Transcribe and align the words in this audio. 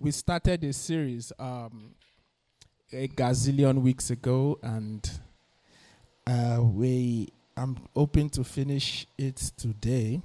we 0.00 0.10
started 0.10 0.64
a 0.64 0.72
series 0.72 1.30
um, 1.38 1.94
a 2.90 3.06
gazillion 3.08 3.82
weeks 3.82 4.08
ago, 4.08 4.58
and 4.62 5.10
uh, 6.26 6.58
we 6.62 7.28
I'm 7.54 7.76
hoping 7.94 8.30
to 8.30 8.42
finish 8.42 9.06
it 9.18 9.36
today. 9.58 10.22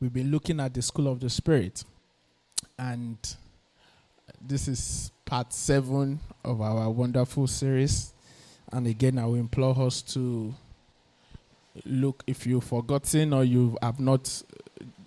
We've 0.00 0.12
been 0.12 0.30
looking 0.30 0.60
at 0.60 0.72
the 0.72 0.80
school 0.80 1.08
of 1.08 1.20
the 1.20 1.28
spirit, 1.28 1.84
and 2.78 3.18
this 4.40 4.66
is 4.66 5.12
part 5.26 5.52
seven 5.52 6.20
of 6.42 6.62
our 6.62 6.88
wonderful 6.88 7.46
series. 7.46 8.14
And 8.72 8.86
again, 8.86 9.18
I 9.18 9.26
will 9.26 9.34
implore 9.34 9.78
us 9.86 10.00
to 10.14 10.54
look 11.84 12.24
if 12.26 12.46
you've 12.46 12.64
forgotten 12.64 13.34
or 13.34 13.44
you 13.44 13.76
have 13.82 14.00
not 14.00 14.42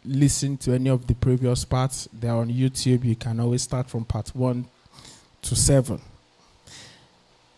listened 0.07 0.61
to 0.61 0.73
any 0.73 0.89
of 0.89 1.05
the 1.05 1.13
previous 1.13 1.65
parts. 1.65 2.07
They're 2.13 2.31
on 2.31 2.49
YouTube. 2.49 3.03
You 3.03 3.15
can 3.15 3.39
always 3.39 3.63
start 3.63 3.89
from 3.89 4.05
part 4.05 4.29
one 4.35 4.65
to 5.43 5.55
seven. 5.55 6.01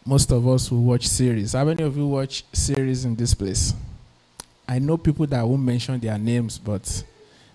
Most 0.06 0.32
of 0.32 0.48
us 0.48 0.72
will 0.72 0.84
watch 0.84 1.08
series. 1.08 1.54
How 1.54 1.66
many 1.66 1.84
of 1.84 1.96
you 1.96 2.08
watch 2.08 2.44
series 2.52 3.06
in 3.06 3.16
this 3.16 3.34
place? 3.34 3.74
I 4.68 4.80
know 4.80 4.98
people 4.98 5.28
that 5.28 5.48
won't 5.48 5.64
mention 5.64 6.00
their 6.00 6.18
names, 6.18 6.58
but 6.58 7.04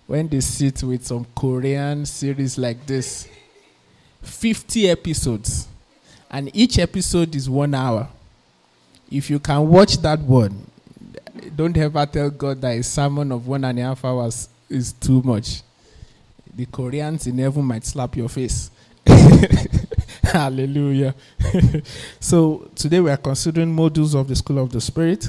when 0.06 0.28
they 0.28 0.40
sit 0.40 0.82
with 0.82 1.04
some 1.06 1.26
Korean 1.34 2.06
series 2.06 2.58
like 2.58 2.86
this, 2.86 3.28
50 4.22 4.90
episodes, 4.90 5.68
and 6.30 6.54
each 6.54 6.78
episode 6.78 7.34
is 7.34 7.48
one 7.48 7.74
hour. 7.74 8.08
If 9.10 9.30
you 9.30 9.38
can 9.38 9.68
watch 9.68 9.98
that 9.98 10.20
one, 10.20 10.66
don't 11.54 11.76
ever 11.76 12.06
tell 12.06 12.30
God 12.30 12.60
that 12.60 12.70
a 12.78 12.82
sermon 12.82 13.32
of 13.32 13.46
one 13.46 13.64
and 13.64 13.78
a 13.78 13.82
half 13.82 14.04
hours 14.04 14.48
is 14.74 14.92
too 14.92 15.22
much. 15.22 15.62
The 16.54 16.66
Koreans 16.66 17.26
in 17.26 17.38
heaven 17.38 17.64
might 17.64 17.84
slap 17.84 18.16
your 18.16 18.28
face. 18.28 18.70
Hallelujah. 20.22 21.14
so 22.20 22.70
today 22.74 23.00
we 23.00 23.10
are 23.10 23.16
considering 23.16 23.74
modules 23.74 24.14
of 24.18 24.28
the 24.28 24.36
School 24.36 24.58
of 24.58 24.70
the 24.70 24.80
Spirit, 24.80 25.28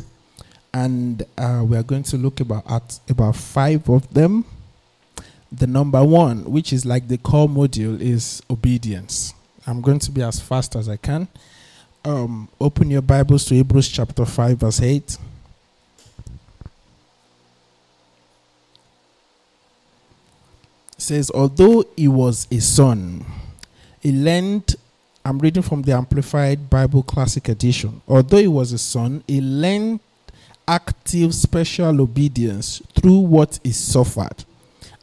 and 0.73 1.23
uh, 1.38 1.63
we 1.66 1.77
are 1.77 1.83
going 1.83 2.03
to 2.03 2.17
look 2.17 2.39
about 2.39 2.69
at 2.69 2.99
about 3.09 3.35
five 3.35 3.88
of 3.89 4.11
them. 4.13 4.45
The 5.51 5.67
number 5.67 6.03
one, 6.03 6.43
which 6.51 6.73
is 6.73 6.85
like 6.85 7.07
the 7.07 7.17
core 7.17 7.47
module, 7.47 7.99
is 8.01 8.41
obedience. 8.49 9.33
I'm 9.67 9.81
going 9.81 9.99
to 9.99 10.11
be 10.11 10.21
as 10.21 10.39
fast 10.39 10.75
as 10.75 10.89
I 10.89 10.97
can. 10.97 11.27
Um, 12.03 12.49
open 12.59 12.91
your 12.91 13.01
Bibles 13.01 13.45
to 13.45 13.55
Hebrews 13.55 13.89
chapter 13.89 14.25
5, 14.25 14.57
verse 14.57 14.81
8. 14.81 15.17
Says, 20.97 21.31
Although 21.31 21.85
he 21.95 22.07
was 22.07 22.47
a 22.51 22.59
son, 22.59 23.25
he 23.99 24.11
learned, 24.11 24.75
I'm 25.23 25.39
reading 25.39 25.63
from 25.63 25.81
the 25.81 25.93
Amplified 25.93 26.69
Bible 26.69 27.03
Classic 27.03 27.47
Edition. 27.49 28.01
Although 28.07 28.38
he 28.38 28.47
was 28.47 28.71
a 28.71 28.77
son, 28.77 29.23
he 29.27 29.41
learned 29.41 29.99
active 30.67 31.33
special 31.33 32.01
obedience 32.01 32.81
through 32.95 33.19
what 33.19 33.59
he 33.63 33.71
suffered 33.71 34.45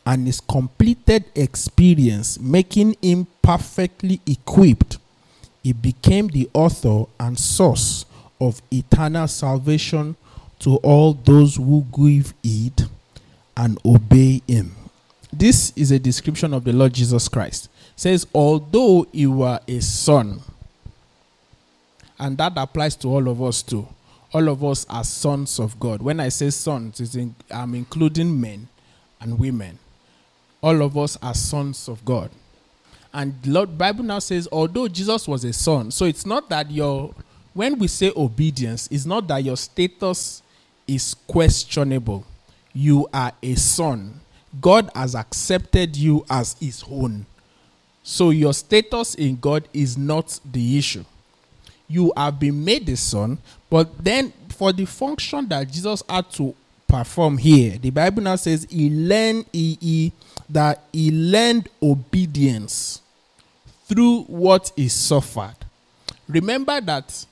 and 0.05 0.27
his 0.27 0.41
completed 0.41 1.25
experience 1.35 2.39
making 2.41 2.97
him 3.01 3.27
perfectly 3.41 4.21
equipped, 4.27 4.99
he 5.63 5.73
became 5.73 6.29
the 6.29 6.51
author 6.55 7.05
and 7.21 7.39
source 7.39 8.05
of 8.41 8.61
eternal 8.73 9.29
salvation 9.29 10.17
to 10.59 10.77
all 10.77 11.13
those 11.13 11.57
who 11.57 11.87
give 11.97 12.35
heed 12.43 12.83
and 13.57 13.79
obey 13.85 14.43
him. 14.47 14.75
This 15.33 15.73
is 15.77 15.91
a 15.91 15.99
description 15.99 16.53
of 16.53 16.65
the 16.65 16.73
Lord 16.73 16.93
Jesus 16.93 17.29
Christ. 17.29 17.67
It 17.95 18.01
says, 18.01 18.27
although 18.35 19.07
he 19.13 19.27
were 19.27 19.61
a 19.67 19.81
son, 19.81 20.41
and 22.19 22.37
that 22.39 22.53
applies 22.57 22.95
to 22.97 23.09
all 23.09 23.29
of 23.29 23.43
us 23.43 23.63
too. 23.63 23.87
All 24.35 24.49
of 24.49 24.65
us 24.65 24.87
are 24.89 25.05
sons 25.05 25.59
of 25.59 25.79
God. 25.79 26.01
When 26.01 26.21
I 26.21 26.29
say 26.29 26.51
sons, 26.51 27.15
in, 27.15 27.35
I'm 27.51 27.75
including 27.75 28.41
men 28.41 28.69
and 29.21 29.39
women 29.39 29.79
all 30.63 30.81
of 30.81 30.97
us 30.97 31.19
are 31.21 31.35
sons 31.35 31.89
of 31.89 32.05
God. 32.05 32.31
And 33.13 33.35
Lord 33.45 33.77
Bible 33.77 34.05
now 34.05 34.21
says, 34.21 34.49
although 34.51 34.89
Jesus 34.89 35.29
was 35.29 35.45
a 35.45 35.53
son, 35.53 35.91
so 35.91 36.07
it's 36.07 36.25
not 36.25 36.49
that 36.49 36.71
your 36.71 37.13
when 37.53 37.79
we 37.79 37.87
say 37.89 38.11
obedience, 38.17 38.89
it's 38.91 39.05
not 39.05 39.29
that 39.29 39.45
your 39.45 39.59
status 39.59 40.43
is 40.87 41.13
questionable. 41.27 42.25
You 42.73 43.07
are 43.13 43.33
a 43.43 43.55
son. 43.57 44.21
God 44.61 44.91
has 44.95 45.15
accepted 45.15 45.97
you 45.97 46.25
as 46.29 46.57
his 46.61 46.85
own. 46.91 47.27
So 48.03 48.31
your 48.31 48.53
status 48.53 49.15
in 49.15 49.37
God 49.37 49.69
is 49.73 49.97
not 49.97 50.39
the 50.45 50.79
issue. 50.79 51.05
You 51.89 52.13
have 52.17 52.41
been 52.41 52.65
made 52.65 52.89
a 52.89 52.97
son, 52.97 53.39
but 53.71 54.03
then 54.03 54.33
for 54.49 54.73
the 54.73 54.85
function 54.85 55.49
that 55.49 55.71
Jesus 55.71 56.03
had 56.09 56.31
to 56.33 56.55
perform 56.87 57.39
here, 57.39 57.79
the 57.79 57.91
Bible 57.91 58.23
now 58.23 58.37
says 58.37 58.67
he 58.69 58.91
learned 58.91 59.47
he, 59.53 59.79
he 59.81 60.13
that 60.49 60.83
he 60.93 61.11
learned 61.11 61.69
obedience 61.83 63.01
through 63.87 64.23
what 64.23 64.73
he 64.77 64.89
suffered. 64.89 65.57
Remember 66.29 66.81
that 66.81 67.27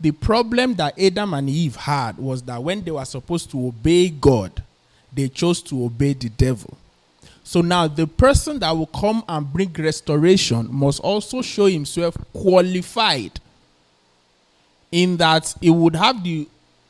the 0.00 0.10
problem 0.10 0.74
that 0.74 0.98
Adam 0.98 1.34
and 1.34 1.48
Eve 1.48 1.76
had 1.76 2.18
was 2.18 2.42
that 2.42 2.62
when 2.62 2.82
they 2.82 2.90
were 2.90 3.04
supposed 3.04 3.50
to 3.50 3.68
obey 3.68 4.08
God, 4.10 4.62
they 5.12 5.28
chose 5.28 5.62
to 5.62 5.84
obey 5.84 6.14
the 6.14 6.28
devil. 6.28 6.76
So 7.44 7.60
now 7.60 7.88
the 7.88 8.06
person 8.06 8.58
that 8.60 8.70
will 8.70 8.86
come 8.86 9.24
and 9.28 9.52
bring 9.52 9.72
restoration 9.72 10.68
must 10.70 11.00
also 11.00 11.42
show 11.42 11.66
himself 11.66 12.16
qualified 12.32 13.40
in 14.90 15.16
that 15.16 15.54
he 15.60 15.70
would 15.70 15.96
have 15.96 16.22
the 16.22 16.48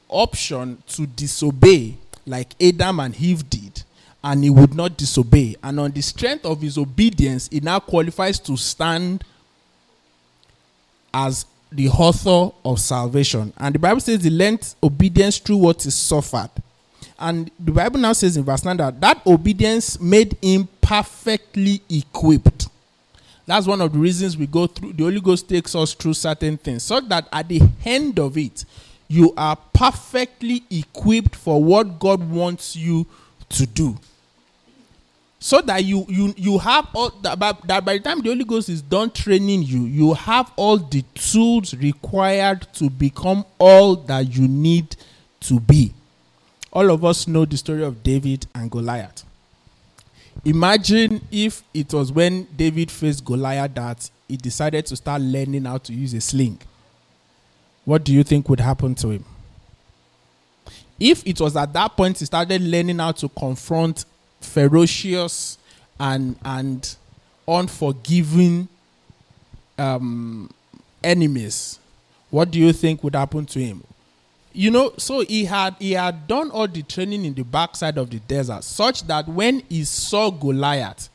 option 0.08 0.82
to 0.88 1.06
disobey 1.06 1.96
like 2.26 2.54
Adam 2.62 3.00
and 3.00 3.18
Eve 3.20 3.48
did 3.48 3.82
and 4.24 4.44
he 4.44 4.50
would 4.50 4.74
not 4.74 4.96
disobey. 4.96 5.56
And 5.62 5.80
on 5.80 5.90
the 5.90 6.00
strength 6.02 6.44
of 6.44 6.60
his 6.60 6.78
obedience, 6.78 7.48
he 7.48 7.60
now 7.60 7.80
qualifies 7.80 8.38
to 8.40 8.56
stand 8.56 9.24
as 11.12 11.46
the 11.70 11.88
author 11.88 12.54
of 12.64 12.78
salvation. 12.78 13.52
And 13.56 13.74
the 13.74 13.78
Bible 13.78 14.00
says 14.00 14.22
he 14.22 14.30
learned 14.30 14.74
obedience 14.82 15.38
through 15.38 15.56
what 15.56 15.82
he 15.82 15.90
suffered. 15.90 16.50
And 17.22 17.52
the 17.58 17.70
Bible 17.70 18.00
now 18.00 18.14
says 18.14 18.36
in 18.36 18.42
verse 18.42 18.64
9 18.64 18.76
that 18.78 19.00
that 19.00 19.24
obedience 19.24 20.00
made 20.00 20.36
him 20.42 20.68
perfectly 20.80 21.80
equipped. 21.88 22.68
That's 23.46 23.66
one 23.66 23.80
of 23.80 23.92
the 23.92 23.98
reasons 23.98 24.36
we 24.36 24.48
go 24.48 24.66
through, 24.66 24.94
the 24.94 25.04
Holy 25.04 25.20
Ghost 25.20 25.48
takes 25.48 25.74
us 25.76 25.94
through 25.94 26.14
certain 26.14 26.56
things, 26.56 26.82
so 26.82 27.00
that 27.00 27.28
at 27.32 27.48
the 27.48 27.62
end 27.84 28.18
of 28.18 28.36
it, 28.36 28.64
you 29.06 29.32
are 29.36 29.56
perfectly 29.72 30.64
equipped 30.68 31.36
for 31.36 31.62
what 31.62 32.00
God 32.00 32.28
wants 32.28 32.74
you 32.74 33.06
to 33.50 33.66
do 33.66 33.96
so 35.38 35.60
that 35.60 35.84
you 35.84 36.06
you 36.08 36.32
you 36.36 36.56
have 36.56 36.86
all 36.94 37.10
that 37.20 37.36
by, 37.36 37.52
that 37.64 37.84
by 37.84 37.94
the 37.94 38.00
time 38.00 38.20
the 38.22 38.28
holy 38.28 38.44
ghost 38.44 38.68
is 38.68 38.80
done 38.80 39.10
training 39.10 39.60
you 39.64 39.86
you 39.86 40.14
have 40.14 40.52
all 40.54 40.78
the 40.78 41.02
tools 41.14 41.74
required 41.74 42.62
to 42.72 42.88
become 42.88 43.44
all 43.58 43.96
that 43.96 44.32
you 44.34 44.46
need 44.46 44.94
to 45.40 45.58
be 45.58 45.92
all 46.72 46.90
of 46.90 47.04
us 47.04 47.28
know 47.28 47.44
the 47.44 47.56
story 47.56 47.82
of 47.84 48.02
david 48.02 48.46
and 48.54 48.70
goliath. 48.70 49.24
Imagine 50.44 51.20
if 51.30 51.62
it 51.74 51.92
was 51.92 52.10
when 52.10 52.46
david 52.56 52.90
faced 52.90 53.24
goliath 53.24 53.74
that 53.74 54.10
he 54.28 54.36
decided 54.36 54.86
to 54.86 54.96
start 54.96 55.20
learning 55.20 55.64
how 55.64 55.78
to 55.78 55.92
use 55.92 56.14
a 56.14 56.20
sling. 56.20 56.58
What 57.84 58.04
do 58.04 58.12
you 58.12 58.22
think 58.22 58.48
would 58.48 58.60
happen 58.60 58.94
to 58.96 59.10
him? 59.10 59.24
If 60.98 61.26
it 61.26 61.40
was 61.40 61.56
at 61.56 61.72
that 61.72 61.96
point 61.96 62.18
he 62.18 62.24
started 62.24 62.62
learning 62.62 62.98
how 62.98 63.12
to 63.12 63.28
confront 63.28 64.04
ferocious 64.40 65.58
and 66.00 66.36
and 66.44 66.96
unforgiving 67.46 68.68
um, 69.78 70.50
enemies, 71.02 71.78
what 72.30 72.50
do 72.50 72.58
you 72.58 72.72
think 72.72 73.02
would 73.04 73.14
happen 73.14 73.44
to 73.46 73.58
him? 73.58 73.82
You 74.54 74.70
know, 74.70 74.92
so 74.98 75.20
he 75.20 75.44
had 75.44 75.76
he 75.78 75.92
had 75.92 76.26
done 76.26 76.50
all 76.50 76.68
the 76.68 76.82
training 76.82 77.24
in 77.24 77.34
the 77.34 77.42
backside 77.42 77.96
of 77.96 78.10
the 78.10 78.18
desert, 78.18 78.64
such 78.64 79.02
that 79.04 79.26
when 79.26 79.62
he 79.68 79.84
saw 79.84 80.30
Goliath, 80.30 81.08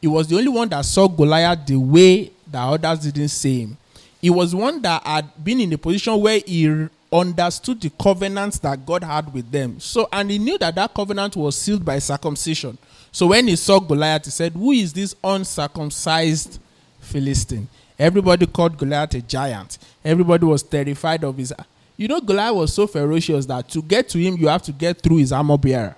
he 0.00 0.06
was 0.06 0.28
the 0.28 0.36
only 0.36 0.48
one 0.48 0.68
that 0.68 0.84
saw 0.84 1.08
Goliath 1.08 1.66
the 1.66 1.76
way 1.76 2.30
that 2.50 2.62
others 2.62 3.00
didn't 3.00 3.28
see 3.28 3.62
him. 3.62 3.76
He 4.20 4.30
was 4.30 4.54
one 4.54 4.80
that 4.82 5.04
had 5.04 5.44
been 5.44 5.60
in 5.60 5.72
a 5.72 5.78
position 5.78 6.20
where 6.20 6.40
he 6.44 6.88
understood 7.12 7.80
the 7.80 7.90
covenants 7.90 8.58
that 8.60 8.84
God 8.84 9.04
had 9.04 9.32
with 9.32 9.50
them. 9.50 9.80
So, 9.80 10.08
and 10.12 10.30
he 10.30 10.38
knew 10.38 10.58
that 10.58 10.74
that 10.74 10.94
covenant 10.94 11.36
was 11.36 11.56
sealed 11.56 11.84
by 11.84 11.98
circumcision. 11.98 12.78
So 13.12 13.28
when 13.28 13.48
he 13.48 13.56
saw 13.56 13.78
Goliath, 13.80 14.24
he 14.26 14.30
said, 14.30 14.52
Who 14.52 14.72
is 14.72 14.92
this 14.92 15.14
uncircumcised 15.22 16.58
Philistine? 17.00 17.68
Everybody 17.98 18.46
called 18.46 18.76
Goliath 18.76 19.14
a 19.14 19.22
giant. 19.22 19.78
Everybody 20.04 20.44
was 20.44 20.62
terrified 20.62 21.24
of 21.24 21.36
his. 21.36 21.52
You 21.96 22.08
know, 22.08 22.20
Goliath 22.20 22.54
was 22.54 22.74
so 22.74 22.86
ferocious 22.86 23.46
that 23.46 23.68
to 23.70 23.82
get 23.82 24.08
to 24.10 24.18
him, 24.18 24.36
you 24.36 24.48
have 24.48 24.62
to 24.62 24.72
get 24.72 25.00
through 25.00 25.18
his 25.18 25.32
armor 25.32 25.56
bearer. 25.56 25.96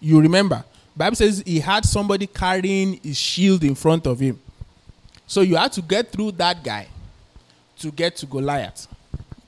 You 0.00 0.20
remember? 0.20 0.64
Bible 0.96 1.16
says 1.16 1.42
he 1.46 1.60
had 1.60 1.84
somebody 1.84 2.26
carrying 2.26 2.94
his 3.02 3.16
shield 3.16 3.62
in 3.62 3.74
front 3.74 4.06
of 4.06 4.18
him. 4.18 4.40
So 5.26 5.42
you 5.42 5.56
had 5.56 5.72
to 5.72 5.82
get 5.82 6.10
through 6.10 6.32
that 6.32 6.62
guy 6.64 6.88
to 7.78 7.90
get 7.90 8.16
to 8.16 8.26
Goliath. 8.26 8.88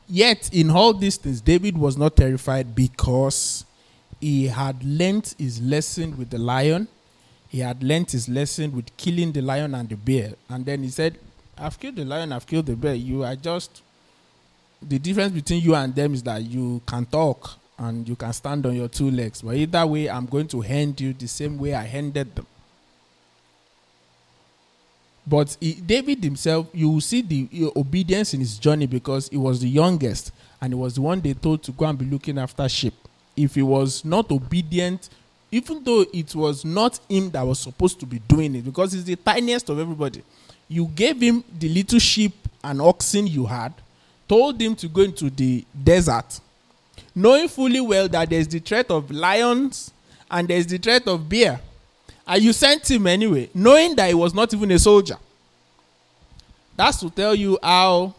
Yet, 0.08 0.50
in 0.52 0.70
all 0.70 0.94
these 0.94 1.16
things, 1.16 1.40
David 1.40 1.76
was 1.76 1.96
not 1.96 2.16
terrified 2.16 2.74
because 2.74 3.64
he 4.20 4.46
had 4.46 4.82
learnt 4.82 5.34
his 5.38 5.60
lesson 5.60 6.16
with 6.16 6.30
the 6.30 6.38
lion. 6.38 6.88
He 7.48 7.60
had 7.60 7.82
learnt 7.82 8.12
his 8.12 8.28
lesson 8.28 8.74
with 8.74 8.94
killing 8.96 9.32
the 9.32 9.42
lion 9.42 9.74
and 9.74 9.88
the 9.88 9.96
bear. 9.96 10.32
And 10.48 10.64
then 10.64 10.82
he 10.82 10.88
said, 10.88 11.18
I've 11.56 11.78
killed 11.78 11.96
the 11.96 12.04
lion, 12.04 12.32
I've 12.32 12.46
killed 12.46 12.66
the 12.66 12.76
bear. 12.76 12.94
You 12.94 13.24
are 13.24 13.36
just. 13.36 13.82
The 14.80 14.98
difference 14.98 15.32
between 15.32 15.62
you 15.62 15.74
and 15.74 15.94
them 15.94 16.14
is 16.14 16.22
that 16.22 16.42
you 16.42 16.80
can 16.86 17.04
talk 17.06 17.58
and 17.78 18.08
you 18.08 18.16
can 18.16 18.32
stand 18.32 18.66
on 18.66 18.74
your 18.74 18.88
two 18.88 19.10
legs. 19.10 19.42
But 19.42 19.56
either 19.56 19.86
way, 19.86 20.08
I'm 20.08 20.26
going 20.26 20.48
to 20.48 20.60
hand 20.60 21.00
you 21.00 21.12
the 21.12 21.28
same 21.28 21.58
way 21.58 21.74
I 21.74 21.84
handed 21.84 22.34
them. 22.34 22.46
But 25.26 25.56
he, 25.60 25.74
David 25.74 26.24
himself, 26.24 26.68
you 26.72 26.88
will 26.88 27.00
see 27.00 27.20
the 27.20 27.70
obedience 27.76 28.32
in 28.32 28.40
his 28.40 28.58
journey 28.58 28.86
because 28.86 29.28
he 29.28 29.36
was 29.36 29.60
the 29.60 29.68
youngest 29.68 30.32
and 30.60 30.72
he 30.72 30.74
was 30.74 30.94
the 30.94 31.02
one 31.02 31.20
they 31.20 31.34
told 31.34 31.62
to 31.64 31.72
go 31.72 31.84
and 31.84 31.98
be 31.98 32.06
looking 32.06 32.38
after 32.38 32.66
sheep. 32.68 32.94
If 33.36 33.54
he 33.54 33.62
was 33.62 34.04
not 34.04 34.30
obedient, 34.30 35.10
even 35.50 35.84
though 35.84 36.04
it 36.12 36.34
was 36.34 36.64
not 36.64 36.98
him 37.08 37.30
that 37.30 37.42
was 37.42 37.58
supposed 37.58 38.00
to 38.00 38.06
be 38.06 38.20
doing 38.20 38.54
it, 38.56 38.64
because 38.64 38.92
he's 38.92 39.04
the 39.04 39.16
tiniest 39.16 39.68
of 39.68 39.78
everybody, 39.78 40.22
you 40.66 40.86
gave 40.86 41.20
him 41.20 41.44
the 41.58 41.68
little 41.68 41.98
sheep 41.98 42.34
and 42.64 42.80
oxen 42.80 43.26
you 43.26 43.46
had, 43.46 43.72
told 44.28 44.60
him 44.60 44.76
to 44.76 44.88
go 44.88 45.02
into 45.02 45.30
the 45.30 45.64
desert, 45.82 46.40
knowing 47.14 47.48
fully 47.48 47.80
well 47.80 48.08
that 48.08 48.30
there's 48.30 48.48
the 48.48 48.58
threat 48.58 48.90
of 48.90 49.10
lions 49.10 49.90
and 50.30 50.46
there's 50.48 50.66
the 50.66 50.78
threat 50.78 51.06
of 51.08 51.28
bear 51.28 51.60
and 52.28 52.42
you 52.42 52.52
sent 52.52 52.88
him 52.90 53.06
anyway, 53.06 53.48
knowing 53.54 53.96
that 53.96 54.08
he 54.08 54.14
was 54.14 54.34
not 54.34 54.52
even 54.52 54.70
a 54.70 54.78
soldier. 54.78 55.16
That's 56.76 56.98
to 57.00 57.08
tell 57.08 57.34
you 57.34 57.58
how 57.62 58.14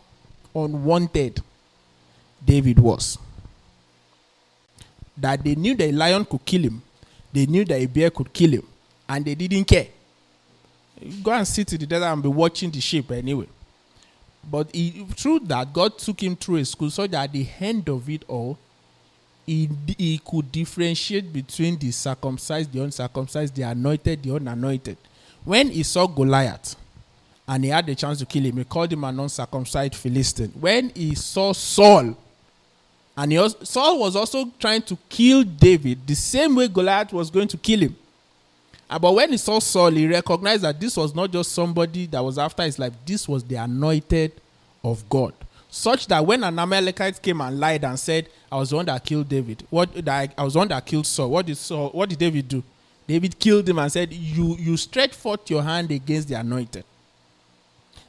unwanted 0.54 1.40
David 2.44 2.80
was. 2.80 3.20
That 5.16 5.44
they 5.44 5.54
knew 5.54 5.76
that 5.76 5.90
a 5.90 5.92
lion 5.92 6.26
could 6.26 6.44
kill 6.44 6.64
him, 6.64 6.82
they 7.32 7.46
knew 7.46 7.64
that 7.66 7.76
a 7.80 7.86
bear 7.86 8.10
could 8.10 8.34
kill 8.34 8.50
him, 8.50 8.68
and 9.08 9.24
they 9.24 9.36
didn't 9.36 9.66
care. 9.66 9.88
Go 11.22 11.32
and 11.32 11.48
sit 11.48 11.72
in 11.72 11.80
the 11.80 11.86
desert 11.86 12.06
and 12.08 12.24
be 12.24 12.30
watching 12.30 12.72
the 12.72 12.82
sheep 12.82 13.12
anyway. 13.12 13.48
But 14.44 14.74
he, 14.74 15.06
through 15.16 15.40
that, 15.42 15.74
God 15.74 15.98
took 15.98 16.22
him 16.22 16.36
through 16.36 16.58
a 16.58 16.66
school 16.66 16.90
so 16.90 17.08
that 17.08 17.24
at 17.24 17.34
the 17.34 17.48
end 17.60 17.90
of 17.90 18.10
it 18.10 18.24
all, 18.28 18.58
he, 19.46 19.70
he 19.98 20.22
could 20.24 20.52
differentiate 20.52 21.34
between 21.34 21.78
the 21.78 21.92
circumcised, 21.92 22.72
the 22.72 22.84
uncircumcised, 22.84 23.56
the 23.56 23.64
anointed, 23.64 24.22
the 24.24 24.36
unanointed. 24.36 24.98
When 25.44 25.70
he 25.72 25.84
saw 25.84 26.06
Goliath 26.06 26.76
and 27.48 27.64
he 27.64 27.70
had 27.70 27.88
the 27.88 27.96
chance 27.96 28.20
to 28.20 28.26
kill 28.26 28.44
him, 28.44 28.58
he 28.58 28.64
called 28.64 28.94
him 28.94 29.04
an 29.04 29.20
uncircumcised 29.20 29.96
Philistine. 29.96 30.52
When 30.60 30.90
he 30.90 31.16
saw 31.16 31.54
Saul, 31.54 32.16
and 33.18 33.56
Saul 33.64 34.00
was 34.00 34.16
also 34.16 34.52
trying 34.60 34.84
to 34.84 34.98
kill 35.10 35.44
David 35.44 36.06
the 36.08 36.16
same 36.16 36.56
way 36.56 36.68
Goliath 36.68 37.12
was 37.12 37.30
going 37.30 37.48
to 37.50 37.58
kill 37.58 37.82
him. 37.82 37.96
Uh, 38.90 38.98
but 38.98 39.14
when 39.14 39.32
he 39.32 39.38
saw 39.38 39.60
Saul, 39.60 39.92
he 39.92 40.08
recognized 40.08 40.64
that 40.64 40.80
this 40.80 40.98
was 40.98 41.14
not 41.14 41.32
just 41.32 41.52
somebody 41.52 42.08
that 42.08 42.24
was 42.24 42.38
after 42.38 42.64
his 42.64 42.80
life, 42.80 42.94
this 43.06 43.28
was 43.28 43.44
the 43.44 43.56
anointed 43.56 44.32
of 44.84 45.08
God 45.10 45.34
such 45.70 46.08
that 46.08 46.26
when 46.26 46.44
an 46.44 46.58
Amalekite 46.58 47.22
came 47.22 47.42
and 47.42 47.60
lied 47.60 47.84
and 47.84 48.00
said, 48.00 48.28
"I 48.52 48.58
was 48.58 48.72
the 48.72 48.78
one 48.78 48.86
that 48.88 49.04
killed 49.04 49.30
David," 49.30 49.66
what 49.70 49.94
that 50.06 50.34
I 50.38 50.44
was 50.44 50.54
the 50.54 50.60
one 50.60 50.68
that 50.70 50.86
killed 50.86 51.06
Saul. 51.06 51.30
What 51.30 51.46
did 51.46 51.58
Saul? 51.58 51.90
What 51.90 52.10
did 52.10 52.18
David 52.18 52.48
do? 52.48 52.64
David 53.08 53.40
killed 53.40 53.70
him 53.70 53.80
and 53.80 53.92
said, 53.92 54.12
"You 54.12 54.58
you 54.58 54.78
stretch 54.78 55.14
forth 55.14 55.50
your 55.50 55.62
hand 55.62 55.92
against 55.92 56.28
the 56.28 56.36
anointed." 56.36 56.84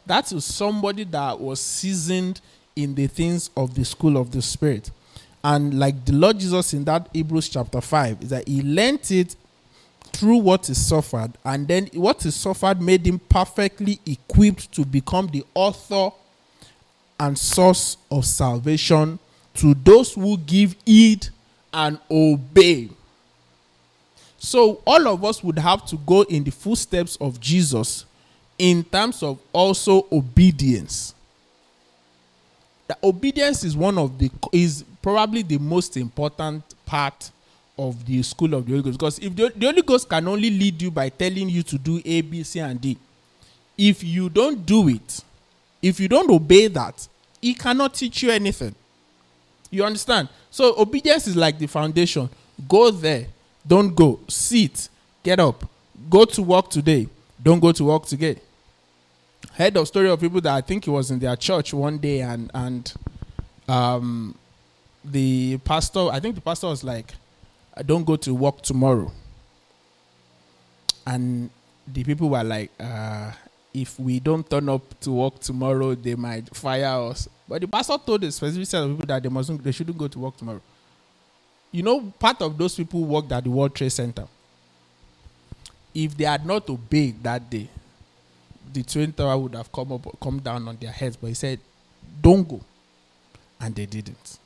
That 0.06 0.33
is 0.33 0.44
somebody 0.44 1.05
that 1.05 1.38
was 1.38 1.61
seasoned 1.61 2.41
in 2.75 2.94
the 2.94 3.06
things 3.06 3.50
of 3.56 3.75
the 3.75 3.85
school 3.85 4.17
of 4.17 4.31
the 4.31 4.41
spirit, 4.41 4.91
and 5.44 5.79
like 5.79 6.05
the 6.06 6.12
Lord 6.12 6.41
Jesus 6.41 6.73
in 6.73 6.85
that 6.85 7.09
Hebrews 7.12 7.50
chapter 7.50 7.81
five, 7.83 8.23
is 8.23 8.31
that 8.31 8.49
he 8.49 8.62
learnt 8.62 9.11
it 9.11 9.37
through 10.21 10.37
what 10.37 10.67
he 10.67 10.75
suffered, 10.75 11.33
and 11.47 11.67
then 11.67 11.87
what 11.95 12.23
he 12.23 12.31
suffered 12.31 12.83
made 12.83 13.07
him 13.07 13.19
perfectly 13.19 13.99
equipped 14.05 14.71
to 14.71 14.85
become 14.85 15.29
the 15.29 15.43
author 15.55 16.11
and 17.19 17.39
source 17.39 17.97
of 18.11 18.27
salvation 18.27 19.19
to 19.55 19.73
those 19.73 20.13
who 20.13 20.37
give 20.37 20.77
heed 20.85 21.27
and 21.73 21.99
obey. 22.11 22.91
So, 24.39 24.83
all 24.87 25.09
of 25.09 25.25
us 25.25 25.43
would 25.43 25.59
have 25.59 25.87
to 25.87 25.97
go 25.97 26.21
in 26.23 26.45
the 26.45 26.51
footsteps 26.51 27.17
of 27.17 27.41
Jesus 27.41 28.05
in 28.59 28.85
terms 28.85 29.23
of 29.23 29.39
also 29.55 30.07
obedience. 30.13 31.15
The 32.89 32.99
obedience 33.03 33.65
is 33.65 33.75
one 33.75 33.97
of 33.97 34.19
the 34.19 34.31
is 34.53 34.85
probably 35.01 35.43
the 35.43 35.57
most 35.57 35.97
important 35.97 36.63
part 36.85 37.31
of 37.88 38.05
the 38.05 38.23
school 38.23 38.55
of 38.55 38.67
the 38.67 38.73
Holy 38.73 38.82
Ghost 38.82 38.99
because 38.99 39.19
if 39.19 39.35
the, 39.35 39.53
the 39.56 39.67
Holy 39.67 39.82
Ghost 39.82 40.09
can 40.09 40.27
only 40.29 40.50
lead 40.50 40.81
you 40.82 40.91
by 40.91 41.09
telling 41.09 41.49
you 41.49 41.62
to 41.62 41.79
do 41.79 42.00
A, 42.05 42.21
B, 42.21 42.43
C, 42.43 42.61
and 42.61 42.81
D, 42.81 42.97
if 43.79 44.05
you 44.05 44.29
don't 44.29 44.65
do 44.67 44.88
it, 44.88 45.25
if 45.81 45.99
you 45.99 46.09
don't 46.09 46.31
obey 46.31 46.67
that, 46.67 47.09
he 47.41 47.55
cannot 47.55 47.94
teach 47.94 48.23
you 48.23 48.31
anything. 48.31 48.75
You 49.71 49.85
understand? 49.85 50.29
So 50.50 50.79
obedience 50.79 51.27
is 51.27 51.37
like 51.37 51.59
the 51.59 51.67
foundation. 51.67 52.29
Go 52.69 52.91
there, 52.91 53.27
don't 53.67 53.94
go. 53.94 54.21
Sit, 54.29 54.88
get 55.23 55.41
up. 55.41 55.65
Go 56.09 56.25
to 56.25 56.43
work 56.43 56.69
today, 56.69 57.09
don't 57.43 57.61
go 57.61 57.73
to 57.73 57.85
work 57.85 58.05
today. 58.05 58.37
Heard 59.53 59.76
of 59.76 59.88
story 59.88 60.11
of 60.11 60.21
people 60.21 60.41
that 60.43 60.55
I 60.55 60.61
think 60.61 60.87
it 60.87 60.91
was 60.91 61.11
in 61.11 61.19
their 61.19 61.37
church 61.37 61.73
one 61.73 61.99
day 61.99 62.21
and 62.21 62.50
and 62.53 62.93
um 63.69 64.35
the 65.05 65.56
pastor 65.59 66.09
I 66.11 66.21
think 66.21 66.35
the 66.35 66.41
pastor 66.41 66.67
was 66.67 66.85
like, 66.85 67.15
don't 67.87 68.05
go 68.05 68.17
to 68.17 68.35
work 68.35 68.62
tomorrow. 68.62 69.11
And 71.06 71.50
the 71.87 72.05
people 72.05 72.31
were 72.31 72.44
like, 72.44 72.71
uh, 72.79 73.32
if 73.73 73.99
we 73.99 74.21
don't 74.21 74.49
turn 74.49 74.69
up 74.69 74.99
to 75.00 75.12
work 75.12 75.38
tomorrow, 75.41 75.94
they 75.94 76.15
might 76.15 76.55
fire 76.55 77.09
us. 77.11 77.29
But 77.49 77.61
the 77.61 77.69
pastor 77.69 77.97
told 78.05 78.21
the 78.21 78.31
specific 78.31 78.67
set 78.67 78.82
of 78.82 78.91
people 78.91 79.06
that 79.06 79.23
they 79.23 79.29
mustn't, 79.29 79.62
they 79.62 79.73
shouldn't 79.73 79.99
go 79.99 80.09
to 80.09 80.19
work 80.19 80.37
tomorrow. 80.37 80.61
You 81.73 81.82
know, 81.82 82.12
part 82.19 82.43
of 82.43 82.59
those 82.59 82.75
people 82.75 83.05
worked 83.05 83.31
at 83.32 83.44
the 83.44 83.50
World 83.50 83.75
Trade 83.75 83.93
Center. 83.93 84.26
If 85.94 86.17
they 86.17 86.25
had 86.25 86.44
not 86.44 86.69
obeyed 86.69 87.23
that 87.23 87.49
day, 87.49 87.69
the 88.73 88.83
twin 88.83 89.12
tower 89.12 89.37
would 89.37 89.55
have 89.55 89.71
come 89.73 89.93
up, 89.93 90.06
come 90.21 90.38
down 90.38 90.69
on 90.69 90.76
their 90.81 90.93
heads. 90.93 91.16
But 91.16 91.28
he 91.28 91.35
said, 91.35 91.59
"Don't 92.21 92.47
go," 92.49 92.61
and 93.61 93.75
they 93.75 93.87
didn't. 93.87 94.38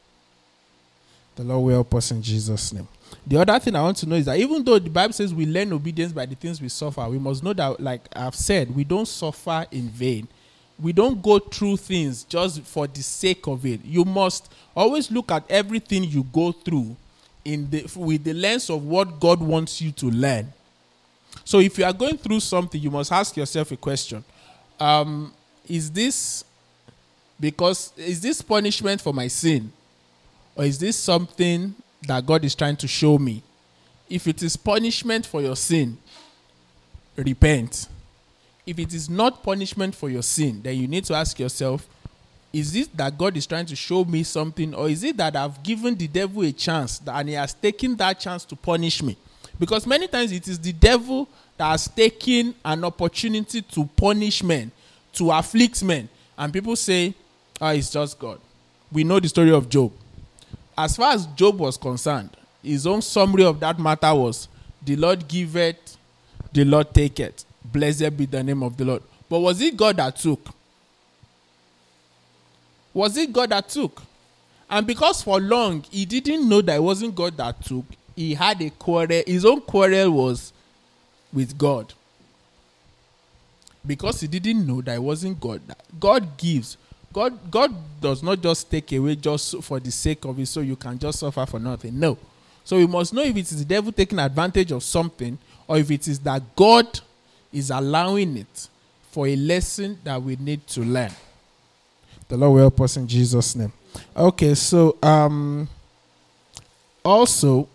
The 1.36 1.44
Lord 1.44 1.64
will 1.64 1.72
help 1.72 1.94
us 1.94 2.10
in 2.10 2.22
Jesus' 2.22 2.72
name. 2.72 2.88
The 3.26 3.40
other 3.40 3.58
thing 3.58 3.74
I 3.74 3.82
want 3.82 3.96
to 3.98 4.06
know 4.06 4.16
is 4.16 4.26
that 4.26 4.38
even 4.38 4.62
though 4.64 4.78
the 4.78 4.90
Bible 4.90 5.14
says 5.14 5.32
we 5.32 5.46
learn 5.46 5.72
obedience 5.72 6.12
by 6.12 6.26
the 6.26 6.34
things 6.34 6.60
we 6.60 6.68
suffer, 6.68 7.08
we 7.08 7.18
must 7.18 7.42
know 7.42 7.54
that, 7.54 7.80
like 7.80 8.02
I've 8.14 8.34
said, 8.34 8.74
we 8.74 8.84
don't 8.84 9.08
suffer 9.08 9.66
in 9.70 9.88
vain. 9.88 10.28
We 10.78 10.92
don't 10.92 11.22
go 11.22 11.38
through 11.38 11.78
things 11.78 12.24
just 12.24 12.62
for 12.62 12.86
the 12.86 13.02
sake 13.02 13.46
of 13.46 13.64
it. 13.64 13.84
You 13.84 14.04
must 14.04 14.52
always 14.76 15.10
look 15.10 15.30
at 15.30 15.44
everything 15.48 16.04
you 16.04 16.24
go 16.24 16.52
through 16.52 16.96
in 17.44 17.70
the 17.70 17.86
with 17.96 18.24
the 18.24 18.34
lens 18.34 18.68
of 18.70 18.84
what 18.84 19.20
God 19.20 19.40
wants 19.40 19.80
you 19.80 19.92
to 19.92 20.06
learn. 20.06 20.52
So 21.44 21.60
if 21.60 21.78
you 21.78 21.84
are 21.84 21.92
going 21.92 22.16
through 22.16 22.40
something, 22.40 22.80
you 22.80 22.90
must 22.90 23.12
ask 23.12 23.36
yourself 23.36 23.70
a 23.72 23.76
question. 23.76 24.24
Um, 24.80 25.32
is 25.68 25.90
this 25.90 26.44
because 27.38 27.92
is 27.96 28.20
this 28.20 28.42
punishment 28.42 29.00
for 29.00 29.14
my 29.14 29.28
sin? 29.28 29.72
Or 30.56 30.64
is 30.64 30.78
this 30.78 30.96
something 30.96 31.74
that 32.06 32.24
God 32.26 32.44
is 32.44 32.54
trying 32.54 32.76
to 32.76 32.88
show 32.88 33.18
me. 33.18 33.42
If 34.08 34.26
it 34.26 34.42
is 34.42 34.56
punishment 34.56 35.26
for 35.26 35.40
your 35.40 35.56
sin, 35.56 35.96
repent. 37.16 37.88
If 38.66 38.78
it 38.78 38.94
is 38.94 39.08
not 39.08 39.42
punishment 39.42 39.94
for 39.94 40.10
your 40.10 40.22
sin, 40.22 40.60
then 40.62 40.76
you 40.76 40.86
need 40.86 41.04
to 41.06 41.14
ask 41.14 41.38
yourself, 41.38 41.86
is 42.52 42.74
it 42.76 42.96
that 42.96 43.18
God 43.18 43.36
is 43.36 43.46
trying 43.46 43.66
to 43.66 43.76
show 43.76 44.04
me 44.04 44.22
something, 44.22 44.74
or 44.74 44.88
is 44.88 45.02
it 45.02 45.16
that 45.16 45.34
I've 45.34 45.62
given 45.62 45.94
the 45.94 46.06
devil 46.06 46.42
a 46.42 46.52
chance 46.52 47.00
and 47.06 47.28
he 47.28 47.34
has 47.34 47.52
taken 47.52 47.96
that 47.96 48.20
chance 48.20 48.44
to 48.44 48.56
punish 48.56 49.02
me? 49.02 49.16
Because 49.58 49.86
many 49.86 50.06
times 50.06 50.32
it 50.32 50.46
is 50.48 50.58
the 50.58 50.72
devil 50.72 51.28
that 51.56 51.70
has 51.70 51.88
taken 51.88 52.54
an 52.64 52.84
opportunity 52.84 53.62
to 53.62 53.84
punish 53.96 54.42
men, 54.42 54.70
to 55.14 55.30
afflict 55.30 55.82
men. 55.82 56.08
And 56.36 56.52
people 56.52 56.76
say, 56.76 57.14
oh, 57.60 57.68
it's 57.68 57.90
just 57.90 58.18
God. 58.18 58.40
We 58.92 59.04
know 59.04 59.20
the 59.20 59.28
story 59.28 59.52
of 59.52 59.68
Job 59.68 59.92
as 60.76 60.96
far 60.96 61.12
as 61.12 61.26
Job 61.26 61.58
was 61.58 61.76
concerned, 61.76 62.30
his 62.62 62.86
own 62.86 63.02
summary 63.02 63.44
of 63.44 63.60
that 63.60 63.78
matter 63.78 64.14
was 64.14 64.48
the 64.84 64.96
Lord 64.96 65.26
giveth, 65.28 65.96
the 66.52 66.64
Lord 66.64 66.92
taketh. 66.94 67.44
Blessed 67.64 68.16
be 68.16 68.26
the 68.26 68.42
name 68.42 68.62
of 68.62 68.76
the 68.76 68.84
Lord. 68.84 69.02
But 69.28 69.40
was 69.40 69.60
it 69.60 69.76
God 69.76 69.96
that 69.96 70.16
took? 70.16 70.48
Was 72.92 73.16
it 73.16 73.32
God 73.32 73.50
that 73.50 73.68
took? 73.68 74.02
And 74.70 74.86
because 74.86 75.22
for 75.22 75.40
long 75.40 75.82
he 75.90 76.04
didn't 76.04 76.48
know 76.48 76.60
that 76.62 76.76
it 76.76 76.82
wasn't 76.82 77.14
God 77.14 77.36
that 77.36 77.64
took, 77.64 77.84
he 78.14 78.34
had 78.34 78.60
a 78.62 78.70
quarrel. 78.70 79.22
His 79.26 79.44
own 79.44 79.60
quarrel 79.62 80.10
was 80.10 80.52
with 81.32 81.56
God. 81.58 81.92
because 83.86 84.20
he 84.20 84.26
didn't 84.28 84.66
know 84.66 84.80
that 84.80 84.94
it 84.96 85.02
wasn't 85.02 85.38
God. 85.40 85.60
God 85.98 86.36
gives. 86.36 86.76
God 87.14 87.50
God 87.50 87.72
does 88.00 88.22
not 88.22 88.42
just 88.42 88.70
take 88.70 88.92
away 88.92 89.14
just 89.14 89.62
for 89.62 89.78
the 89.80 89.90
sake 89.90 90.24
of 90.24 90.38
it, 90.38 90.46
so 90.46 90.60
you 90.60 90.76
can 90.76 90.98
just 90.98 91.20
suffer 91.20 91.46
for 91.46 91.60
nothing. 91.60 91.98
No. 91.98 92.18
So 92.64 92.76
we 92.76 92.86
must 92.86 93.14
know 93.14 93.22
if 93.22 93.36
it 93.36 93.50
is 93.52 93.58
the 93.58 93.64
devil 93.64 93.92
taking 93.92 94.18
advantage 94.18 94.72
of 94.72 94.82
something 94.82 95.38
or 95.68 95.78
if 95.78 95.90
it 95.90 96.08
is 96.08 96.18
that 96.20 96.42
God 96.56 97.00
is 97.52 97.70
allowing 97.70 98.38
it 98.38 98.68
for 99.12 99.28
a 99.28 99.36
lesson 99.36 99.98
that 100.02 100.20
we 100.20 100.34
need 100.36 100.66
to 100.68 100.80
learn. 100.80 101.12
The 102.28 102.36
Lord 102.36 102.54
will 102.54 102.60
help 102.62 102.80
us 102.80 102.96
in 102.96 103.06
Jesus' 103.06 103.54
name. 103.54 103.72
Okay, 104.16 104.54
so 104.54 104.96
um 105.02 105.68
also 107.04 107.68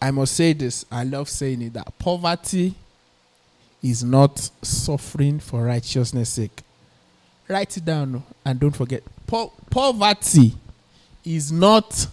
I 0.00 0.12
must 0.12 0.34
say 0.34 0.52
this. 0.52 0.84
I 0.92 1.02
love 1.02 1.28
saying 1.28 1.60
it 1.62 1.72
that 1.72 1.98
poverty 1.98 2.74
is 3.82 4.04
not 4.04 4.48
suffering 4.62 5.40
for 5.40 5.64
righteousness' 5.64 6.28
sake. 6.30 6.62
Write 7.48 7.76
it 7.76 7.84
down 7.84 8.22
and 8.44 8.58
don't 8.58 8.74
forget. 8.74 9.02
Po- 9.26 9.52
poverty 9.70 10.54
is 11.24 11.52
not 11.52 12.06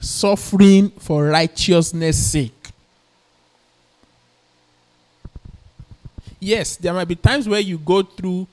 suffering 0.00 0.90
for 0.90 1.26
righteousness' 1.26 2.16
sake. 2.32 2.52
Yes, 6.40 6.76
there 6.76 6.94
might 6.94 7.08
be 7.08 7.16
times 7.16 7.48
where 7.48 7.60
you 7.60 7.78
go 7.78 8.02
through 8.02 8.46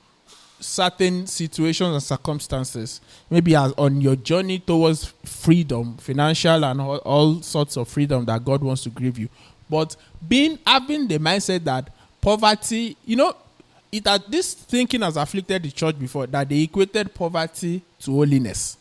certain 0.60 1.28
situations 1.28 1.94
and 1.94 2.02
circumstances, 2.02 3.00
maybe 3.30 3.56
as 3.56 3.74
on 3.74 4.02
your 4.02 4.16
journey 4.16 4.60
towards 4.60 5.14
freedom, 5.24 5.96
financial 5.98 6.66
and 6.66 6.82
all, 6.82 6.98
all 6.98 7.42
sorts 7.42 7.78
of 7.78 7.88
freedom 7.88 8.26
that 8.26 8.44
God 8.44 8.64
wants 8.64 8.84
to 8.84 8.90
give 8.90 9.20
you. 9.20 9.30
But 9.70 9.96
being 10.28 10.58
having 10.66 11.08
the 11.08 11.20
mindset 11.20 11.64
that 11.66 11.90
poverty, 12.22 12.98
you 13.06 13.16
know, 13.16 13.36
it 13.98 14.08
had 14.08 14.24
this 14.28 14.54
thinking 14.54 15.02
has 15.02 15.16
afflicted 15.16 15.64
the 15.64 15.72
church 15.72 15.98
before 15.98 16.28
that 16.28 16.50
they 16.50 16.62
equated 16.64 17.14
poverty 17.14 17.82
to 18.00 18.12
holiness. 18.12 18.78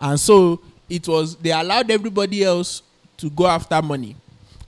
And 0.00 0.18
so 0.18 0.60
it 0.88 1.06
was 1.06 1.36
they 1.36 1.52
allowed 1.52 1.90
everybody 1.90 2.42
else 2.42 2.82
to 3.18 3.30
go 3.30 3.46
after 3.46 3.80
money. 3.80 4.16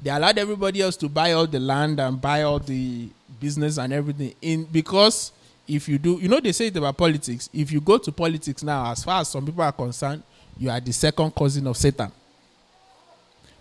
They 0.01 0.11
allowed 0.11 0.39
everybody 0.39 0.81
else 0.81 0.97
to 0.99 1.09
buy 1.09 1.33
all 1.33 1.47
the 1.47 1.59
land 1.59 1.99
and 1.99 2.21
buy 2.21 2.43
all 2.43 2.61
the 2.61 3.09
business 3.41 3.79
and 3.79 3.93
everything 3.93 4.35
in 4.41 4.65
because 4.65 5.33
if 5.67 5.89
you 5.89 5.99
do 5.99 6.19
you 6.21 6.29
know 6.29 6.41
they 6.41 6.51
say 6.53 6.67
it 6.69 6.77
about 6.77 6.97
politics 6.97 7.49
if 7.53 7.71
you 7.71 7.81
go 7.81 7.99
to 7.99 8.11
politics 8.11 8.63
now 8.65 8.91
as 8.91 9.05
far 9.05 9.21
as 9.21 9.29
some 9.29 9.45
people 9.47 9.63
are 9.63 9.71
concerned 9.71 10.23
you 10.59 10.69
are 10.69 10.81
the 10.81 10.93
second 10.93 11.33
cousin 11.37 11.65
of 11.69 11.77
satan 11.77 12.11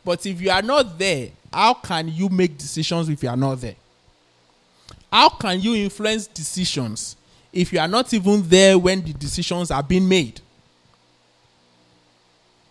but 0.03 0.25
if 0.25 0.41
you 0.41 0.49
are 0.49 0.63
not 0.63 0.97
there 0.97 1.29
how 1.53 1.75
can 1.75 2.07
you 2.07 2.27
make 2.29 2.57
decisions 2.57 3.07
if 3.07 3.21
you 3.21 3.29
are 3.29 3.37
not 3.37 3.61
there 3.61 3.75
how 5.11 5.29
can 5.29 5.59
you 5.59 5.75
influence 5.75 6.27
decisions 6.27 7.15
if 7.53 7.71
you 7.71 7.79
are 7.79 7.87
not 7.87 8.13
even 8.13 8.47
there 8.47 8.77
when 8.77 9.01
the 9.01 9.13
decisions 9.13 9.71
are 9.71 9.83
being 9.83 10.07
made? 10.07 10.41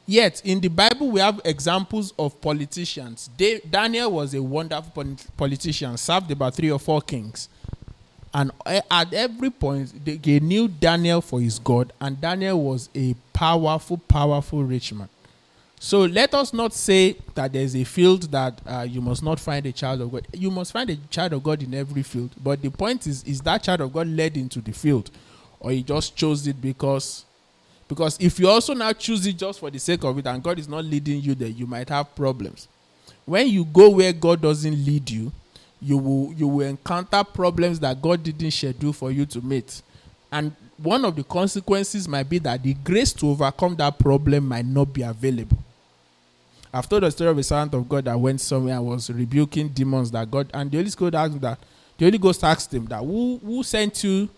Yet, 0.08 0.40
in 0.44 0.60
the 0.60 0.68
Bible, 0.68 1.10
we 1.10 1.20
have 1.20 1.40
examples 1.44 2.12
of 2.16 2.40
politicians. 2.40 3.28
Daniel 3.68 4.12
was 4.12 4.34
a 4.34 4.42
wonderful 4.42 5.04
politician, 5.36 5.96
served 5.96 6.30
about 6.30 6.54
three 6.54 6.70
or 6.70 6.78
four 6.78 7.00
kings. 7.00 7.48
And 8.32 8.52
eh, 8.66 8.82
at 8.88 9.12
every 9.12 9.50
point, 9.50 10.04
they 10.04 10.38
knew 10.40 10.68
Daniel 10.68 11.20
for 11.20 11.40
his 11.40 11.58
God, 11.58 11.92
and 12.00 12.20
Daniel 12.20 12.62
was 12.62 12.88
a 12.94 13.14
powerful, 13.32 13.96
powerful 13.96 14.62
rich 14.62 14.92
man. 14.92 15.08
So 15.78 16.00
let 16.00 16.35
us 16.35 16.52
not 16.52 16.73
say 16.73 17.16
that 17.35 17.52
there's 17.52 17.76
a 17.76 17.85
field 17.85 18.23
that 18.33 18.61
uh, 18.66 18.87
you 18.88 19.00
must 19.00 19.23
not 19.23 19.38
find 19.38 19.64
a 19.66 19.73
child 19.73 20.00
of 20.00 20.11
God. 20.11 20.26
You 20.33 20.50
must 20.50 20.73
find 20.73 20.88
a 20.88 20.97
child 21.11 21.35
of 21.35 21.42
God 21.42 21.62
in 21.62 21.75
every 21.75 22.02
field. 22.02 22.30
But 22.42 22.62
the 22.62 22.71
point 22.71 23.06
is, 23.06 23.23
is 23.25 23.40
that 23.42 23.62
child 23.62 23.83
of 23.83 23.92
God 23.92 24.06
led 24.09 24.37
into 24.37 24.61
the 24.61 24.73
field, 24.73 25.11
or 25.61 25.71
he 25.71 25.83
just 25.83 26.16
chose 26.16 26.47
it 26.47 26.61
because, 26.61 27.25
because 27.88 28.16
if 28.18 28.40
you 28.40 28.49
also 28.49 28.73
now 28.73 28.92
choose 28.95 29.26
it 29.26 29.37
just 29.37 29.61
for 29.61 29.71
the 29.71 29.78
sake 29.78 30.02
of 30.02 30.18
it, 30.18 30.26
and 30.26 30.42
God 30.42 30.59
is 30.59 30.66
not 30.66 30.85
leading 30.85 31.21
you 31.21 31.35
there, 31.35 31.49
you 31.49 31.66
might 31.66 31.90
have 31.90 32.14
problems. 32.16 32.68
When 33.26 33.47
you 33.49 33.64
go 33.66 33.90
where 33.90 34.12
God 34.12 34.40
doesn't 34.40 34.85
lead 34.85 35.11
you, 35.11 35.30
you 35.83 35.99
will 35.99 36.33
you 36.33 36.49
will 36.49 36.66
encounter 36.66 37.23
problems 37.23 37.78
that 37.80 38.00
God 38.00 38.23
didn't 38.23 38.50
schedule 38.52 38.95
for 38.95 39.11
you 39.12 39.26
to 39.26 39.42
meet, 39.42 39.83
and 40.33 40.52
one 40.78 41.04
of 41.04 41.16
the 41.16 41.23
consequences 41.23 42.09
might 42.09 42.28
be 42.28 42.38
that 42.38 42.62
the 42.62 42.73
grace 42.75 43.12
to 43.12 43.28
overcome 43.28 43.76
that 43.76 43.99
problem 43.99 44.49
might 44.49 44.64
not 44.64 44.92
be 44.92 45.02
available. 45.02 45.59
I've 46.76 46.87
told 46.90 47.04
the 47.04 47.11
story 47.11 47.30
of 47.30 47.38
a 47.38 47.42
servant 47.42 47.73
of 47.73 47.88
God 47.88 48.04
that 48.04 48.21
went 48.21 48.38
somewhere 48.38 48.75
and 48.75 48.85
was 48.87 49.09
rebuking 49.09 49.68
demons 49.68 50.11
that 50.11 50.30
God 50.30 50.50
and 50.52 50.71
the 50.71 50.76
Holy 50.76 50.90
Spirit 50.90 51.14
asked 51.14 51.40
that 51.40 51.59
the 51.97 52.04
Holy 52.04 52.18
Ghost 52.18 52.45
asked 52.45 52.75
him 52.75 52.85
that 52.87 52.99
who 52.99 53.40
who 53.42 53.62
sent 53.62 54.04
you? 54.04 54.28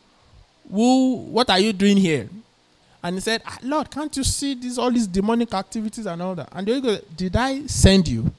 Who 0.70 1.16
what 1.16 1.50
are 1.50 1.58
you 1.58 1.72
doing 1.72 1.96
here? 1.96 2.28
And 3.02 3.16
he 3.16 3.20
said, 3.20 3.42
ah, 3.44 3.58
Lord, 3.62 3.90
can't 3.90 4.16
you 4.16 4.22
see 4.22 4.54
these 4.54 4.78
all 4.78 4.92
these 4.92 5.08
demonic 5.08 5.52
activities 5.52 6.06
and 6.06 6.22
all 6.22 6.36
that? 6.36 6.48
And 6.52 6.64
the 6.64 6.74
Holy 6.74 6.82
Ghost, 6.82 7.16
did 7.16 7.34
I 7.34 7.66
send 7.66 8.06
you? 8.06 8.30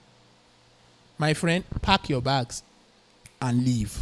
My 1.18 1.34
friend, 1.34 1.66
pack 1.82 2.08
your 2.08 2.22
bags 2.22 2.64
and 3.42 3.66
leave. 3.66 4.02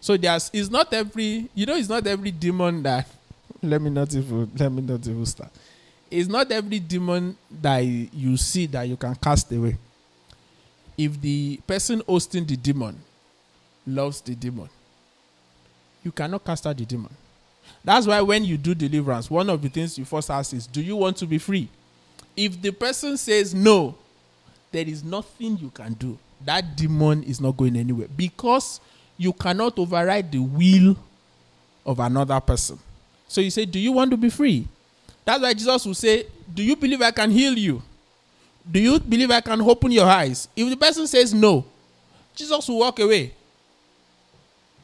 So 0.00 0.16
there's 0.16 0.50
it's 0.52 0.70
not 0.70 0.92
every 0.92 1.48
you 1.54 1.66
know 1.66 1.76
it's 1.76 1.88
not 1.88 2.04
every 2.04 2.32
demon 2.32 2.82
that 2.82 3.06
let 3.62 3.80
me 3.80 3.90
not 3.90 4.12
even 4.12 4.50
let 4.56 4.72
me 4.72 4.82
not 4.82 5.06
even 5.06 5.24
start 5.24 5.52
it's 6.14 6.28
not 6.28 6.52
every 6.52 6.78
demon 6.78 7.36
that 7.60 7.80
you 7.80 8.36
see 8.36 8.66
that 8.66 8.82
you 8.84 8.96
can 8.96 9.16
cast 9.16 9.50
away. 9.50 9.76
If 10.96 11.20
the 11.20 11.60
person 11.66 12.02
hosting 12.06 12.44
the 12.46 12.56
demon 12.56 12.96
loves 13.84 14.20
the 14.20 14.36
demon, 14.36 14.68
you 16.04 16.12
cannot 16.12 16.44
cast 16.44 16.68
out 16.68 16.76
the 16.76 16.84
demon. 16.84 17.10
That's 17.82 18.06
why 18.06 18.20
when 18.20 18.44
you 18.44 18.56
do 18.56 18.76
deliverance, 18.76 19.28
one 19.28 19.50
of 19.50 19.60
the 19.60 19.68
things 19.68 19.98
you 19.98 20.04
first 20.04 20.30
ask 20.30 20.52
is, 20.54 20.68
Do 20.68 20.80
you 20.80 20.94
want 20.94 21.16
to 21.16 21.26
be 21.26 21.38
free? 21.38 21.68
If 22.36 22.62
the 22.62 22.70
person 22.70 23.16
says 23.16 23.52
no, 23.52 23.96
there 24.70 24.86
is 24.86 25.02
nothing 25.02 25.58
you 25.58 25.70
can 25.70 25.94
do. 25.94 26.16
That 26.44 26.76
demon 26.76 27.24
is 27.24 27.40
not 27.40 27.56
going 27.56 27.74
anywhere 27.76 28.08
because 28.16 28.78
you 29.16 29.32
cannot 29.32 29.76
override 29.80 30.30
the 30.30 30.38
will 30.38 30.96
of 31.84 31.98
another 31.98 32.38
person. 32.38 32.78
So 33.26 33.40
you 33.40 33.50
say, 33.50 33.64
Do 33.64 33.80
you 33.80 33.90
want 33.90 34.12
to 34.12 34.16
be 34.16 34.30
free? 34.30 34.68
That's 35.24 35.42
why 35.42 35.54
Jesus 35.54 35.86
will 35.86 35.94
say, 35.94 36.26
Do 36.52 36.62
you 36.62 36.76
believe 36.76 37.00
I 37.02 37.10
can 37.10 37.30
heal 37.30 37.56
you? 37.56 37.82
Do 38.70 38.80
you 38.80 38.98
believe 38.98 39.30
I 39.30 39.40
can 39.40 39.60
open 39.60 39.92
your 39.92 40.06
eyes? 40.06 40.48
If 40.56 40.68
the 40.70 40.76
person 40.76 41.06
says 41.06 41.34
no, 41.34 41.64
Jesus 42.34 42.66
will 42.68 42.78
walk 42.78 42.98
away. 42.98 43.32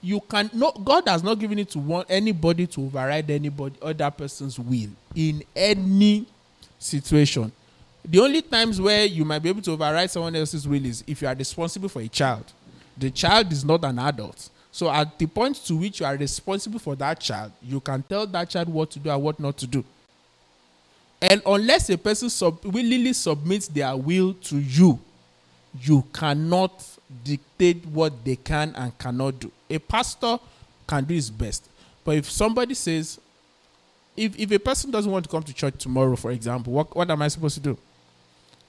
You 0.02 0.20
can 0.20 0.50
no 0.54 0.72
God 0.72 1.08
has 1.08 1.22
not 1.22 1.38
given 1.38 1.58
it 1.58 1.70
to 1.70 1.78
want 1.78 2.06
anybody 2.10 2.66
to 2.68 2.84
override 2.84 3.30
anybody 3.30 3.76
other 3.82 4.10
person's 4.10 4.58
will 4.58 4.88
in 5.14 5.42
any 5.54 6.26
situation. 6.78 7.52
The 8.04 8.18
only 8.20 8.40
times 8.40 8.80
where 8.80 9.04
you 9.04 9.26
might 9.26 9.40
be 9.40 9.50
able 9.50 9.60
to 9.62 9.72
override 9.72 10.10
someone 10.10 10.34
else's 10.34 10.66
will 10.66 10.84
is 10.84 11.04
if 11.06 11.20
you 11.20 11.28
are 11.28 11.34
responsible 11.34 11.88
for 11.90 12.00
a 12.00 12.08
child. 12.08 12.50
The 12.96 13.10
child 13.10 13.52
is 13.52 13.64
not 13.64 13.84
an 13.84 13.98
adult. 13.98 14.48
So 14.72 14.90
at 14.90 15.18
the 15.18 15.26
point 15.26 15.56
to 15.66 15.76
which 15.76 16.00
you 16.00 16.06
are 16.06 16.16
responsible 16.16 16.78
for 16.78 16.96
that 16.96 17.20
child, 17.20 17.52
you 17.62 17.80
can 17.80 18.02
tell 18.02 18.26
that 18.26 18.48
child 18.48 18.68
what 18.68 18.90
to 18.92 18.98
do 18.98 19.10
and 19.10 19.22
what 19.22 19.38
not 19.38 19.56
to 19.58 19.66
do. 19.66 19.84
And 21.22 21.42
unless 21.44 21.90
a 21.90 21.98
person 21.98 22.30
sub- 22.30 22.64
willingly 22.64 23.12
submits 23.12 23.68
their 23.68 23.96
will 23.96 24.34
to 24.34 24.58
you, 24.58 24.98
you 25.80 26.04
cannot 26.12 26.84
dictate 27.24 27.84
what 27.86 28.24
they 28.24 28.36
can 28.36 28.74
and 28.76 28.96
cannot 28.98 29.38
do. 29.38 29.52
A 29.68 29.78
pastor 29.78 30.38
can 30.86 31.04
do 31.04 31.14
his 31.14 31.30
best. 31.30 31.68
But 32.04 32.16
if 32.16 32.30
somebody 32.30 32.74
says, 32.74 33.20
if, 34.16 34.38
if 34.38 34.50
a 34.50 34.58
person 34.58 34.90
doesn't 34.90 35.10
want 35.10 35.24
to 35.24 35.30
come 35.30 35.42
to 35.42 35.52
church 35.52 35.74
tomorrow, 35.78 36.16
for 36.16 36.30
example, 36.30 36.72
what, 36.72 36.94
what 36.96 37.10
am 37.10 37.22
I 37.22 37.28
supposed 37.28 37.54
to 37.56 37.60
do? 37.60 37.78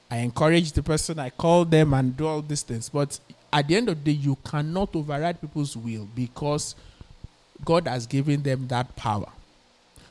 I 0.09 0.17
encourage 0.17 0.73
the 0.73 0.83
person, 0.83 1.19
I 1.19 1.29
call 1.29 1.63
them 1.63 1.93
and 1.93 2.15
do 2.15 2.27
all 2.27 2.41
these 2.41 2.63
things. 2.63 2.89
But 2.89 3.17
at 3.53 3.67
the 3.67 3.77
end 3.77 3.87
of 3.89 4.03
the 4.03 4.13
day, 4.13 4.17
you 4.17 4.37
cannot 4.43 4.93
override 4.95 5.39
people's 5.39 5.75
will 5.77 6.07
because 6.13 6.75
God 7.63 7.87
has 7.87 8.05
given 8.05 8.43
them 8.43 8.67
that 8.67 8.93
power. 8.95 9.29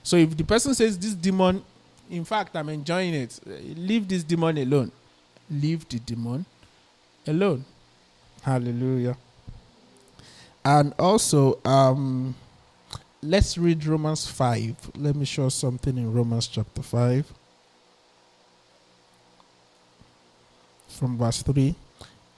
So 0.03 0.17
if 0.17 0.37
the 0.37 0.45
person 0.45 0.75
says 0.75 0.99
this 0.99 1.13
demon 1.13 1.63
in 2.11 2.25
fact, 2.25 2.57
I'm 2.57 2.69
enjoying 2.69 3.15
it. 3.15 3.39
Leave 3.47 4.09
this 4.09 4.25
demon 4.25 4.59
alone. 4.59 4.91
Leave 5.49 5.89
the 5.89 5.99
demon 6.01 6.45
alone. 7.27 7.65
Hallelujah. 8.43 9.17
And 10.65 10.93
also, 10.99 11.59
um, 11.65 12.35
let's 13.23 13.57
read 13.57 13.85
Romans 13.87 14.27
5. 14.27 14.93
Let 14.97 15.15
me 15.15 15.25
show 15.25 15.49
something 15.49 15.97
in 15.97 16.13
Romans 16.13 16.49
chapter 16.49 16.83
5. 16.83 17.33
From 20.89 21.17
verse 21.17 21.43
3. 21.43 21.75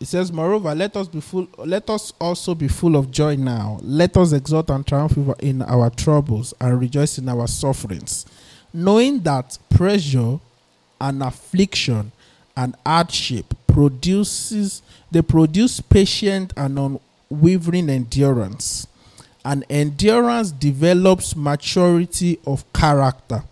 It 0.00 0.06
says, 0.06 0.32
Moreover, 0.32 0.74
let 0.74 0.96
us 0.96 1.08
be 1.08 1.20
full 1.20 1.48
let 1.58 1.88
us 1.88 2.12
also 2.20 2.54
be 2.54 2.66
full 2.68 2.96
of 2.96 3.10
joy 3.10 3.36
now. 3.36 3.78
Let 3.82 4.16
us 4.16 4.32
exult 4.32 4.68
and 4.68 4.86
triumph 4.86 5.16
in 5.40 5.62
our 5.62 5.90
troubles 5.90 6.52
and 6.60 6.80
rejoice 6.80 7.18
in 7.18 7.28
our 7.28 7.46
sufferings 7.46 8.26
knowing 8.72 9.20
that 9.20 9.58
pressure 9.70 10.38
and 11.00 11.22
affliction 11.22 12.12
and 12.56 12.74
hardship 12.84 13.54
produces 13.66 14.82
they 15.10 15.22
produce 15.22 15.80
patient 15.80 16.52
and 16.56 17.00
unwavering 17.30 17.88
endurance 17.90 18.86
And 19.44 19.64
endurance 19.68 20.52
develops 20.52 21.34
maturity 21.34 22.38
of 22.46 22.70
character. 22.72 23.42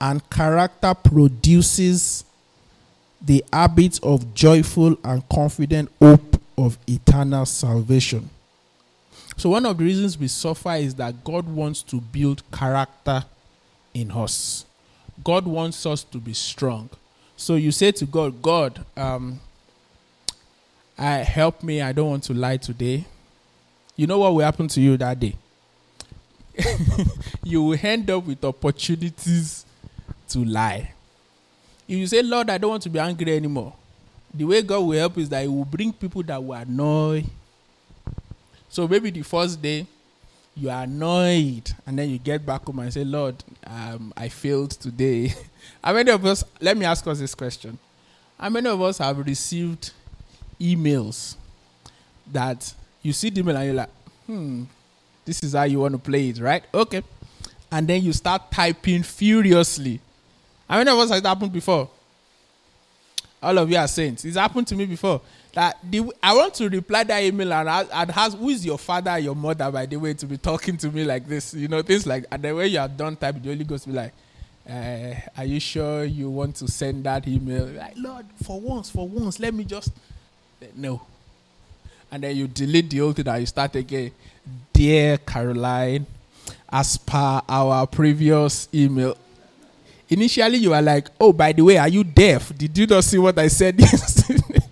And 0.00 0.28
character 0.28 0.92
produces 0.92 2.24
the 3.22 3.44
habit 3.52 4.00
of 4.02 4.34
joyful 4.34 4.96
and 5.04 5.26
confident 5.28 5.90
hope 6.00 6.40
of 6.58 6.78
eternal 6.86 7.46
salvation. 7.46 8.28
So, 9.36 9.50
one 9.50 9.64
of 9.66 9.78
the 9.78 9.84
reasons 9.84 10.18
we 10.18 10.28
suffer 10.28 10.72
is 10.74 10.94
that 10.96 11.24
God 11.24 11.46
wants 11.48 11.82
to 11.84 12.00
build 12.00 12.42
character 12.52 13.24
in 13.94 14.10
us. 14.10 14.66
God 15.22 15.46
wants 15.46 15.86
us 15.86 16.02
to 16.04 16.18
be 16.18 16.34
strong. 16.34 16.90
So, 17.36 17.54
you 17.54 17.72
say 17.72 17.92
to 17.92 18.04
God, 18.04 18.42
God, 18.42 18.84
um, 18.96 19.40
I 20.98 21.16
help 21.18 21.62
me. 21.62 21.80
I 21.80 21.92
don't 21.92 22.10
want 22.10 22.24
to 22.24 22.34
lie 22.34 22.56
today. 22.56 23.04
You 23.96 24.06
know 24.06 24.18
what 24.18 24.34
will 24.34 24.44
happen 24.44 24.68
to 24.68 24.80
you 24.80 24.96
that 24.96 25.18
day? 25.18 25.36
you 27.42 27.62
will 27.62 27.78
end 27.80 28.10
up 28.10 28.26
with 28.26 28.44
opportunities 28.44 29.64
to 30.28 30.44
lie. 30.44 30.92
If 31.86 31.96
you 31.98 32.06
say, 32.06 32.22
Lord, 32.22 32.50
I 32.50 32.58
don't 32.58 32.70
want 32.70 32.82
to 32.84 32.90
be 32.90 32.98
angry 32.98 33.36
anymore, 33.36 33.72
the 34.32 34.44
way 34.44 34.62
God 34.62 34.80
will 34.80 34.98
help 34.98 35.18
is 35.18 35.28
that 35.28 35.42
He 35.42 35.48
will 35.48 35.64
bring 35.64 35.92
people 35.92 36.22
that 36.24 36.42
will 36.42 36.54
annoy. 36.54 37.24
So 38.68 38.88
maybe 38.88 39.10
the 39.10 39.22
first 39.22 39.60
day 39.60 39.86
you 40.56 40.70
are 40.70 40.84
annoyed, 40.84 41.72
and 41.86 41.98
then 41.98 42.10
you 42.10 42.18
get 42.18 42.46
back 42.46 42.64
home 42.64 42.78
and 42.78 42.92
say, 42.92 43.04
Lord, 43.04 43.42
um, 43.66 44.12
I 44.16 44.28
failed 44.28 44.70
today. 44.72 45.34
How 45.84 45.92
many 45.92 46.10
of 46.10 46.24
us, 46.24 46.44
let 46.60 46.76
me 46.76 46.84
ask 46.86 47.06
us 47.06 47.18
this 47.18 47.34
question. 47.34 47.78
How 48.38 48.48
many 48.50 48.68
of 48.68 48.80
us 48.80 48.98
have 48.98 49.18
received 49.18 49.92
emails 50.60 51.36
that 52.30 52.72
you 53.02 53.12
see 53.12 53.30
the 53.30 53.40
email 53.40 53.56
and 53.56 53.66
you're 53.66 53.74
like, 53.74 53.90
hmm, 54.26 54.64
this 55.24 55.42
is 55.42 55.54
how 55.54 55.64
you 55.64 55.80
want 55.80 55.92
to 55.92 55.98
play 55.98 56.28
it, 56.28 56.38
right? 56.38 56.64
Okay. 56.72 57.02
And 57.70 57.88
then 57.88 58.02
you 58.02 58.12
start 58.12 58.50
typing 58.50 59.02
furiously. 59.02 60.00
How 60.68 60.78
many 60.78 60.90
of 60.90 60.98
us 60.98 61.10
has 61.10 61.22
happened 61.22 61.52
before? 61.52 61.88
All 63.42 63.58
of 63.58 63.70
you 63.70 63.76
are 63.76 63.88
saints. 63.88 64.24
It's 64.24 64.36
happened 64.36 64.66
to 64.68 64.76
me 64.76 64.86
before. 64.86 65.20
That 65.54 65.78
the, 65.88 66.10
I 66.20 66.34
want 66.34 66.54
to 66.54 66.68
reply 66.68 67.04
that 67.04 67.22
email 67.22 67.52
and 67.52 67.70
I'd 67.70 68.10
ask, 68.10 68.36
who 68.36 68.48
is 68.48 68.66
your 68.66 68.78
father, 68.78 69.16
your 69.18 69.36
mother, 69.36 69.70
by 69.70 69.86
the 69.86 69.96
way, 69.96 70.12
to 70.14 70.26
be 70.26 70.36
talking 70.36 70.76
to 70.78 70.90
me 70.90 71.04
like 71.04 71.28
this? 71.28 71.54
You 71.54 71.68
know, 71.68 71.80
things 71.80 72.06
like, 72.06 72.24
and 72.30 72.42
then 72.42 72.56
when 72.56 72.70
you 72.70 72.78
are 72.80 72.88
done 72.88 73.16
typing, 73.16 73.42
the 73.42 73.50
Holy 73.50 73.64
Ghost 73.64 73.86
be 73.86 73.92
like, 73.92 74.12
uh, 74.68 75.14
are 75.36 75.44
you 75.44 75.60
sure 75.60 76.04
you 76.04 76.28
want 76.28 76.56
to 76.56 76.68
send 76.68 77.04
that 77.04 77.28
email? 77.28 77.66
Like, 77.66 77.94
Lord, 77.96 78.26
for 78.42 78.60
once, 78.60 78.90
for 78.90 79.06
once, 79.06 79.38
let 79.38 79.54
me 79.54 79.64
just, 79.64 79.92
no. 80.74 81.02
And 82.10 82.22
then 82.22 82.36
you 82.36 82.48
delete 82.48 82.90
the 82.90 83.00
old 83.00 83.16
thing 83.16 83.28
and 83.28 83.40
you 83.40 83.46
start 83.46 83.76
again. 83.76 84.10
Dear 84.72 85.18
Caroline, 85.18 86.06
as 86.68 86.96
per 86.96 87.42
our 87.48 87.86
previous 87.86 88.68
email, 88.74 89.16
initially 90.08 90.58
you 90.58 90.74
are 90.74 90.82
like, 90.82 91.08
oh, 91.20 91.32
by 91.32 91.52
the 91.52 91.62
way, 91.62 91.76
are 91.76 91.88
you 91.88 92.02
deaf? 92.02 92.56
Did 92.56 92.76
you 92.76 92.86
not 92.86 93.04
see 93.04 93.18
what 93.18 93.38
I 93.38 93.46
said 93.48 93.78
yesterday? 93.80 94.63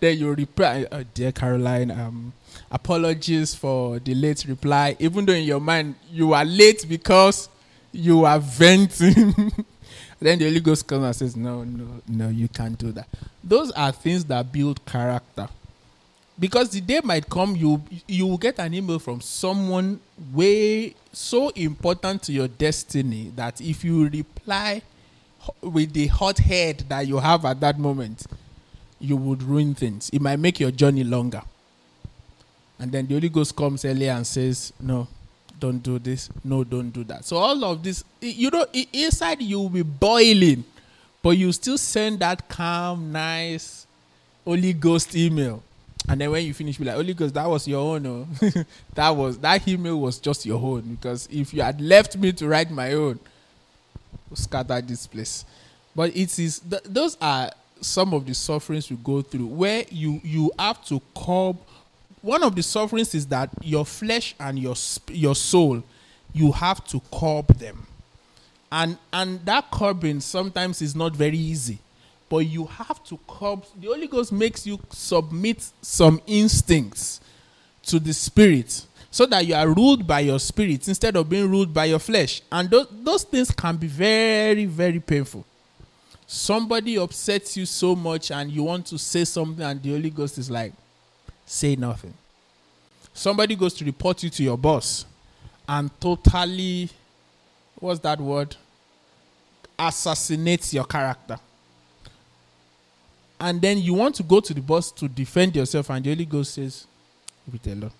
Then 0.00 0.18
you 0.18 0.32
reply, 0.32 0.86
oh, 0.90 1.04
dear 1.14 1.30
Caroline, 1.32 1.90
um, 1.90 2.32
apologies 2.70 3.54
for 3.54 3.98
the 3.98 4.14
late 4.14 4.44
reply. 4.48 4.96
Even 4.98 5.26
though 5.26 5.32
in 5.34 5.44
your 5.44 5.60
mind 5.60 5.94
you 6.10 6.32
are 6.32 6.44
late 6.44 6.86
because 6.88 7.48
you 7.92 8.24
are 8.24 8.38
venting. 8.38 9.34
then 10.20 10.38
the 10.38 10.44
Holy 10.44 10.60
Ghost 10.60 10.86
comes 10.86 11.04
and 11.04 11.16
says, 11.16 11.36
no, 11.36 11.64
no, 11.64 11.86
no, 12.08 12.28
you 12.28 12.48
can't 12.48 12.78
do 12.78 12.92
that. 12.92 13.08
Those 13.42 13.70
are 13.72 13.92
things 13.92 14.24
that 14.26 14.50
build 14.52 14.84
character. 14.84 15.48
Because 16.38 16.70
the 16.70 16.80
day 16.80 17.00
might 17.04 17.28
come, 17.28 17.54
you 17.54 17.82
you 18.08 18.26
will 18.26 18.38
get 18.38 18.58
an 18.58 18.72
email 18.72 18.98
from 18.98 19.20
someone 19.20 20.00
way 20.32 20.94
so 21.12 21.50
important 21.50 22.22
to 22.22 22.32
your 22.32 22.48
destiny 22.48 23.30
that 23.36 23.60
if 23.60 23.84
you 23.84 24.08
reply 24.08 24.80
with 25.60 25.92
the 25.92 26.06
hot 26.06 26.38
head 26.38 26.84
that 26.88 27.06
you 27.06 27.18
have 27.18 27.44
at 27.44 27.60
that 27.60 27.78
moment, 27.78 28.24
you 29.00 29.16
would 29.16 29.42
ruin 29.42 29.74
things. 29.74 30.10
It 30.10 30.20
might 30.20 30.38
make 30.38 30.60
your 30.60 30.70
journey 30.70 31.04
longer. 31.04 31.42
And 32.78 32.92
then 32.92 33.06
the 33.06 33.14
Holy 33.14 33.28
Ghost 33.28 33.56
comes 33.56 33.84
earlier 33.84 34.12
and 34.12 34.26
says, 34.26 34.72
No, 34.80 35.08
don't 35.58 35.82
do 35.82 35.98
this. 35.98 36.30
No, 36.44 36.64
don't 36.64 36.90
do 36.90 37.04
that. 37.04 37.24
So 37.24 37.36
all 37.36 37.64
of 37.64 37.82
this, 37.82 38.04
you 38.20 38.50
know, 38.50 38.66
inside 38.92 39.42
you 39.42 39.60
will 39.60 39.68
be 39.68 39.82
boiling, 39.82 40.64
but 41.22 41.30
you 41.30 41.52
still 41.52 41.78
send 41.78 42.20
that 42.20 42.48
calm, 42.48 43.12
nice 43.12 43.86
Holy 44.44 44.72
Ghost 44.72 45.14
email. 45.14 45.62
And 46.08 46.20
then 46.20 46.30
when 46.30 46.44
you 46.44 46.54
finish, 46.54 46.78
be 46.78 46.84
like, 46.84 46.94
Holy 46.96 47.14
Ghost, 47.14 47.34
that 47.34 47.48
was 47.48 47.68
your 47.68 47.94
own. 47.96 48.06
Oh. 48.06 48.26
that 48.94 49.10
was 49.10 49.38
that 49.38 49.66
email 49.68 50.00
was 50.00 50.18
just 50.18 50.46
your 50.46 50.60
own. 50.60 50.82
Because 50.94 51.28
if 51.30 51.52
you 51.52 51.62
had 51.62 51.80
left 51.80 52.16
me 52.16 52.32
to 52.32 52.48
write 52.48 52.70
my 52.70 52.92
own, 52.94 53.20
scatter 54.34 54.80
this 54.80 55.06
place. 55.06 55.44
But 55.94 56.16
it 56.16 56.38
is 56.38 56.60
th- 56.60 56.82
those 56.84 57.16
are 57.20 57.50
some 57.80 58.14
of 58.14 58.26
the 58.26 58.34
sufferings 58.34 58.90
we 58.90 58.96
go 58.96 59.22
through 59.22 59.46
where 59.46 59.84
you 59.90 60.20
you 60.24 60.50
have 60.58 60.84
to 60.86 61.00
curb. 61.16 61.56
One 62.22 62.42
of 62.42 62.54
the 62.54 62.62
sufferings 62.62 63.14
is 63.14 63.26
that 63.28 63.50
your 63.62 63.86
flesh 63.86 64.34
and 64.38 64.58
your 64.58 64.74
your 65.08 65.34
soul, 65.34 65.82
you 66.32 66.52
have 66.52 66.84
to 66.88 67.00
curb 67.12 67.46
them, 67.58 67.86
and 68.70 68.98
and 69.12 69.44
that 69.46 69.70
curbing 69.70 70.20
sometimes 70.20 70.82
is 70.82 70.94
not 70.94 71.14
very 71.16 71.38
easy 71.38 71.78
but 72.28 72.46
you 72.46 72.64
have 72.64 73.02
to 73.02 73.18
curb. 73.26 73.64
The 73.80 73.88
Holy 73.88 74.06
Ghost 74.06 74.30
makes 74.30 74.64
you 74.64 74.78
submit 74.90 75.68
some 75.82 76.22
instincts 76.28 77.20
to 77.86 77.98
the 77.98 78.14
Spirit 78.14 78.86
so 79.10 79.26
that 79.26 79.44
you 79.44 79.54
are 79.54 79.68
ruled 79.68 80.06
by 80.06 80.20
your 80.20 80.38
spirit 80.38 80.86
instead 80.86 81.16
of 81.16 81.28
being 81.28 81.50
ruled 81.50 81.74
by 81.74 81.86
your 81.86 81.98
flesh. 81.98 82.42
And 82.50 82.70
those, 82.70 82.86
those 82.90 83.24
things 83.24 83.50
can 83.50 83.76
be 83.76 83.88
very, 83.88 84.66
very 84.66 85.00
painful. 85.00 85.44
Somebody 86.32 86.96
upsets 86.96 87.56
you 87.56 87.66
so 87.66 87.96
much 87.96 88.30
and 88.30 88.52
you 88.52 88.62
want 88.62 88.86
to 88.86 88.98
say 88.98 89.24
something, 89.24 89.64
and 89.64 89.82
the 89.82 89.90
Holy 89.90 90.10
Ghost 90.10 90.38
is 90.38 90.48
like, 90.48 90.72
say 91.44 91.74
nothing. 91.74 92.14
Somebody 93.12 93.56
goes 93.56 93.74
to 93.74 93.84
report 93.84 94.22
you 94.22 94.30
to 94.30 94.42
your 94.44 94.56
boss 94.56 95.06
and 95.68 95.90
totally, 96.00 96.88
what's 97.80 97.98
that 98.00 98.20
word? 98.20 98.54
Assassinates 99.76 100.72
your 100.72 100.84
character 100.84 101.38
and 103.40 103.60
then 103.60 103.78
you 103.78 103.94
want 103.94 104.14
to 104.16 104.22
go 104.22 104.38
to 104.38 104.52
the 104.52 104.60
boss 104.60 104.92
to 104.92 105.08
defend 105.08 105.56
yourself, 105.56 105.88
and 105.90 106.04
the 106.04 106.10
Holy 106.10 106.26
Ghost 106.26 106.54
says, 106.54 106.86
Leave 107.46 107.60
it 107.64 107.72
alone. 107.72 107.92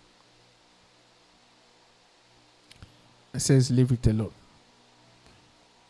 It 3.35 3.41
says, 3.41 3.71
Leave 3.71 3.91
it 3.91 4.07
alone. 4.07 4.33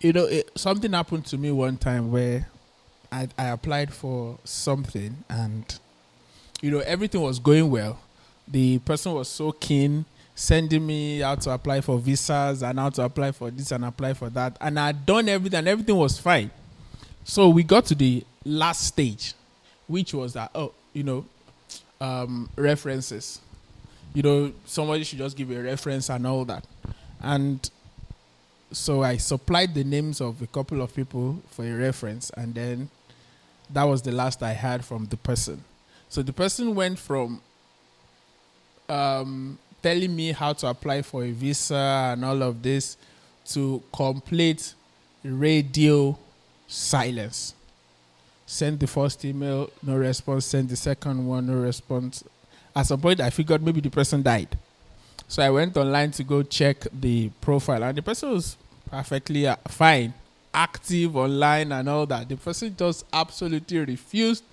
You 0.00 0.12
know, 0.12 0.24
it, 0.24 0.50
something 0.56 0.92
happened 0.92 1.26
to 1.26 1.38
me 1.38 1.50
one 1.50 1.76
time 1.76 2.10
where 2.10 2.48
I, 3.12 3.28
I 3.38 3.46
applied 3.46 3.92
for 3.92 4.38
something, 4.44 5.24
and, 5.28 5.78
you 6.60 6.70
know, 6.70 6.80
everything 6.80 7.20
was 7.20 7.38
going 7.38 7.70
well. 7.70 8.00
The 8.48 8.78
person 8.78 9.12
was 9.12 9.28
so 9.28 9.52
keen 9.52 10.06
sending 10.34 10.86
me 10.86 11.18
how 11.18 11.34
to 11.34 11.50
apply 11.50 11.82
for 11.82 11.98
visas 11.98 12.62
and 12.62 12.78
how 12.78 12.88
to 12.90 13.02
apply 13.04 13.32
for 13.32 13.50
this 13.50 13.72
and 13.72 13.84
apply 13.84 14.14
for 14.14 14.30
that. 14.30 14.56
And 14.60 14.78
I'd 14.80 15.04
done 15.04 15.28
everything, 15.28 15.58
and 15.58 15.68
everything 15.68 15.96
was 15.96 16.18
fine. 16.18 16.50
So 17.24 17.50
we 17.50 17.62
got 17.62 17.84
to 17.86 17.94
the 17.94 18.24
last 18.44 18.86
stage 18.86 19.34
which 19.86 20.14
was 20.14 20.32
that 20.32 20.50
oh 20.54 20.72
you 20.92 21.02
know 21.02 21.24
um, 22.00 22.48
references 22.56 23.40
you 24.14 24.22
know 24.22 24.52
somebody 24.64 25.04
should 25.04 25.18
just 25.18 25.36
give 25.36 25.50
a 25.50 25.62
reference 25.62 26.08
and 26.08 26.26
all 26.26 26.44
that 26.44 26.64
and 27.20 27.70
so 28.72 29.02
i 29.02 29.16
supplied 29.16 29.74
the 29.74 29.84
names 29.84 30.20
of 30.20 30.40
a 30.42 30.46
couple 30.46 30.80
of 30.80 30.94
people 30.94 31.40
for 31.50 31.64
a 31.64 31.72
reference 31.72 32.30
and 32.36 32.54
then 32.54 32.88
that 33.70 33.84
was 33.84 34.02
the 34.02 34.12
last 34.12 34.42
i 34.42 34.54
heard 34.54 34.84
from 34.84 35.06
the 35.06 35.16
person 35.16 35.62
so 36.08 36.22
the 36.22 36.32
person 36.32 36.74
went 36.74 36.98
from 36.98 37.40
um, 38.88 39.56
telling 39.82 40.14
me 40.16 40.32
how 40.32 40.52
to 40.52 40.66
apply 40.66 41.00
for 41.02 41.24
a 41.24 41.30
visa 41.30 42.10
and 42.12 42.24
all 42.24 42.42
of 42.42 42.60
this 42.62 42.96
to 43.44 43.80
complete 43.92 44.74
radio 45.24 46.16
silence 46.66 47.54
Send 48.50 48.80
the 48.80 48.86
first 48.88 49.24
email, 49.24 49.70
no 49.80 49.94
response. 49.94 50.44
Send 50.44 50.68
the 50.70 50.74
second 50.74 51.24
one, 51.24 51.46
no 51.46 51.54
response. 51.54 52.24
At 52.74 52.82
some 52.82 53.00
point, 53.00 53.20
I 53.20 53.30
figured 53.30 53.62
maybe 53.62 53.80
the 53.80 53.90
person 53.90 54.22
died. 54.24 54.58
So 55.28 55.40
I 55.40 55.50
went 55.50 55.76
online 55.76 56.10
to 56.10 56.24
go 56.24 56.42
check 56.42 56.84
the 56.92 57.28
profile, 57.40 57.84
and 57.84 57.96
the 57.96 58.02
person 58.02 58.32
was 58.32 58.56
perfectly 58.90 59.46
uh, 59.46 59.56
fine, 59.68 60.12
active 60.52 61.16
online 61.16 61.72
and 61.72 61.88
all 61.88 62.06
that. 62.06 62.28
The 62.28 62.36
person 62.36 62.74
just 62.76 63.04
absolutely 63.12 63.78
refused 63.78 64.44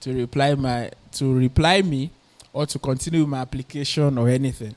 to 0.00 0.12
reply 0.12 0.54
my 0.54 0.90
to 1.12 1.34
reply 1.34 1.82
me 1.82 2.10
or 2.52 2.66
to 2.66 2.78
continue 2.78 3.26
my 3.26 3.38
application 3.38 4.18
or 4.18 4.28
anything. 4.28 4.74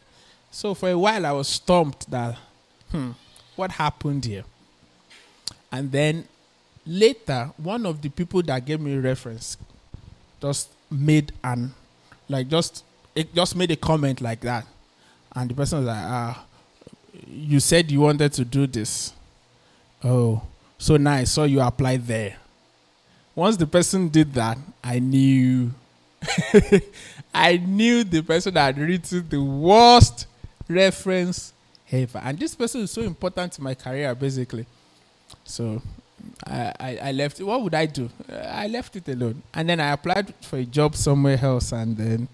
So 0.51 0.73
for 0.73 0.89
a 0.89 0.97
while, 0.97 1.25
I 1.25 1.31
was 1.31 1.47
stumped 1.47 2.09
that, 2.09 2.37
hmm, 2.91 3.11
what 3.55 3.71
happened 3.71 4.25
here? 4.25 4.43
And 5.71 5.91
then 5.91 6.27
later 6.85 7.51
one 7.57 7.85
of 7.85 8.01
the 8.01 8.09
people 8.09 8.41
that 8.41 8.65
gave 8.65 8.79
me 8.79 8.95
reference 8.97 9.57
just 10.41 10.69
made 10.89 11.31
an 11.43 11.71
like 12.27 12.47
just 12.47 12.83
it 13.13 13.33
just 13.35 13.55
made 13.55 13.69
a 13.69 13.75
comment 13.75 14.21
like 14.21 14.39
that 14.41 14.65
And 15.35 15.49
the 15.49 15.53
person 15.53 15.79
was 15.79 15.87
like, 15.87 15.97
ah, 15.99 16.45
you 17.29 17.59
said 17.59 17.91
you 17.91 18.01
wanted 18.01 18.33
to 18.33 18.45
do 18.45 18.67
this. 18.67 19.13
Oh, 20.03 20.41
so 20.77 20.97
now 20.97 21.13
I 21.13 21.25
saw 21.25 21.43
you 21.43 21.61
apply 21.61 21.97
there. 21.97 22.37
Once 23.35 23.57
the 23.57 23.67
person 23.67 24.09
did 24.09 24.33
that, 24.33 24.57
I 24.83 24.99
knew. 24.99 25.71
I 27.33 27.57
knew 27.57 28.03
the 28.03 28.21
person 28.21 28.55
had 28.55 28.77
written 28.77 29.25
the 29.29 29.41
worst 29.41 30.25
reference 30.67 31.53
ever. 31.91 32.19
And 32.19 32.37
this 32.37 32.55
person 32.55 32.81
is 32.81 32.91
so 32.91 33.01
important 33.01 33.53
to 33.53 33.61
my 33.61 33.75
career, 33.75 34.13
basically. 34.15 34.65
So 35.43 35.81
I, 36.45 36.73
I, 36.79 36.99
I 37.03 37.11
left. 37.11 37.39
What 37.41 37.61
would 37.61 37.75
I 37.75 37.85
do? 37.85 38.09
I 38.31 38.67
left 38.67 38.95
it 38.95 39.07
alone, 39.07 39.41
and 39.53 39.69
then 39.69 39.79
I 39.79 39.91
applied 39.91 40.33
for 40.41 40.57
a 40.57 40.65
job 40.65 40.95
somewhere 40.95 41.39
else, 41.41 41.71
and 41.71 41.95
then 41.95 42.27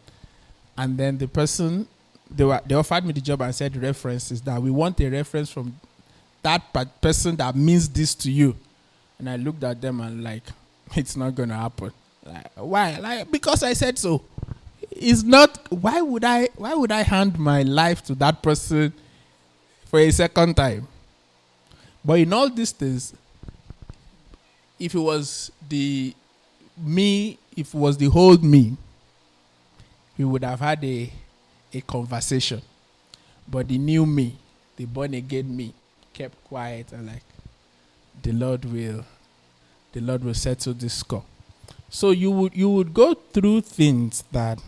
and 0.77 0.97
then 0.97 1.17
the 1.17 1.27
person 1.27 1.87
they 2.35 2.43
were 2.43 2.61
they 2.65 2.75
offered 2.75 3.05
me 3.05 3.13
the 3.13 3.21
job 3.21 3.41
and 3.41 3.53
said 3.53 3.75
references 3.77 4.41
that 4.41 4.61
we 4.61 4.71
want 4.71 4.99
a 5.01 5.09
reference 5.09 5.49
from 5.49 5.79
that 6.41 6.61
person 7.01 7.35
that 7.37 7.55
means 7.55 7.89
this 7.89 8.13
to 8.15 8.31
you, 8.31 8.55
and 9.17 9.29
I 9.29 9.35
looked 9.37 9.63
at 9.63 9.81
them 9.81 10.01
and 10.01 10.23
like 10.23 10.43
it's 10.95 11.15
not 11.15 11.35
gonna 11.35 11.57
happen. 11.57 11.91
Like 12.25 12.51
why? 12.55 12.97
Like 12.97 13.31
because 13.31 13.63
I 13.63 13.73
said 13.73 13.97
so. 13.97 14.21
It's 14.91 15.23
not. 15.23 15.59
Why 15.71 16.01
would 16.01 16.23
I? 16.23 16.49
Why 16.55 16.73
would 16.73 16.91
I 16.91 17.01
hand 17.01 17.37
my 17.39 17.63
life 17.63 18.03
to 18.05 18.15
that 18.15 18.41
person 18.41 18.93
for 19.85 19.99
a 19.99 20.11
second 20.11 20.55
time? 20.55 20.87
But 22.03 22.19
in 22.19 22.31
all 22.31 22.49
these 22.49 22.71
things, 22.71 23.13
if 24.79 24.93
it 24.93 24.99
was 24.99 25.51
the 25.67 26.13
me, 26.77 27.39
if 27.55 27.73
it 27.73 27.77
was 27.77 27.97
the 27.97 28.09
whole 28.09 28.37
me, 28.37 28.77
we 30.17 30.25
would 30.25 30.43
have 30.43 30.59
had 30.59 30.83
a, 30.83 31.11
a 31.75 31.81
conversation. 31.81 32.61
But 33.47 33.67
the 33.67 33.77
new 33.77 34.05
me, 34.05 34.35
the 34.75 34.85
born 34.85 35.13
again 35.13 35.55
me, 35.55 35.73
kept 36.13 36.43
quiet 36.45 36.91
and 36.91 37.07
like, 37.07 37.23
the 38.23 38.31
Lord 38.31 38.65
will, 38.65 39.05
the 39.91 40.01
Lord 40.01 40.23
will 40.23 40.33
settle 40.33 40.73
this 40.73 40.93
score. 40.93 41.23
So 41.89 42.11
you 42.11 42.31
would 42.31 42.55
you 42.55 42.69
would 42.69 42.93
go 42.93 43.13
through 43.13 43.61
things 43.61 44.23
that 44.31 44.59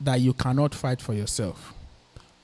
that 0.00 0.20
you 0.20 0.32
cannot 0.32 0.74
fight 0.74 1.00
for 1.00 1.14
yourself. 1.14 1.72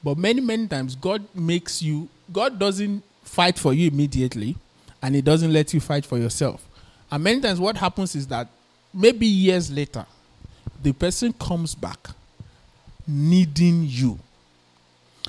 But 0.04 0.16
many 0.16 0.40
many 0.40 0.68
times 0.68 0.94
God 0.94 1.22
makes 1.34 1.82
you 1.82 2.08
God 2.32 2.58
doesn't 2.58 3.02
fight 3.24 3.58
for 3.58 3.72
you 3.72 3.88
immediately 3.88 4.56
and 5.02 5.16
it 5.16 5.24
doesn't 5.24 5.52
let 5.52 5.74
you 5.74 5.80
fight 5.80 6.06
for 6.06 6.18
yourself. 6.18 6.64
And 7.10 7.24
many 7.24 7.40
times, 7.40 7.60
what 7.60 7.76
happens 7.76 8.14
is 8.14 8.26
that 8.28 8.48
maybe 8.94 9.26
years 9.26 9.70
later, 9.70 10.06
the 10.82 10.92
person 10.92 11.32
comes 11.34 11.74
back 11.74 12.08
needing 13.06 13.84
you. 13.86 14.18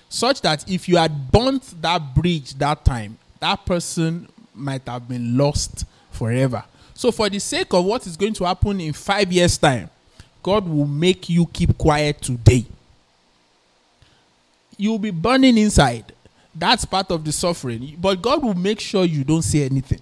Such 0.09 0.41
that 0.41 0.69
if 0.69 0.87
you 0.87 0.97
had 0.97 1.31
burnt 1.31 1.81
that 1.81 2.15
bridge 2.15 2.53
that 2.55 2.83
time, 2.85 3.17
that 3.39 3.65
person 3.65 4.27
might 4.53 4.87
have 4.87 5.07
been 5.07 5.37
lost 5.37 5.85
forever. 6.11 6.63
So, 6.93 7.11
for 7.11 7.29
the 7.29 7.39
sake 7.39 7.73
of 7.73 7.83
what 7.85 8.05
is 8.05 8.15
going 8.15 8.33
to 8.33 8.45
happen 8.45 8.79
in 8.79 8.93
five 8.93 9.31
years' 9.31 9.57
time, 9.57 9.89
God 10.41 10.67
will 10.67 10.85
make 10.85 11.29
you 11.29 11.45
keep 11.47 11.77
quiet 11.77 12.21
today. 12.21 12.65
You'll 14.77 14.99
be 14.99 15.11
burning 15.11 15.57
inside 15.57 16.13
that's 16.55 16.85
part 16.85 17.11
of 17.11 17.25
the 17.25 17.31
suffering. 17.31 17.97
But 17.99 18.21
God 18.21 18.43
will 18.43 18.53
make 18.53 18.79
sure 18.79 19.05
you 19.05 19.23
don't 19.23 19.41
say 19.41 19.65
anything 19.65 20.01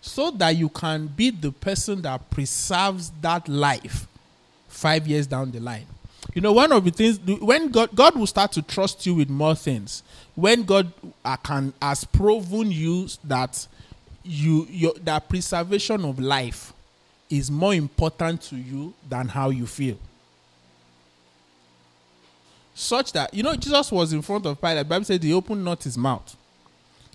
so 0.00 0.30
that 0.32 0.56
you 0.56 0.68
can 0.68 1.06
be 1.06 1.30
the 1.30 1.52
person 1.52 2.02
that 2.02 2.28
preserves 2.30 3.12
that 3.20 3.48
life 3.48 4.06
five 4.68 5.06
years 5.06 5.26
down 5.26 5.50
the 5.50 5.60
line. 5.60 5.86
You 6.34 6.40
know, 6.40 6.52
one 6.52 6.72
of 6.72 6.84
the 6.84 6.90
things 6.90 7.18
when 7.40 7.70
God 7.70 7.90
God 7.94 8.16
will 8.16 8.26
start 8.26 8.52
to 8.52 8.62
trust 8.62 9.04
you 9.04 9.14
with 9.14 9.28
more 9.28 9.54
things. 9.54 10.02
When 10.34 10.62
God 10.62 10.92
uh, 11.24 11.36
can 11.36 11.74
has 11.82 12.04
proven 12.04 12.70
you 12.70 13.08
that 13.24 13.66
you 14.24 14.66
your 14.70 14.94
that 15.04 15.28
preservation 15.28 16.04
of 16.04 16.18
life 16.18 16.72
is 17.28 17.50
more 17.50 17.74
important 17.74 18.42
to 18.42 18.56
you 18.56 18.94
than 19.08 19.28
how 19.28 19.50
you 19.50 19.66
feel 19.66 19.98
such 22.74 23.12
that 23.12 23.32
you 23.34 23.42
know 23.42 23.54
Jesus 23.54 23.90
was 23.92 24.12
in 24.12 24.22
front 24.22 24.46
of 24.46 24.60
Pilate. 24.60 24.88
Bible 24.88 25.04
said 25.04 25.22
he 25.22 25.32
opened 25.32 25.64
not 25.64 25.82
his 25.82 25.96
mouth. 25.98 26.36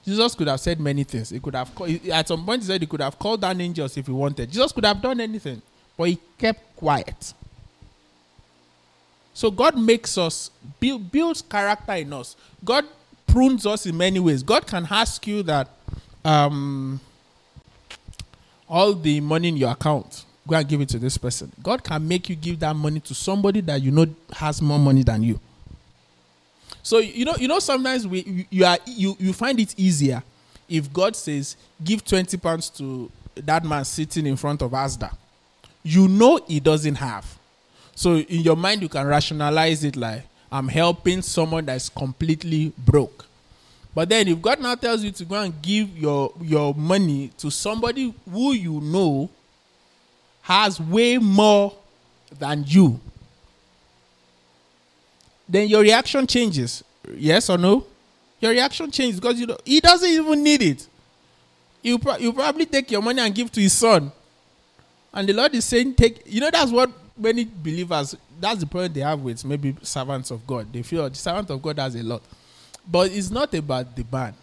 Jesus 0.06 0.36
could 0.36 0.48
have 0.48 0.60
said 0.60 0.80
many 0.80 1.04
things. 1.04 1.30
He 1.30 1.40
could 1.40 1.56
have 1.56 1.72
at 2.12 2.28
some 2.28 2.46
point 2.46 2.62
he 2.62 2.68
said 2.68 2.82
he 2.82 2.88
could 2.88 3.02
have 3.02 3.18
called 3.18 3.42
down 3.42 3.60
angels 3.60 3.98
if 3.98 4.06
he 4.06 4.12
wanted. 4.12 4.50
Jesus 4.52 4.72
could 4.72 4.86
have 4.86 5.02
done 5.02 5.20
anything, 5.20 5.62
but 5.98 6.06
he 6.06 6.20
kept 6.38 6.76
quiet. 6.76 7.34
So 9.38 9.52
God 9.52 9.78
makes 9.78 10.18
us 10.18 10.50
build 10.80 11.12
builds 11.12 11.44
character 11.44 11.94
in 11.94 12.12
us. 12.12 12.36
God 12.66 12.86
prunes 13.28 13.68
us 13.68 13.86
in 13.86 13.96
many 13.96 14.20
ways. 14.20 14.42
God 14.42 14.66
can 14.66 14.88
ask 14.90 15.28
you 15.28 15.44
that 15.44 15.68
um, 16.26 17.00
all 18.68 18.94
the 18.94 19.22
money 19.22 19.50
in 19.50 19.58
your 19.58 19.70
account 19.70 20.26
go 20.48 20.56
and 20.56 20.68
give 20.68 20.82
it 20.82 20.90
to 20.90 20.98
this 20.98 21.20
person. 21.20 21.52
God 21.62 21.84
can 21.84 22.08
make 22.08 22.30
you 22.30 22.36
give 22.36 22.58
that 22.62 22.76
money 22.76 23.00
to 23.02 23.14
somebody 23.14 23.62
that 23.62 23.80
you 23.80 23.92
know 23.92 24.08
has 24.34 24.60
more 24.60 24.80
money 24.80 25.04
than 25.04 25.22
you. 25.22 25.40
So 26.82 26.98
you 26.98 27.24
know, 27.24 27.36
you 27.36 27.48
know, 27.48 27.60
sometimes 27.60 28.08
we 28.08 28.48
you 28.50 28.66
are 28.66 28.80
you 28.88 29.16
you 29.20 29.34
find 29.34 29.60
it 29.60 29.78
easier 29.78 30.24
if 30.68 30.92
God 30.92 31.16
says 31.16 31.58
give 31.84 32.04
twenty 32.04 32.38
pounds 32.38 32.72
to 32.72 33.12
that 33.36 33.64
man 33.64 33.86
sitting 33.86 34.26
in 34.26 34.36
front 34.36 34.64
of 34.64 34.72
Asda. 34.72 35.16
You 35.84 36.08
know 36.08 36.40
he 36.48 36.60
doesn't 36.60 36.96
have. 36.96 37.37
So 37.98 38.18
in 38.18 38.42
your 38.42 38.56
mind 38.56 38.84
you 38.84 38.90
can 38.90 39.08
rationalize 39.08 39.84
it 39.84 39.96
like 39.96 40.22
I'm 40.52 40.68
helping 40.68 41.24
someone 41.24 41.66
that's 41.66 41.90
completely 41.90 42.72
broke. 42.78 43.26
But 43.96 44.10
then 44.10 44.28
if 44.28 44.40
God 44.40 44.62
now 44.62 44.76
tells 44.76 45.04
you 45.04 45.10
to 45.14 45.26
go 45.26 45.34
and 45.42 45.60
give 45.64 45.98
your 45.98 46.32
your 46.40 46.76
money 46.76 47.32
to 47.40 47.50
somebody 47.50 48.14
who 48.32 48.54
you 48.54 48.80
know 48.82 49.32
has 50.42 50.80
way 50.80 51.18
more 51.18 51.76
than 52.38 52.64
you, 52.68 53.00
then 55.50 55.68
your 55.68 55.82
reaction 55.82 56.28
changes. 56.28 56.84
Yes 57.16 57.50
or 57.50 57.58
no? 57.58 57.84
Your 58.40 58.52
reaction 58.52 58.92
changes 58.92 59.20
because 59.20 59.40
you 59.40 59.48
know 59.48 59.58
he 59.66 59.80
doesn't 59.80 60.08
even 60.08 60.44
need 60.44 60.62
it. 60.62 60.88
You 61.82 61.98
pro- 61.98 62.18
you 62.18 62.32
probably 62.32 62.68
take 62.68 62.92
your 62.92 63.02
money 63.02 63.22
and 63.22 63.34
give 63.34 63.52
to 63.54 63.60
his 63.60 63.74
son, 63.74 64.12
and 65.12 65.28
the 65.28 65.34
Lord 65.34 65.56
is 65.56 65.66
saying, 65.66 65.96
"Take." 65.96 66.22
You 66.28 66.42
know 66.42 66.52
that's 66.52 66.72
what 66.72 66.92
many 67.18 67.46
believers. 67.46 68.16
That's 68.40 68.60
the 68.60 68.66
problem 68.66 68.94
they 68.94 69.02
have 69.02 69.20
with 69.20 69.44
maybe 69.44 69.76
servants 69.82 70.32
of 70.32 70.46
God. 70.46 70.72
They 70.72 70.84
feel 70.84 71.10
the 71.10 71.16
servant 71.16 71.50
of 71.50 71.62
God 71.62 71.80
has 71.80 71.96
a 71.96 72.04
lot, 72.04 72.22
but 72.90 73.12
it's 73.12 73.30
not 73.30 73.54
about 73.54 73.96
the 73.96 74.06
man. 74.12 74.34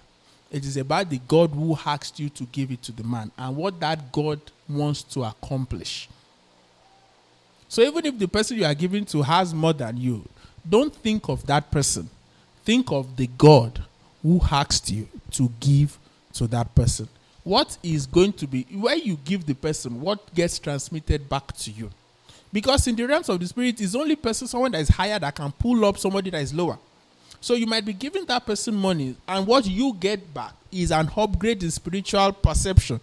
It 0.51 0.65
is 0.65 0.77
about 0.77 1.11
the 1.11 1.19
God 1.27 1.51
who 1.51 1.77
asked 1.85 2.21
you 2.21 2.29
to 2.31 2.45
give 2.45 2.71
it 2.71 2.83
to 2.83 2.93
the 2.93 3.03
man 3.03 3.33
and 3.37 3.57
what 3.57 3.81
that 3.81 4.13
God 4.13 4.41
wants 4.69 5.03
to 5.03 5.25
accomplish. 5.25 6.09
So 7.69 7.83
even 7.83 8.07
if 8.07 8.19
the 8.19 8.29
person 8.29 8.59
you 8.59 8.65
are 8.65 8.75
giving 8.75 9.05
to 9.07 9.23
has 9.23 9.53
more 9.53 9.73
than 9.73 9.97
you, 9.97 10.25
don't 10.69 10.95
think 10.95 11.29
of 11.29 11.45
that 11.47 11.71
person. 11.71 12.09
Think 12.65 12.93
of 12.93 13.17
the 13.17 13.27
God 13.37 13.83
who 14.23 14.41
asked 14.51 14.91
you 14.91 15.09
to 15.33 15.51
give 15.61 15.99
to 16.35 16.47
that 16.47 16.73
person. 16.75 17.09
What 17.43 17.77
is 17.83 18.07
going 18.07 18.33
to 18.35 18.47
be, 18.47 18.63
where 18.73 18.97
you 18.97 19.19
give 19.25 19.45
the 19.45 19.55
person, 19.55 20.01
what 20.01 20.35
gets 20.35 20.59
transmitted 20.59 21.29
back 21.29 21.53
to 21.59 21.71
you? 21.71 21.91
Because 22.55 22.87
in 22.87 22.95
the 22.95 23.05
realms 23.05 23.29
of 23.29 23.41
the 23.41 23.49
spirit, 23.49 23.81
it's 23.81 23.97
only 23.97 24.15
person, 24.15 24.47
someone 24.47 24.71
that 24.71 24.81
is 24.81 24.89
higher 24.89 25.19
that 25.19 25.35
can 25.35 25.51
pull 25.51 25.85
up 25.85 25.99
somebody 25.99 26.31
that 26.31 26.41
is 26.41 26.55
lower. 26.55 26.79
So 27.41 27.55
you 27.55 27.67
might 27.67 27.85
be 27.85 27.93
giving 27.93 28.25
that 28.27 28.47
person 28.47 28.77
money, 28.77 29.17
and 29.27 29.45
what 29.45 29.67
you 29.67 29.93
get 29.99 30.33
back 30.33 30.53
is 30.71 30.93
an 30.93 31.11
upgrade 31.17 31.65
in 31.65 31.73
spiritual 31.73 32.31
perception, 32.33 33.01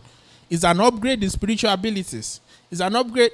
is 0.49 0.63
an 0.63 0.79
upgrade 0.79 1.21
in 1.21 1.29
spiritual 1.29 1.69
abilities, 1.69 2.39
is 2.71 2.79
an 2.79 2.95
upgrade 2.95 3.33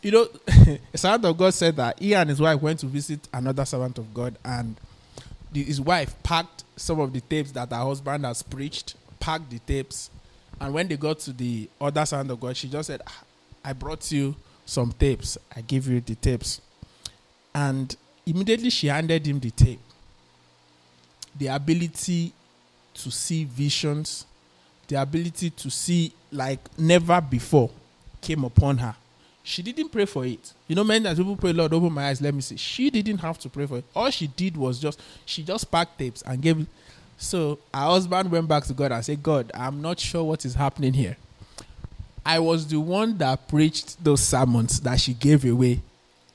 you 0.00 0.12
know, 0.12 0.28
a 0.94 0.98
servant 0.98 1.26
of 1.26 1.36
God 1.36 1.52
said 1.52 1.76
that 1.76 1.98
he 1.98 2.14
and 2.14 2.30
his 2.30 2.40
wife 2.40 2.60
went 2.62 2.78
to 2.80 2.86
visit 2.86 3.28
another 3.32 3.66
servant 3.66 3.98
of 3.98 4.14
God, 4.14 4.36
and 4.46 4.76
the, 5.52 5.62
his 5.62 5.78
wife 5.78 6.14
packed 6.22 6.64
some 6.76 7.00
of 7.00 7.12
the 7.12 7.20
tapes 7.20 7.52
that 7.52 7.70
her 7.70 7.76
husband 7.76 8.24
has 8.24 8.42
preached, 8.42 8.96
packed 9.20 9.50
the 9.50 9.58
tapes, 9.60 10.08
and 10.58 10.72
when 10.72 10.88
they 10.88 10.96
got 10.96 11.18
to 11.20 11.34
the 11.34 11.68
other 11.80 12.06
servant 12.06 12.30
of 12.30 12.40
God, 12.40 12.56
she 12.56 12.66
just 12.66 12.86
said, 12.86 13.02
ah, 13.06 13.22
I 13.62 13.74
brought 13.74 14.10
you 14.10 14.34
some 14.64 14.92
tapes. 14.92 15.38
I 15.54 15.60
give 15.60 15.88
you 15.88 16.00
the 16.00 16.14
tapes. 16.14 16.60
And 17.54 17.94
immediately 18.26 18.70
she 18.70 18.88
handed 18.88 19.26
him 19.26 19.40
the 19.40 19.50
tape. 19.50 19.80
The 21.36 21.48
ability 21.48 22.32
to 22.94 23.10
see 23.10 23.44
visions, 23.44 24.26
the 24.88 25.00
ability 25.00 25.50
to 25.50 25.70
see 25.70 26.12
like 26.30 26.60
never 26.78 27.20
before 27.20 27.70
came 28.20 28.44
upon 28.44 28.78
her. 28.78 28.94
She 29.42 29.62
didn't 29.62 29.90
pray 29.90 30.06
for 30.06 30.24
it. 30.24 30.52
You 30.66 30.74
know, 30.74 30.84
many 30.84 31.04
times 31.04 31.18
people 31.18 31.36
pray, 31.36 31.52
Lord, 31.52 31.74
open 31.74 31.92
my 31.92 32.08
eyes, 32.08 32.20
let 32.22 32.32
me 32.32 32.40
see. 32.40 32.56
She 32.56 32.88
didn't 32.88 33.18
have 33.18 33.38
to 33.40 33.50
pray 33.50 33.66
for 33.66 33.78
it. 33.78 33.84
All 33.94 34.08
she 34.10 34.26
did 34.26 34.56
was 34.56 34.78
just, 34.78 34.98
she 35.26 35.42
just 35.42 35.70
packed 35.70 35.98
tapes 35.98 36.22
and 36.22 36.40
gave. 36.40 36.66
So 37.18 37.58
her 37.72 37.80
husband 37.80 38.30
went 38.30 38.48
back 38.48 38.64
to 38.64 38.72
God 38.72 38.90
and 38.90 39.04
said, 39.04 39.22
God, 39.22 39.50
I'm 39.54 39.82
not 39.82 40.00
sure 40.00 40.24
what 40.24 40.44
is 40.46 40.54
happening 40.54 40.94
here. 40.94 41.16
I 42.26 42.38
was 42.38 42.66
the 42.66 42.80
one 42.80 43.18
that 43.18 43.48
preached 43.48 44.02
those 44.02 44.22
sermons 44.22 44.80
that 44.80 44.98
she 45.00 45.12
gave 45.14 45.44
away 45.44 45.82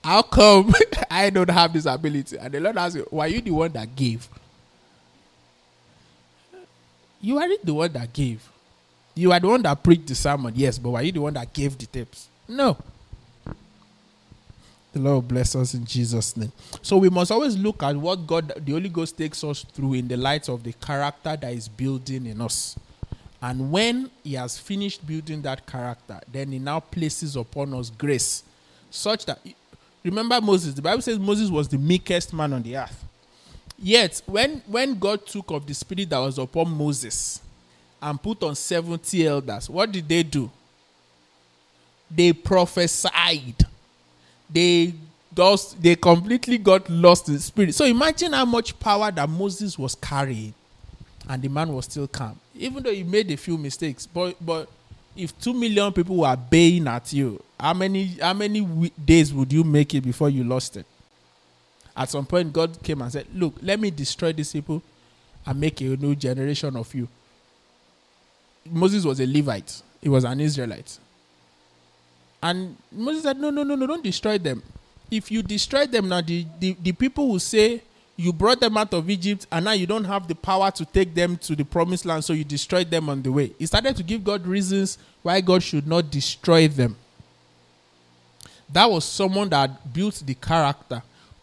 How 0.04 0.22
come 0.22 0.74
I 1.12 1.30
don't 1.30 1.50
have 1.50 1.74
this 1.74 1.86
ability? 1.86 2.38
And 2.38 2.54
the 2.54 2.60
Lord 2.60 2.78
asked 2.78 2.96
me, 2.96 3.04
Were 3.12 3.28
you 3.28 3.42
the 3.42 3.52
one 3.52 3.72
that 3.74 3.96
gave? 3.96 4.28
You 7.22 7.38
are 7.38 7.48
the 7.64 7.74
one 7.74 7.92
that 7.92 8.14
gave. 8.14 8.48
You 9.14 9.34
are 9.34 9.40
the 9.40 9.48
one 9.48 9.62
that 9.64 9.84
preached 9.84 10.08
the 10.08 10.16
sermon, 10.16 10.54
yes, 10.56 10.78
but 10.78 10.92
were 10.92 11.02
you 11.02 11.12
the 11.12 11.22
one 11.22 11.34
that 11.34 11.52
gave 11.52 11.78
the 11.78 11.86
tips? 11.86 12.30
No. 12.48 12.78
The 14.94 15.00
Lord 15.00 15.28
bless 15.28 15.56
us 15.56 15.74
in 15.74 15.86
Jesus' 15.86 16.36
name. 16.38 16.52
So 16.82 16.98
we 16.98 17.10
must 17.10 17.32
always 17.32 17.58
look 17.58 17.84
at 17.84 17.96
what 17.98 18.26
God, 18.26 18.54
the 18.66 18.72
Holy 18.72 18.90
Ghost, 18.90 19.18
takes 19.18 19.44
us 19.44 19.64
through 19.74 19.96
in 19.96 20.08
the 20.08 20.16
light 20.18 20.48
of 20.48 20.64
the 20.64 20.72
character 20.74 21.36
that 21.36 21.52
is 21.54 21.68
building 21.68 22.26
in 22.26 22.42
us. 22.42 22.78
And 23.42 23.72
when 23.72 24.12
He 24.24 24.34
has 24.34 24.58
finished 24.58 25.06
building 25.06 25.42
that 25.44 25.66
character, 25.66 26.20
then 26.32 26.52
He 26.52 26.60
now 26.60 26.80
places 26.80 27.36
upon 27.36 27.74
us 27.74 27.90
grace, 27.90 28.44
such 28.92 29.26
that 29.26 29.40
remember 30.04 30.40
Moses. 30.42 30.74
The 30.74 30.82
Bible 30.82 31.02
says 31.02 31.20
Moses 31.20 31.50
was 31.50 31.68
the 31.68 31.78
meekest 31.78 32.34
man 32.34 32.54
on 32.54 32.64
the 32.64 32.78
earth. 32.78 33.06
Yet, 33.82 34.22
when 34.26 34.62
when 34.68 35.00
God 35.00 35.26
took 35.26 35.52
of 35.52 35.66
the 35.66 35.74
spirit 35.74 36.10
that 36.10 36.20
was 36.20 36.38
upon 36.38 36.70
Moses 36.70 37.42
and 38.02 38.22
put 38.22 38.44
on 38.44 38.56
seventy 38.56 39.26
elders, 39.26 39.70
what 39.70 39.92
did 39.92 40.08
they 40.08 40.24
do? 40.24 40.52
They 42.12 42.34
prophesied. 42.34 43.56
They 44.50 44.94
just 45.34 45.82
they 45.82 45.96
completely 45.96 46.58
got 46.58 46.90
lost 46.90 47.30
in 47.30 47.40
spirit. 47.40 47.74
So 47.74 47.86
imagine 47.86 48.34
how 48.34 48.46
much 48.46 48.78
power 48.80 49.12
that 49.12 49.30
Moses 49.30 49.80
was 49.80 49.96
carrying, 49.96 50.54
and 51.30 51.42
the 51.42 51.48
man 51.48 51.72
was 51.72 51.86
still 51.86 52.08
calm, 52.08 52.38
even 52.60 52.84
though 52.84 52.92
you 52.92 53.06
made 53.06 53.32
a 53.32 53.38
few 53.38 53.58
mistakes. 53.58 54.06
But 54.06 54.36
but 54.46 54.70
if 55.16 55.38
two 55.40 55.54
million 55.54 55.92
people 55.94 56.18
were 56.18 56.36
baying 56.36 56.88
at 56.88 57.12
you, 57.14 57.42
how 57.60 57.74
many 57.74 58.06
how 58.22 58.34
many 58.34 58.92
days 59.04 59.34
would 59.34 59.52
you 59.52 59.64
make 59.64 59.96
it 59.96 60.02
before 60.02 60.30
you 60.30 60.44
lost 60.44 60.78
it? 60.78 60.86
At 61.96 62.10
some 62.10 62.26
point, 62.26 62.54
God 62.54 62.82
came 62.84 63.02
and 63.02 63.12
said, 63.12 63.26
Look, 63.34 63.56
let 63.62 63.80
me 63.80 63.90
destroy 63.92 64.32
these 64.34 64.52
people 64.54 64.82
and 65.46 65.60
make 65.60 65.82
a 65.82 65.86
new 65.86 66.16
generation 66.16 66.76
of 66.76 66.94
you. 66.94 67.08
Moses 68.70 69.04
was 69.06 69.20
a 69.20 69.26
Levite, 69.26 69.82
he 70.02 70.10
was 70.10 70.24
an 70.24 70.40
Israelite. 70.40 70.98
And 72.42 72.78
Moses 72.92 73.24
said, 73.24 73.38
No, 73.40 73.50
no, 73.50 73.64
no, 73.64 73.76
no, 73.76 73.88
don't 73.88 74.04
destroy 74.04 74.38
them. 74.38 74.62
If 75.12 75.32
you 75.32 75.42
destroy 75.42 75.88
them 75.88 76.08
now, 76.10 76.22
the, 76.22 76.46
the, 76.60 76.78
the 76.82 76.92
people 76.92 77.28
will 77.28 77.40
say, 77.40 77.82
You 78.20 78.34
brought 78.34 78.60
them 78.60 78.76
out 78.76 78.94
of 78.94 79.10
Egypt, 79.10 79.48
and 79.50 79.64
now 79.64 79.72
you 79.72 79.88
don't 79.88 80.04
have 80.04 80.28
the 80.28 80.36
power 80.36 80.70
to 80.72 80.84
take 80.84 81.16
them 81.16 81.38
to 81.38 81.56
the 81.56 81.64
promised 81.64 82.04
land, 82.04 82.26
so 82.26 82.34
you 82.34 82.44
destroyed 82.44 82.92
them 82.92 83.08
on 83.08 83.22
the 83.22 83.32
way. 83.32 83.54
He 83.58 83.66
started 83.66 83.96
to 83.96 84.04
give 84.04 84.26
God 84.26 84.46
reasons 84.46 84.98
why 85.22 85.40
God 85.40 85.64
should 85.64 85.88
not 85.88 86.12
destroy 86.12 86.68
them. 86.68 86.98
That 88.74 88.92
was 88.92 89.06
someone 89.06 89.48
that 89.48 89.94
built 89.94 90.22
the 90.26 90.34
character 90.34 91.02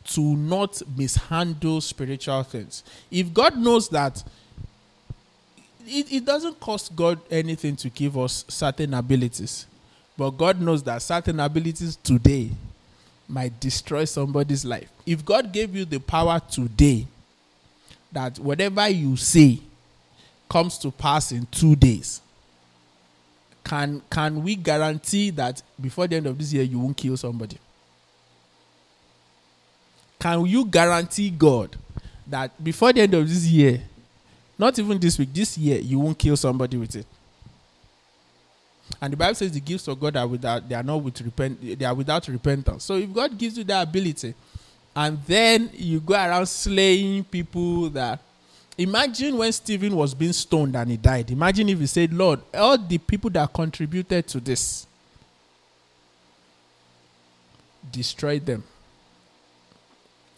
to 0.08 0.20
not 0.20 0.82
mishandle 0.94 1.80
spiritual 1.80 2.42
things. 2.42 2.84
If 3.10 3.32
God 3.32 3.56
knows 3.56 3.88
that 3.88 4.22
it, 5.86 6.12
it 6.12 6.26
doesn't 6.26 6.60
cost 6.60 6.94
God 6.94 7.18
anything 7.30 7.76
to 7.76 7.88
give 7.88 8.18
us 8.18 8.44
certain 8.48 8.92
abilities, 8.92 9.64
but 10.14 10.28
God 10.32 10.60
knows 10.60 10.82
that 10.82 11.00
certain 11.00 11.40
abilities 11.40 11.96
today 11.96 12.50
might 13.28 13.58
destroy 13.60 14.04
somebody's 14.04 14.64
life. 14.64 14.88
If 15.04 15.24
God 15.24 15.52
gave 15.52 15.74
you 15.74 15.84
the 15.84 15.98
power 15.98 16.40
today 16.50 17.06
that 18.12 18.38
whatever 18.38 18.88
you 18.88 19.16
say 19.16 19.60
comes 20.48 20.78
to 20.78 20.90
pass 20.90 21.32
in 21.32 21.46
two 21.46 21.76
days, 21.76 22.20
can 23.64 24.00
can 24.10 24.42
we 24.42 24.54
guarantee 24.54 25.30
that 25.30 25.62
before 25.80 26.06
the 26.06 26.16
end 26.16 26.26
of 26.26 26.38
this 26.38 26.52
year 26.52 26.62
you 26.62 26.78
won't 26.78 26.96
kill 26.96 27.16
somebody? 27.16 27.58
can 30.26 30.44
you 30.46 30.64
guarantee 30.64 31.30
God 31.30 31.76
that 32.26 32.62
before 32.62 32.92
the 32.92 33.00
end 33.02 33.14
of 33.14 33.28
this 33.28 33.46
year, 33.46 33.80
not 34.58 34.76
even 34.78 34.98
this 34.98 35.18
week, 35.18 35.32
this 35.32 35.56
year, 35.56 35.78
you 35.78 36.00
won't 36.00 36.18
kill 36.18 36.36
somebody 36.36 36.76
with 36.76 36.96
it? 36.96 37.06
And 39.00 39.12
the 39.12 39.16
Bible 39.16 39.34
says 39.34 39.52
the 39.52 39.60
gifts 39.60 39.88
of 39.88 40.00
God 40.00 40.16
are 40.16 40.26
without 40.26 40.68
they 40.68 40.74
are 40.74 40.82
not 40.82 40.96
with 41.02 41.20
repent 41.20 41.78
they 41.78 41.84
are 41.84 41.94
without 41.94 42.26
repentance. 42.28 42.84
So 42.84 42.96
if 42.96 43.12
God 43.12 43.36
gives 43.36 43.58
you 43.58 43.64
that 43.64 43.88
ability, 43.88 44.34
and 44.94 45.22
then 45.24 45.70
you 45.74 46.00
go 46.00 46.14
around 46.14 46.46
slaying 46.46 47.24
people 47.24 47.90
that 47.90 48.20
imagine 48.78 49.36
when 49.36 49.52
Stephen 49.52 49.94
was 49.94 50.14
being 50.14 50.32
stoned 50.32 50.76
and 50.76 50.90
he 50.90 50.96
died. 50.96 51.30
Imagine 51.30 51.68
if 51.68 51.78
he 51.78 51.86
said, 51.86 52.12
Lord, 52.12 52.40
all 52.54 52.78
the 52.78 52.98
people 52.98 53.30
that 53.30 53.52
contributed 53.52 54.26
to 54.28 54.40
this, 54.40 54.86
destroy 57.92 58.38
them 58.38 58.64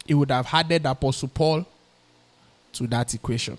he 0.08 0.14
would 0.14 0.30
have 0.30 0.48
added 0.52 0.86
Apostle 0.86 1.28
Paul 1.28 1.66
to 2.72 2.86
that 2.86 3.12
equation. 3.12 3.58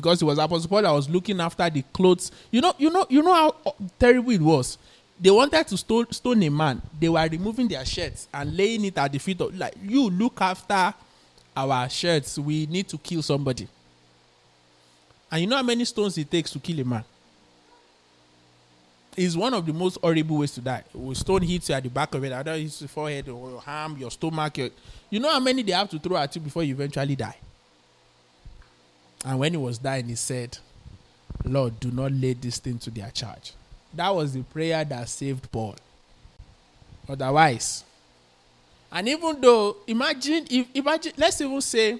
Because 0.00 0.22
it 0.22 0.24
was 0.24 0.38
Apostle 0.38 0.68
Paul 0.68 0.82
that 0.82 0.90
was 0.90 1.08
looking 1.08 1.40
after 1.40 1.68
the 1.68 1.82
clothes. 1.92 2.30
You 2.50 2.60
know, 2.60 2.74
you 2.78 2.90
know, 2.90 3.06
you 3.08 3.22
know 3.22 3.32
how 3.32 3.54
uh, 3.66 3.70
terrible 3.98 4.30
it 4.32 4.40
was. 4.40 4.78
They 5.20 5.30
wanted 5.30 5.66
to 5.68 5.76
stone, 5.76 6.10
stone 6.12 6.42
a 6.42 6.48
man. 6.48 6.80
They 6.98 7.08
were 7.08 7.28
removing 7.30 7.68
their 7.68 7.84
shirts 7.84 8.28
and 8.32 8.56
laying 8.56 8.84
it 8.84 8.96
at 8.98 9.10
the 9.12 9.18
feet 9.18 9.40
of 9.40 9.56
like 9.56 9.74
you 9.82 10.10
look 10.10 10.40
after 10.40 10.94
our 11.56 11.88
shirts. 11.88 12.38
We 12.38 12.66
need 12.66 12.88
to 12.88 12.98
kill 12.98 13.22
somebody. 13.22 13.66
And 15.30 15.40
you 15.42 15.46
know 15.46 15.56
how 15.56 15.62
many 15.62 15.84
stones 15.84 16.16
it 16.16 16.30
takes 16.30 16.50
to 16.52 16.58
kill 16.60 16.80
a 16.80 16.84
man? 16.84 17.04
is 19.18 19.36
one 19.36 19.52
of 19.52 19.66
the 19.66 19.72
most 19.72 19.98
horrible 20.00 20.38
ways 20.38 20.52
to 20.52 20.60
die. 20.60 20.84
With 20.94 21.18
stone 21.18 21.42
hits 21.42 21.68
you 21.68 21.74
at 21.74 21.82
the 21.82 21.88
back 21.90 22.14
of 22.14 22.22
it, 22.22 22.32
either 22.32 22.56
hits 22.56 22.80
your 22.80 22.88
forehead 22.88 23.28
or 23.28 23.50
your 23.50 23.62
arm, 23.66 23.96
your 23.98 24.10
stomach. 24.12 24.56
Your, 24.58 24.70
you 25.10 25.18
know 25.18 25.30
how 25.30 25.40
many 25.40 25.62
they 25.62 25.72
have 25.72 25.90
to 25.90 25.98
throw 25.98 26.16
at 26.16 26.34
you 26.36 26.40
before 26.40 26.62
you 26.62 26.74
eventually 26.74 27.16
die. 27.16 27.36
And 29.24 29.38
when 29.38 29.52
he 29.52 29.56
was 29.56 29.78
dying, 29.78 30.06
he 30.08 30.14
said, 30.14 30.58
Lord, 31.44 31.78
do 31.80 31.90
not 31.90 32.12
lay 32.12 32.34
this 32.34 32.58
thing 32.58 32.78
to 32.80 32.90
their 32.90 33.10
charge. 33.10 33.52
That 33.94 34.14
was 34.14 34.32
the 34.32 34.42
prayer 34.42 34.84
that 34.84 35.08
saved 35.08 35.50
Paul. 35.50 35.76
Otherwise, 37.08 37.84
and 38.90 39.08
even 39.08 39.40
though, 39.40 39.76
imagine 39.86 40.46
if 40.50 40.66
imagine, 40.74 41.12
let's 41.16 41.40
even 41.40 41.60
say 41.60 41.98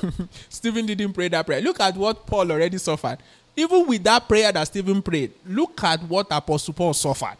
Stephen 0.48 0.86
didn't 0.86 1.12
pray 1.12 1.28
that 1.28 1.44
prayer. 1.44 1.60
Look 1.60 1.80
at 1.80 1.96
what 1.96 2.26
Paul 2.26 2.50
already 2.52 2.78
suffered. 2.78 3.18
Even 3.54 3.86
with 3.86 4.02
that 4.04 4.26
prayer 4.26 4.50
that 4.50 4.64
Stephen 4.64 5.02
prayed, 5.02 5.32
look 5.46 5.82
at 5.84 6.02
what 6.04 6.26
Apostle 6.30 6.72
Paul 6.72 6.94
suffered. 6.94 7.36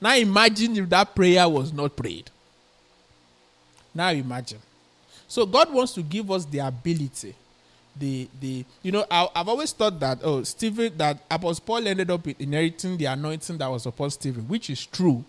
Now 0.00 0.16
imagine 0.16 0.76
if 0.76 0.88
that 0.88 1.14
prayer 1.14 1.48
was 1.48 1.72
not 1.72 1.94
prayed. 1.94 2.30
Now 3.94 4.10
imagine. 4.10 4.58
So 5.28 5.46
God 5.46 5.72
wants 5.72 5.92
to 5.94 6.02
give 6.02 6.30
us 6.30 6.44
the 6.44 6.58
ability, 6.60 7.34
the 7.98 8.28
the 8.40 8.64
you 8.82 8.92
know 8.92 9.04
I, 9.10 9.28
have 9.34 9.48
always 9.48 9.72
thought 9.72 9.98
that 10.00 10.18
oh 10.22 10.42
Stephen 10.42 10.96
that 10.96 11.18
Apostle 11.30 11.64
Paul 11.64 11.86
ended 11.86 12.10
up 12.10 12.26
inheriting 12.26 12.96
the 12.96 13.06
anointing 13.06 13.58
that 13.58 13.68
was 13.70 13.86
upon 13.86 14.10
Stephen, 14.10 14.46
which 14.48 14.70
is 14.70 14.84
true. 14.86 15.24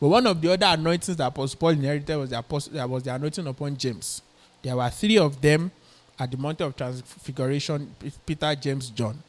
But 0.00 0.08
one 0.08 0.26
of 0.26 0.40
the 0.40 0.52
other 0.52 0.66
anointings 0.66 1.16
that 1.16 1.26
Apostle 1.28 1.58
Paul 1.58 1.70
inherited 1.70 2.16
was 2.16 2.30
the 2.30 2.38
apostle, 2.38 2.88
was 2.88 3.04
the 3.04 3.14
anointing 3.14 3.46
upon 3.46 3.76
James. 3.76 4.20
There 4.62 4.76
were 4.76 4.90
three 4.90 5.18
of 5.18 5.40
them 5.40 5.70
at 6.18 6.30
the 6.30 6.36
Mount 6.36 6.60
of 6.60 6.76
Transfiguration, 6.76 7.94
Peter, 8.26 8.54
James, 8.54 8.90
John. 8.90 9.22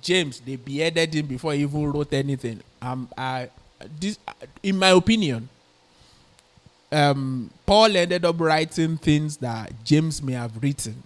James, 0.00 0.40
they 0.40 0.56
beheaded 0.56 1.14
him 1.14 1.26
before 1.26 1.52
he 1.52 1.62
even 1.62 1.92
wrote 1.92 2.12
anything. 2.12 2.60
Um, 2.80 3.08
I, 3.16 3.50
this, 4.00 4.18
in 4.62 4.78
my 4.78 4.88
opinion, 4.90 5.48
um, 6.90 7.50
Paul 7.66 7.96
ended 7.96 8.24
up 8.24 8.38
writing 8.38 8.96
things 8.98 9.36
that 9.38 9.72
James 9.84 10.22
may 10.22 10.34
have 10.34 10.62
written 10.62 11.02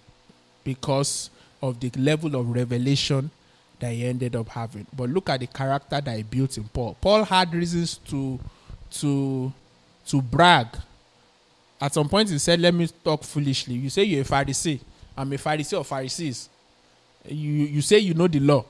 because 0.67 1.29
of 1.61 1.79
the 1.79 1.89
level 1.97 2.35
of 2.35 2.49
revelation 2.49 3.31
that 3.79 3.93
he 3.93 4.05
ended 4.05 4.35
up 4.35 4.49
having. 4.49 4.85
But 4.95 5.09
look 5.09 5.29
at 5.29 5.39
the 5.39 5.47
character 5.47 6.01
that 6.01 6.17
he 6.17 6.23
built 6.23 6.57
in 6.57 6.65
Paul. 6.65 6.97
Paul 6.99 7.23
had 7.23 7.53
reasons 7.53 7.97
to 8.09 8.39
to 8.99 9.53
to 10.07 10.21
brag 10.21 10.67
at 11.79 11.93
some 11.93 12.09
point, 12.09 12.29
he 12.29 12.39
said, 12.39 12.59
Let 12.59 12.73
me 12.73 12.87
talk 13.03 13.23
foolishly. 13.23 13.75
You 13.75 13.89
say 13.89 14.03
you're 14.03 14.21
a 14.21 14.25
Pharisee. 14.25 14.79
I'm 15.15 15.31
a 15.31 15.35
Pharisee 15.37 15.77
of 15.79 15.85
Pharisees. 15.87 16.49
You, 17.27 17.51
you 17.51 17.81
say 17.81 17.99
you 17.99 18.13
know 18.13 18.27
the 18.27 18.39
law. 18.39 18.65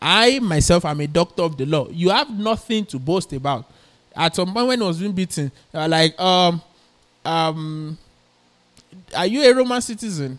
I 0.00 0.38
myself 0.38 0.84
am 0.84 1.00
a 1.00 1.06
doctor 1.06 1.42
of 1.42 1.56
the 1.56 1.66
law. 1.66 1.88
You 1.90 2.10
have 2.10 2.30
nothing 2.30 2.84
to 2.86 2.98
boast 2.98 3.32
about. 3.32 3.70
At 4.16 4.36
some 4.36 4.52
point 4.52 4.68
when 4.68 4.82
I 4.82 4.86
was 4.86 4.98
being 4.98 5.12
beaten, 5.12 5.50
like, 5.72 6.18
um, 6.20 6.62
um, 7.24 7.98
are 9.16 9.26
you 9.26 9.42
a 9.42 9.54
Roman 9.54 9.80
citizen? 9.80 10.38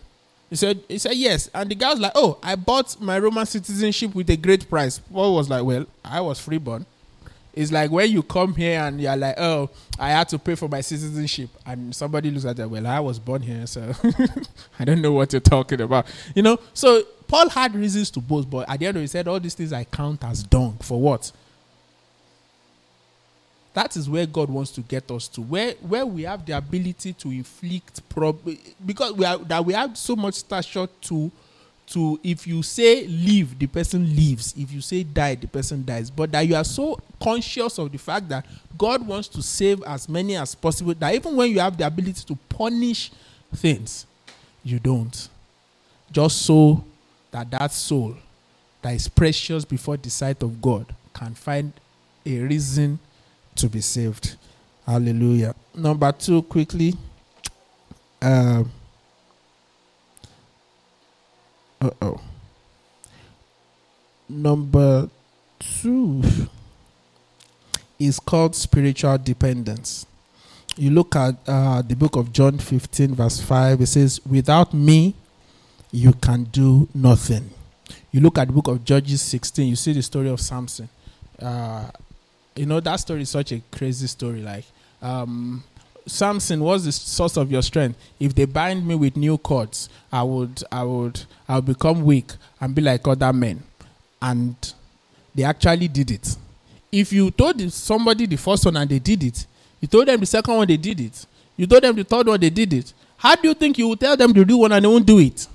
He 0.50 0.56
said, 0.56 0.82
he 0.88 0.98
said 0.98 1.16
yes. 1.16 1.50
And 1.54 1.70
the 1.70 1.76
guy 1.76 1.92
was 1.92 2.00
like, 2.00 2.12
oh, 2.16 2.38
I 2.44 2.56
bought 2.56 3.00
my 3.02 3.18
Roman 3.18 3.46
citizenship 3.46 4.14
with 4.14 4.30
a 4.30 4.38
great 4.38 4.70
price. 4.70 5.00
Paul 5.00 5.36
was 5.36 5.50
like, 5.50 5.64
well, 5.64 5.86
I 6.04 6.22
was 6.22 6.40
freeborn. 6.40 6.86
It's 7.56 7.72
like 7.72 7.90
when 7.90 8.12
you 8.12 8.22
come 8.22 8.54
here 8.54 8.82
and 8.82 9.00
you're 9.00 9.16
like, 9.16 9.40
oh, 9.40 9.70
I 9.98 10.10
had 10.10 10.28
to 10.30 10.40
pay 10.40 10.56
for 10.56 10.68
my 10.68 10.82
citizenship, 10.82 11.50
and 11.66 11.96
somebody 11.96 12.30
looks 12.30 12.44
at 12.44 12.58
that. 12.58 12.70
Well, 12.70 12.86
I 12.86 13.00
was 13.00 13.18
born 13.18 13.42
here, 13.42 13.66
so 13.66 13.94
I 14.80 14.84
don't 14.84 15.02
know 15.02 15.14
what 15.14 15.32
you're 15.32 15.40
talking 15.40 15.80
about. 15.80 16.06
You 16.36 16.44
know, 16.44 16.60
so 16.74 17.04
Paul 17.28 17.48
had 17.50 17.74
reasons 17.74 18.12
to 18.12 18.20
boast, 18.20 18.50
but 18.50 18.70
at 18.70 18.80
the 18.80 18.88
end 18.88 18.98
of 18.98 19.02
it, 19.02 19.04
he 19.04 19.08
said, 19.08 19.30
all 19.30 19.40
these 19.40 19.54
things 19.54 19.72
I 19.72 19.86
count 19.86 20.24
as 20.26 20.44
dung 20.44 20.78
for 20.82 21.00
what? 21.00 21.32
That 23.76 23.98
is 23.98 24.10
where 24.10 24.26
God 24.26 24.50
wants 24.50 24.72
to 24.72 24.82
get 24.82 25.12
us 25.12 25.28
to, 25.28 25.42
where 25.42 25.74
where 25.82 26.06
we 26.06 26.24
have 26.24 26.46
the 26.46 26.54
ability 26.54 27.12
to 27.14 27.30
inflict 27.30 28.08
prob 28.10 28.40
because 28.86 29.12
we 29.12 29.26
are 29.26 29.38
that 29.38 29.64
we 29.64 29.74
have 29.74 29.98
so 29.98 30.16
much 30.16 30.36
stature 30.36 30.88
to 31.02 31.30
to 31.88 32.18
if 32.24 32.48
you 32.48 32.64
say 32.64 33.06
leave, 33.06 33.60
the 33.60 33.68
person 33.68 34.16
leaves. 34.16 34.56
If 34.58 34.72
you 34.72 34.80
say 34.82 35.04
die, 35.04 35.36
the 35.36 35.48
person 35.48 35.86
dies. 35.86 36.10
But 36.10 36.32
that 36.32 36.48
you 36.48 36.56
are 36.56 36.64
so 36.64 36.98
conscious 37.22 37.78
of 37.78 37.92
the 37.92 37.98
fact 37.98 38.30
that 38.30 38.46
God 38.78 39.06
wants 39.06 39.28
to 39.30 39.42
save 39.42 39.84
as 39.84 40.08
many 40.08 40.38
as 40.38 40.56
possible 40.56 40.94
that 40.96 41.14
even 41.14 41.36
when 41.36 41.52
you 41.52 41.60
have 41.60 41.78
the 41.78 41.86
ability 41.86 42.24
to 42.26 42.36
punish 42.50 43.12
things, 43.54 44.06
you 44.64 44.80
don't. 44.80 45.28
Just 46.12 46.44
so 46.44 46.84
that 47.30 47.52
that 47.52 47.74
soul 47.74 48.16
that 48.82 48.94
is 48.94 49.10
precious 49.10 49.66
before 49.66 49.98
the 49.98 50.10
sight 50.10 50.42
of 50.42 50.62
God 50.62 50.86
can 51.14 51.34
find 51.34 51.74
a 52.26 52.40
reason 52.40 53.00
to 53.56 53.68
be 53.70 53.82
saved. 53.82 54.36
Hallelujah. 54.86 55.56
Number 55.74 56.12
two, 56.12 56.42
quickly. 56.44 56.94
Uh 58.22 58.64
oh. 62.02 62.22
Number 64.28 65.10
two 65.60 66.22
is 68.00 68.20
called 68.20 68.56
spiritual 68.56 69.18
dependence. 69.18 70.06
You 70.78 70.92
look 70.92 71.16
at 71.16 71.36
uh, 71.48 71.82
the 71.82 71.96
book 71.96 72.16
of 72.18 72.34
John 72.34 72.58
15, 72.58 73.16
verse 73.16 73.40
5, 73.40 73.82
it 73.82 73.88
says, 73.88 74.20
Without 74.26 74.74
me, 74.74 75.16
you 75.92 76.12
can 76.14 76.44
do 76.46 76.90
nothing. 76.94 77.50
You 78.12 78.20
look 78.20 78.38
at 78.38 78.48
the 78.48 78.54
book 78.54 78.68
of 78.68 78.84
Judges 78.84 79.22
16, 79.22 79.68
you 79.68 79.76
see 79.76 79.94
the 79.94 80.02
story 80.02 80.30
of 80.30 80.42
Samson. 80.42 80.90
Uh, 81.40 81.90
you 82.56 82.66
know 82.66 82.80
that 82.80 82.96
story 82.98 83.22
is 83.22 83.30
such 83.30 83.52
a 83.52 83.62
crazy 83.72 84.08
story. 84.08 84.42
Like 84.42 84.66
um, 85.02 85.64
Samson, 86.08 86.62
what's 86.62 86.86
the 86.86 86.92
source 86.92 87.38
of 87.38 87.52
your 87.52 87.62
strength? 87.62 87.98
If 88.20 88.36
they 88.36 88.46
bind 88.46 88.88
me 88.88 88.96
with 88.96 89.18
new 89.18 89.38
cords, 89.38 89.90
I 90.12 90.24
would, 90.24 90.64
I 90.72 90.84
would, 90.84 91.22
I 91.48 91.56
would 91.56 91.66
become 91.66 92.04
weak 92.04 92.32
and 92.62 92.76
be 92.76 92.82
like 92.82 93.08
other 93.08 93.34
men. 93.34 93.64
And 94.22 94.56
they 95.34 95.44
actually 95.44 95.88
did 95.88 96.12
it. 96.12 96.36
If 96.92 97.12
you 97.12 97.32
told 97.32 97.60
somebody 97.72 98.26
the 98.26 98.38
first 98.38 98.66
one 98.66 98.78
and 98.78 98.90
they 98.90 99.00
did 99.00 99.24
it, 99.24 99.46
you 99.82 99.88
told 99.88 100.08
them 100.08 100.20
the 100.20 100.26
second 100.26 100.56
one 100.56 100.68
they 100.68 100.78
did 100.78 101.00
it, 101.02 101.26
you 101.58 101.68
told 101.68 101.84
them 101.84 101.96
the 101.96 102.04
third 102.04 102.28
one 102.28 102.40
they 102.40 102.50
did 102.50 102.72
it. 102.74 102.94
How 103.18 103.36
do 103.36 103.48
you 103.48 103.54
think 103.54 103.78
you 103.78 103.88
would 103.88 104.00
tell 104.00 104.16
them 104.16 104.34
to 104.34 104.46
do 104.46 104.58
one 104.58 104.72
and 104.72 104.84
they 104.84 104.90
won't 104.90 105.06
do 105.06 105.20
it? 105.20 105.48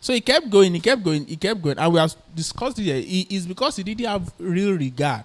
So 0.00 0.12
he 0.12 0.20
kept 0.20 0.48
going, 0.50 0.74
he 0.74 0.80
kept 0.80 1.02
going, 1.02 1.26
he 1.26 1.36
kept 1.36 1.60
going. 1.60 1.78
And 1.78 1.92
we 1.92 1.98
have 1.98 2.14
discussed 2.34 2.78
it 2.78 2.82
here. 2.82 3.02
It's 3.30 3.46
because 3.46 3.76
he 3.76 3.82
didn't 3.82 4.06
have 4.06 4.32
real 4.38 4.72
regard. 4.72 5.24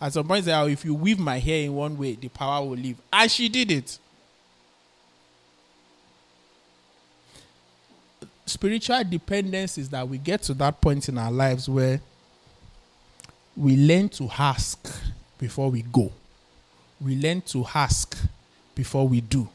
At 0.00 0.12
some 0.14 0.26
point, 0.26 0.44
said, 0.44 0.60
oh, 0.60 0.66
if 0.66 0.84
you 0.84 0.94
weave 0.94 1.18
my 1.18 1.38
hair 1.38 1.64
in 1.64 1.74
one 1.74 1.96
way, 1.96 2.14
the 2.14 2.28
power 2.28 2.66
will 2.66 2.76
leave. 2.76 2.96
And 3.12 3.30
she 3.30 3.48
did 3.48 3.70
it. 3.70 3.98
Spiritual 8.46 9.04
dependence 9.04 9.78
is 9.78 9.88
that 9.90 10.08
we 10.08 10.18
get 10.18 10.42
to 10.42 10.54
that 10.54 10.80
point 10.80 11.08
in 11.08 11.18
our 11.18 11.30
lives 11.30 11.68
where 11.68 12.00
we 13.56 13.76
learn 13.76 14.08
to 14.08 14.28
ask 14.38 14.92
before 15.38 15.70
we 15.70 15.82
go. 15.82 16.10
We 17.00 17.16
learn 17.16 17.42
to 17.42 17.64
ask 17.74 18.16
before 18.74 19.06
we 19.06 19.20
do. 19.20 19.48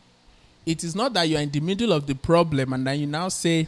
It 0.65 0.83
is 0.83 0.95
not 0.95 1.13
that 1.13 1.23
you're 1.23 1.41
in 1.41 1.51
the 1.51 1.59
middle 1.59 1.91
of 1.91 2.07
the 2.07 2.15
problem 2.15 2.73
and 2.73 2.85
then 2.85 2.99
you 2.99 3.07
now 3.07 3.29
say, 3.29 3.67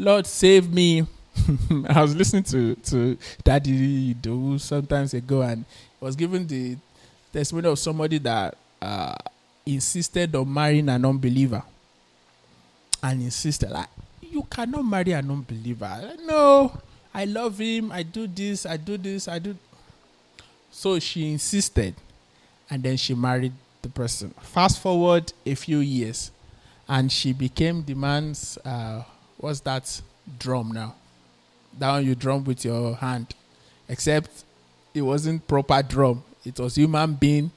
Lord, 0.00 0.26
save 0.26 0.72
me. 0.72 1.06
I 1.86 2.00
was 2.00 2.16
listening 2.16 2.44
to, 2.44 2.74
to 2.74 3.18
Daddy 3.44 4.14
Do 4.14 4.58
sometimes 4.58 5.12
ago, 5.12 5.42
and 5.42 5.66
was 6.00 6.16
given 6.16 6.46
the 6.46 6.78
testimony 7.30 7.68
of 7.68 7.78
somebody 7.78 8.16
that 8.16 8.56
uh, 8.80 9.14
insisted 9.66 10.34
on 10.34 10.52
marrying 10.52 10.88
an 10.88 11.04
unbeliever. 11.04 11.62
And 13.02 13.20
insisted, 13.20 13.70
like, 13.70 13.88
you 14.22 14.42
cannot 14.44 14.86
marry 14.86 15.12
an 15.12 15.30
unbeliever. 15.30 16.14
No, 16.24 16.72
I 17.12 17.26
love 17.26 17.58
him. 17.58 17.92
I 17.92 18.02
do 18.02 18.26
this. 18.26 18.64
I 18.64 18.78
do 18.78 18.96
this. 18.96 19.28
I 19.28 19.38
do. 19.38 19.54
So 20.70 20.98
she 20.98 21.30
insisted, 21.30 21.94
and 22.70 22.82
then 22.82 22.96
she 22.96 23.14
married 23.14 23.52
the 23.82 23.90
person. 23.90 24.30
Fast 24.40 24.80
forward 24.80 25.30
a 25.44 25.54
few 25.54 25.80
years, 25.80 26.30
and 26.88 27.12
she 27.12 27.34
became 27.34 27.84
the 27.84 27.92
man's. 27.92 28.56
Uh, 28.64 29.02
what's 29.40 29.60
that 29.60 30.00
drum 30.38 30.72
now? 30.72 30.94
That 31.78 31.90
one 31.90 32.06
you 32.06 32.14
drum 32.14 32.44
with 32.44 32.64
your 32.64 32.94
hand. 32.96 33.34
Except 33.88 34.44
it 34.94 35.02
wasn't 35.02 35.46
proper 35.48 35.82
drum. 35.82 36.22
It 36.44 36.58
was 36.58 36.76
human 36.76 37.14
being. 37.14 37.50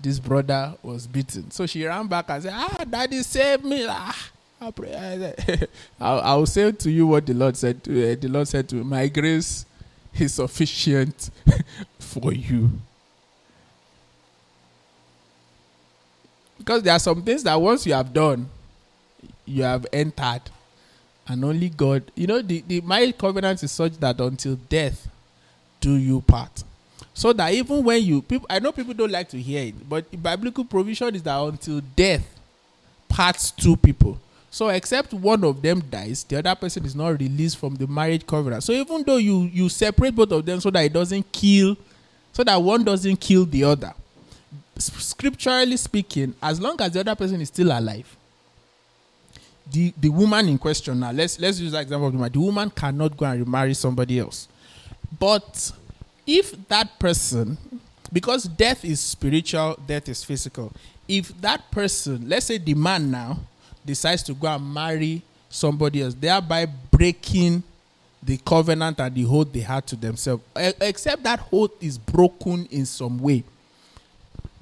This 0.00 0.18
brother 0.18 0.74
was 0.82 1.06
beaten. 1.06 1.50
So 1.50 1.66
she 1.66 1.84
ran 1.84 2.06
back 2.06 2.26
and 2.28 2.42
said, 2.42 2.52
Ah, 2.54 2.84
daddy 2.88 3.22
save 3.22 3.64
me. 3.64 3.86
Ah, 3.88 4.30
I'll, 4.60 4.72
pray. 4.72 5.34
I'll, 6.00 6.20
I'll 6.20 6.46
say 6.46 6.70
to 6.72 6.90
you 6.90 7.06
what 7.06 7.26
the 7.26 7.34
Lord 7.34 7.56
said. 7.56 7.82
To, 7.84 8.12
uh, 8.12 8.16
the 8.20 8.28
Lord 8.28 8.46
said 8.46 8.68
to 8.68 8.76
me, 8.76 8.84
My 8.84 9.08
grace 9.08 9.64
is 10.18 10.34
sufficient 10.34 11.30
for 11.98 12.32
you. 12.32 12.70
Because 16.58 16.82
there 16.82 16.92
are 16.94 16.98
some 16.98 17.22
things 17.22 17.42
that 17.44 17.60
once 17.60 17.86
you 17.86 17.94
have 17.94 18.12
done, 18.12 18.48
you 19.44 19.62
have 19.62 19.86
entered 19.92 20.42
and 21.28 21.44
only 21.44 21.68
God. 21.68 22.10
You 22.14 22.26
know, 22.26 22.42
the, 22.42 22.64
the 22.66 22.80
my 22.80 23.12
covenant 23.12 23.62
is 23.62 23.70
such 23.70 23.98
that 23.98 24.20
until 24.20 24.56
death 24.56 25.08
do 25.80 25.94
you 25.94 26.20
part. 26.22 26.64
So 27.14 27.32
that 27.32 27.52
even 27.52 27.84
when 27.84 28.02
you 28.02 28.22
people, 28.22 28.46
I 28.48 28.58
know 28.58 28.72
people 28.72 28.94
don't 28.94 29.10
like 29.10 29.28
to 29.30 29.40
hear 29.40 29.64
it, 29.66 29.88
but 29.88 30.10
biblical 30.22 30.64
provision 30.64 31.14
is 31.14 31.22
that 31.24 31.38
until 31.40 31.80
death 31.94 32.26
parts 33.08 33.50
two 33.50 33.76
people. 33.76 34.18
So 34.50 34.68
except 34.68 35.12
one 35.12 35.44
of 35.44 35.60
them 35.60 35.80
dies, 35.90 36.24
the 36.24 36.38
other 36.38 36.54
person 36.54 36.84
is 36.84 36.94
not 36.94 37.20
released 37.20 37.58
from 37.58 37.74
the 37.74 37.86
marriage 37.86 38.26
covenant. 38.26 38.62
So 38.62 38.72
even 38.72 39.02
though 39.02 39.16
you 39.16 39.42
you 39.52 39.68
separate 39.68 40.14
both 40.14 40.32
of 40.32 40.46
them 40.46 40.60
so 40.60 40.70
that 40.70 40.84
it 40.84 40.92
doesn't 40.92 41.30
kill, 41.30 41.76
so 42.32 42.44
that 42.44 42.56
one 42.56 42.84
doesn't 42.84 43.16
kill 43.20 43.44
the 43.44 43.64
other, 43.64 43.92
scripturally 44.78 45.76
speaking, 45.76 46.34
as 46.42 46.60
long 46.60 46.80
as 46.80 46.92
the 46.92 47.00
other 47.00 47.14
person 47.14 47.40
is 47.40 47.48
still 47.48 47.76
alive, 47.76 48.16
the, 49.70 49.92
the 49.98 50.08
woman 50.08 50.48
in 50.48 50.58
question 50.58 51.00
now, 51.00 51.10
let's 51.12 51.38
let's 51.38 51.60
use 51.60 51.72
that 51.72 51.82
example 51.82 52.06
of 52.06 52.12
the 52.12 52.18
woman. 52.18 52.32
The 52.32 52.40
woman 52.40 52.70
cannot 52.70 53.16
go 53.16 53.26
and 53.26 53.40
remarry 53.40 53.74
somebody 53.74 54.18
else. 54.18 54.48
But 55.18 55.72
if 56.26 56.68
that 56.68 56.98
person, 56.98 57.56
because 58.12 58.44
death 58.44 58.84
is 58.84 59.00
spiritual, 59.00 59.78
death 59.86 60.08
is 60.08 60.24
physical. 60.24 60.72
If 61.06 61.38
that 61.40 61.70
person, 61.70 62.28
let's 62.28 62.46
say 62.46 62.58
the 62.58 62.74
man 62.74 63.10
now, 63.10 63.38
decides 63.84 64.22
to 64.24 64.34
go 64.34 64.48
and 64.48 64.74
marry 64.74 65.22
somebody 65.48 66.02
else, 66.02 66.14
thereby 66.14 66.66
breaking 66.66 67.62
the 68.22 68.36
covenant 68.38 69.00
and 69.00 69.14
the 69.14 69.24
oath 69.24 69.52
they 69.52 69.60
had 69.60 69.86
to 69.86 69.96
themselves, 69.96 70.42
except 70.56 71.22
that 71.22 71.46
oath 71.52 71.70
is 71.80 71.96
broken 71.96 72.66
in 72.66 72.84
some 72.84 73.18
way, 73.18 73.44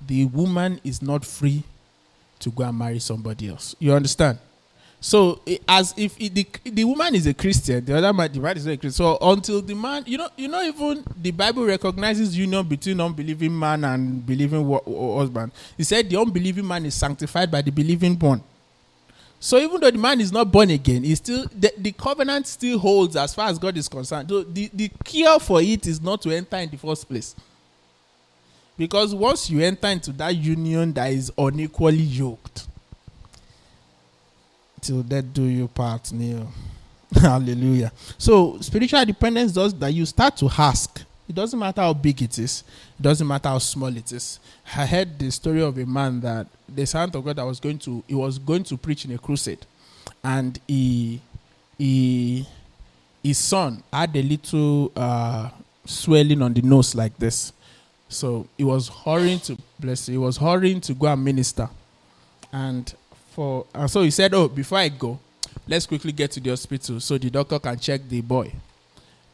the 0.07 0.27
woman 0.27 0.81
is 0.85 1.03
not 1.03 1.25
free 1.25 1.65
to 2.39 2.51
go 2.51 2.65
and 2.65 2.79
marry 2.79 2.99
somebody 2.99 3.49
else. 3.49 3.75
You 3.79 3.93
understand? 3.95 4.39
So 5.07 5.41
as 5.69 5.95
if 5.97 6.21
it, 6.21 6.35
the 6.35 6.45
the 6.69 6.83
woman 6.83 7.15
is 7.15 7.29
a 7.29 7.33
Christian, 7.33 7.85
the 7.85 7.97
other 7.97 8.13
man 8.13 8.33
the 8.33 8.41
man 8.41 8.57
is 8.57 8.67
not 8.67 8.73
a 8.73 8.77
Christian. 8.77 9.05
So 9.05 9.17
until 9.23 9.63
the 9.63 9.73
man, 9.73 10.03
you 10.05 10.19
know, 10.19 10.29
you 10.37 10.49
know, 10.49 10.61
even 10.61 11.05
the 11.17 11.31
Bible 11.31 11.65
recognizes 11.65 12.37
union 12.37 12.67
between 12.67 13.01
unbelieving 13.01 13.57
man 13.57 13.85
and 13.85 14.27
believing 14.27 14.69
husband. 14.69 15.53
He 15.77 15.85
said 15.85 16.11
the 16.11 16.19
unbelieving 16.21 16.67
man 16.67 16.85
is 16.87 16.95
sanctified 16.97 17.53
by 17.53 17.63
the 17.63 17.71
believing 17.71 18.19
one. 18.19 18.43
So 19.39 19.59
even 19.59 19.81
though 19.81 19.93
the 19.93 19.99
man 19.99 20.21
is 20.21 20.33
not 20.33 20.51
born 20.51 20.71
again, 20.71 21.05
he 21.05 21.15
still 21.15 21.47
the, 21.55 21.73
the 21.79 21.93
covenant 21.93 22.49
still 22.49 22.77
holds 22.77 23.15
as 23.15 23.33
far 23.33 23.49
as 23.49 23.61
God 23.61 23.77
is 23.77 23.89
concerned. 23.89 24.29
So 24.29 24.43
the, 24.43 24.69
the 24.75 24.91
cure 25.05 25.39
for 25.39 25.63
it 25.63 25.87
is 25.87 26.01
not 26.01 26.21
to 26.23 26.33
enter 26.33 26.57
in 26.57 26.69
the 26.69 26.79
first 26.79 27.09
place. 27.09 27.37
Because 28.77 29.15
once 29.15 29.49
you 29.51 29.61
enter 29.61 29.87
into 29.87 30.11
that 30.15 30.35
union 30.35 30.93
that 30.95 31.13
is 31.13 31.31
unequally 31.39 32.03
yoked, 32.03 32.67
till 34.87 35.03
death 35.03 35.25
do 35.33 35.43
you 35.45 35.69
part, 35.69 36.13
Neil. 36.13 36.49
Hallelujah. 37.21 37.93
So 38.19 38.59
spiritual 38.61 39.05
dependence 39.05 39.53
does 39.53 39.75
that 39.75 39.93
you 39.93 40.07
start 40.07 40.37
to 40.39 40.49
ask. 40.57 41.03
It 41.29 41.35
doesn't 41.35 41.59
matter 41.59 41.81
how 41.81 41.93
big 41.93 42.23
it 42.23 42.39
is. 42.39 42.63
It 42.99 43.03
doesn't 43.03 43.27
matter 43.27 43.49
how 43.49 43.59
small 43.59 43.95
it 43.97 44.13
is. 44.13 44.39
I 44.77 44.87
heard 44.87 45.19
the 45.19 45.31
story 45.31 45.61
of 45.61 45.77
a 45.79 45.85
man 45.85 46.21
that 46.21 46.47
the 46.69 46.87
servant 46.87 47.17
of 47.17 47.25
God 47.25 47.37
that 47.37 47.45
was 47.45 47.59
going 47.59 47.79
to 47.81 48.03
he 48.07 48.15
was 48.15 48.39
going 48.39 48.63
to 48.65 48.77
preach 48.77 49.05
in 49.05 49.13
a 49.13 49.19
crusade, 49.19 49.67
and 50.23 50.59
he 50.69 51.21
he 51.79 52.47
his 53.23 53.39
son 53.39 53.83
had 53.93 54.15
a 54.17 54.23
little 54.23 54.93
uh, 54.95 55.51
swelling 55.85 56.43
on 56.43 56.55
the 56.55 56.63
nose 56.63 56.95
like 56.95 57.17
this. 57.19 57.53
So 58.09 58.47
he 58.57 58.63
was 58.63 58.89
hurrying 58.89 59.41
to 59.41 59.59
bless. 59.81 60.09
You, 60.09 60.15
he 60.15 60.19
was 60.19 60.37
hurrying 60.37 60.81
to 60.83 60.95
go 60.95 61.09
and 61.09 61.25
minister, 61.25 61.69
and 62.53 62.95
for 63.37 63.67
and 63.75 63.91
so 63.91 64.01
he 64.03 64.11
said, 64.11 64.33
"Oh, 64.33 64.49
before 64.49 64.79
I 64.79 64.89
go, 64.89 65.19
let's 65.69 65.85
quickly 65.87 66.11
get 66.11 66.31
to 66.33 66.41
the 66.41 66.51
hospital 66.51 66.99
so 67.01 67.19
the 67.19 67.29
doctor 67.29 67.59
can 67.59 67.79
check 67.79 68.01
the 68.09 68.23
boy." 68.23 68.51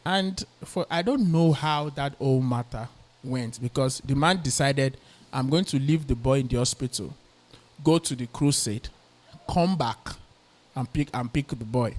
And 0.05 0.45
for 0.65 0.85
I 0.91 1.03
don't 1.03 1.31
know 1.31 1.53
how 1.53 1.91
that 1.91 2.15
all 2.19 2.41
matter 2.41 2.89
went 3.23 3.63
because 3.63 4.03
the 4.05 4.17
man 4.17 4.43
decided, 4.43 4.97
I'm 5.33 5.49
going 5.49 5.65
to 5.67 5.79
leave 5.79 6.09
the 6.09 6.17
boy 6.17 6.41
in 6.41 6.49
the 6.49 6.57
hospital, 6.57 7.15
go 7.85 8.01
to 8.01 8.17
the 8.17 8.27
crusade, 8.27 8.89
come 9.49 9.77
back 9.79 10.17
and 10.75 10.93
pick 10.93 11.09
and 11.15 11.33
pick 11.33 11.47
the 11.47 11.65
boy. 11.65 11.95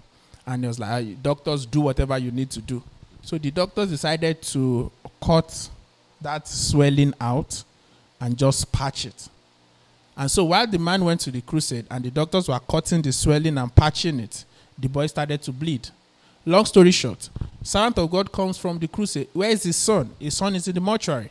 And 0.45 0.64
he 0.66 0.68
was 0.68 0.80
like, 0.80 1.24
doctors, 1.24 1.66
do 1.66 1.80
whatever 1.80 2.18
you 2.18 2.32
need 2.32 2.49
to 2.51 2.60
do. 2.60 2.84
So 3.22 3.38
the 3.38 3.49
doctors 3.49 3.89
decided 3.91 4.41
to 4.41 4.91
cut 5.26 5.70
that 6.20 6.49
swelling 6.49 7.14
out 7.22 7.64
and 8.20 8.38
just 8.38 8.70
patch 8.74 9.06
it. 9.06 9.30
And 10.16 10.30
so 10.30 10.43
while 10.45 10.68
the 10.68 10.78
man 10.78 11.03
went 11.03 11.22
to 11.22 11.32
the 11.32 11.41
crusade 11.41 11.88
and 11.89 12.03
the 12.03 12.11
doctors 12.11 12.47
were 12.47 12.59
cutting 12.59 13.01
the 13.01 13.11
swelling 13.11 13.57
and 13.57 13.74
patching 13.76 14.20
it, 14.20 14.45
the 14.78 14.88
boy 14.88 15.07
started 15.07 15.41
to 15.43 15.51
bleed. 15.51 15.89
Long 16.45 16.66
story 16.66 16.91
short, 16.91 17.30
servant 17.61 17.97
of 17.97 18.11
God 18.11 18.32
comes 18.32 18.57
from 18.57 18.78
the 18.78 18.88
crusade. 18.88 19.30
Where 19.34 19.49
is 19.49 19.64
his 19.64 19.76
son? 19.76 20.11
His 20.20 20.36
son 20.36 20.55
is 20.55 20.68
in 20.68 20.76
the 20.76 20.82
mortuary. 20.82 21.30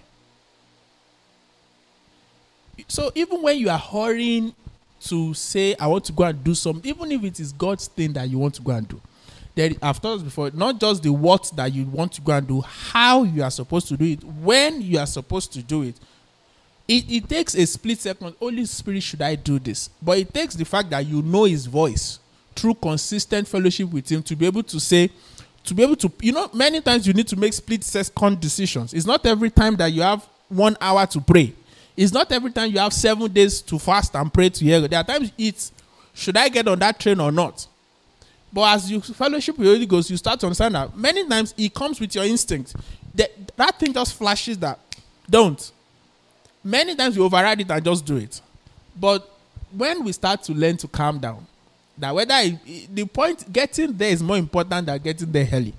So 2.88 3.12
even 3.14 3.42
when 3.42 3.58
you 3.58 3.68
are 3.68 3.78
hurrying 3.78 4.54
to 5.02 5.34
say, 5.34 5.74
I 5.78 5.86
want 5.86 6.04
to 6.06 6.12
go 6.12 6.24
and 6.24 6.42
do 6.42 6.54
something, 6.54 6.88
even 6.88 7.12
if 7.12 7.24
it 7.24 7.40
is 7.40 7.52
God's 7.52 7.86
thing 7.86 8.12
that 8.14 8.28
you 8.28 8.38
want 8.38 8.54
to 8.54 8.62
go 8.62 8.72
and 8.72 8.88
do, 8.88 9.00
there 9.54 9.70
I've 9.82 10.00
told 10.00 10.20
us 10.20 10.24
before, 10.24 10.50
not 10.52 10.80
just 10.80 11.02
the 11.02 11.12
what 11.12 11.52
that 11.56 11.72
you 11.74 11.84
want 11.84 12.12
to 12.12 12.20
go 12.22 12.32
and 12.32 12.46
do, 12.48 12.60
how 12.62 13.22
you 13.24 13.42
are 13.42 13.50
supposed 13.50 13.88
to 13.88 13.96
do 13.96 14.04
it, 14.06 14.24
when 14.24 14.80
you 14.80 14.98
are 14.98 15.06
supposed 15.06 15.52
to 15.52 15.62
do 15.62 15.82
it. 15.82 15.96
It, 16.92 17.10
it 17.10 17.28
takes 17.28 17.54
a 17.54 17.66
split 17.66 18.00
second. 18.00 18.34
Holy 18.38 18.66
Spirit, 18.66 19.02
should 19.02 19.22
I 19.22 19.34
do 19.34 19.58
this? 19.58 19.88
But 20.02 20.18
it 20.18 20.34
takes 20.34 20.54
the 20.54 20.66
fact 20.66 20.90
that 20.90 21.06
you 21.06 21.22
know 21.22 21.44
His 21.44 21.64
voice 21.64 22.18
through 22.54 22.74
consistent 22.74 23.48
fellowship 23.48 23.90
with 23.90 24.12
Him 24.12 24.22
to 24.24 24.36
be 24.36 24.44
able 24.44 24.62
to 24.64 24.78
say, 24.78 25.10
to 25.64 25.74
be 25.74 25.82
able 25.82 25.96
to, 25.96 26.12
you 26.20 26.32
know, 26.32 26.50
many 26.52 26.82
times 26.82 27.06
you 27.06 27.14
need 27.14 27.28
to 27.28 27.36
make 27.36 27.54
split 27.54 27.82
second 27.82 28.40
decisions. 28.40 28.92
It's 28.92 29.06
not 29.06 29.24
every 29.24 29.48
time 29.48 29.74
that 29.76 29.86
you 29.86 30.02
have 30.02 30.22
one 30.48 30.76
hour 30.82 31.06
to 31.06 31.20
pray. 31.22 31.54
It's 31.96 32.12
not 32.12 32.30
every 32.30 32.50
time 32.50 32.70
you 32.70 32.78
have 32.78 32.92
seven 32.92 33.32
days 33.32 33.62
to 33.62 33.78
fast 33.78 34.14
and 34.14 34.30
pray 34.30 34.50
to 34.50 34.62
hear. 34.62 34.86
There 34.86 35.00
are 35.00 35.04
times 35.04 35.32
it's, 35.38 35.72
should 36.12 36.36
I 36.36 36.50
get 36.50 36.68
on 36.68 36.78
that 36.80 37.00
train 37.00 37.20
or 37.20 37.32
not? 37.32 37.66
But 38.52 38.74
as 38.74 38.90
you 38.90 39.00
fellowship 39.00 39.56
with 39.56 39.66
Holy 39.66 39.86
Ghost, 39.86 40.10
you 40.10 40.18
start 40.18 40.40
to 40.40 40.46
understand 40.46 40.74
that 40.74 40.94
many 40.94 41.26
times 41.26 41.54
it 41.56 41.72
comes 41.72 41.98
with 41.98 42.14
your 42.14 42.24
instinct. 42.24 42.76
That, 43.14 43.56
that 43.56 43.78
thing 43.78 43.94
just 43.94 44.14
flashes 44.14 44.58
that. 44.58 44.78
Don't. 45.30 45.72
Many 46.64 46.94
times 46.94 47.16
you 47.16 47.24
override 47.24 47.60
it 47.60 47.70
and 47.70 47.84
just 47.84 48.04
do 48.04 48.16
it. 48.16 48.40
But 48.98 49.28
when 49.76 50.04
we 50.04 50.12
start 50.12 50.42
to 50.44 50.52
learn 50.52 50.76
to 50.78 50.88
calm 50.88 51.18
down, 51.18 51.46
that 51.98 52.14
whether 52.14 52.58
the 52.92 53.04
point 53.04 53.52
getting 53.52 53.92
there 53.96 54.10
is 54.10 54.22
more 54.22 54.36
important 54.36 54.86
than 54.86 54.98
getting 54.98 55.30
there 55.30 55.48
early. 55.52 55.74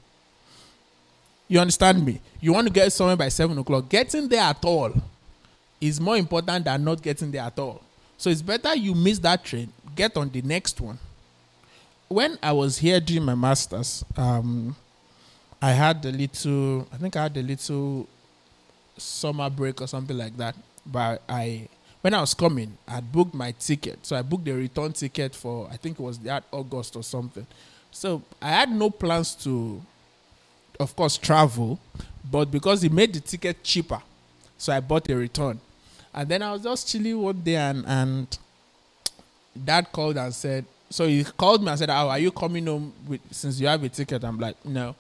You 1.48 1.60
understand 1.60 2.06
me? 2.06 2.20
You 2.40 2.54
want 2.54 2.68
to 2.68 2.74
get 2.74 2.92
somewhere 2.92 3.16
by 3.16 3.30
seven 3.30 3.58
o'clock. 3.58 3.90
Getting 3.90 4.28
there 4.28 4.42
at 4.42 4.64
all 4.66 4.94
is 5.80 6.00
more 6.00 6.18
important 6.18 6.66
than 6.66 6.84
not 6.84 7.02
getting 7.02 7.32
there 7.32 7.44
at 7.44 7.58
all. 7.60 7.82
So 8.18 8.30
it's 8.30 8.42
better 8.42 8.76
you 8.76 8.96
miss 8.96 9.20
that 9.20 9.44
train, 9.44 9.72
get 9.96 10.16
on 10.18 10.30
the 10.30 10.42
next 10.42 10.80
one. 10.80 10.98
When 12.08 12.38
I 12.42 12.52
was 12.52 12.78
here 12.78 13.00
doing 13.00 13.24
my 13.24 13.36
masters, 13.36 14.06
um, 14.16 14.76
I 15.62 15.72
had 15.72 16.06
a 16.06 16.12
little, 16.12 16.88
I 16.92 16.98
think 16.98 17.16
I 17.16 17.24
had 17.24 17.38
a 17.38 17.42
little 17.42 18.08
summer 18.98 19.50
break 19.50 19.82
or 19.82 19.88
something 19.88 20.18
like 20.18 20.38
that. 20.38 20.56
But 20.86 21.22
I 21.28 21.68
when 22.02 22.14
I 22.14 22.20
was 22.22 22.34
coming, 22.34 22.78
I 22.88 22.96
had 22.96 23.12
booked 23.12 23.34
my 23.34 23.52
ticket. 23.54 24.06
So 24.06 24.16
I 24.16 24.22
booked 24.22 24.46
the 24.46 24.54
return 24.54 24.92
ticket 24.94 25.34
for 25.34 25.68
I 25.72 25.78
think 25.78 26.00
it 26.00 26.04
was 26.04 26.20
that 26.20 26.44
August 26.52 26.96
or 26.96 27.04
something. 27.04 27.48
So 27.92 28.22
I 28.42 28.50
had 28.50 28.72
no 28.72 28.90
plans 28.90 29.36
to, 29.44 29.82
of 30.80 30.96
course, 30.96 31.18
travel, 31.18 31.80
but 32.30 32.52
because 32.52 32.82
he 32.82 32.90
made 32.90 33.14
the 33.14 33.20
ticket 33.20 33.64
cheaper, 33.64 34.02
so 34.58 34.74
I 34.74 34.80
bought 34.80 35.10
a 35.10 35.16
return. 35.16 35.60
And 36.14 36.28
then 36.30 36.42
I 36.42 36.52
was 36.54 36.64
just 36.64 36.90
chilling 36.90 37.20
one 37.22 37.42
day, 37.42 37.56
and 37.56 37.86
and 37.88 38.38
dad 39.64 39.92
called 39.92 40.18
and 40.18 40.34
said, 40.34 40.66
so 40.94 41.08
he 41.08 41.24
called 41.24 41.64
me 41.64 41.70
and 41.70 41.80
said, 41.80 41.90
"Oh, 41.90 42.08
are 42.10 42.20
you 42.20 42.32
coming 42.32 42.68
home 42.68 42.94
with, 43.08 43.22
since 43.32 43.60
you 43.60 43.66
have 43.66 43.84
a 43.84 43.90
ticket?" 43.90 44.24
I'm 44.24 44.40
like, 44.40 44.64
"No, 44.64 44.96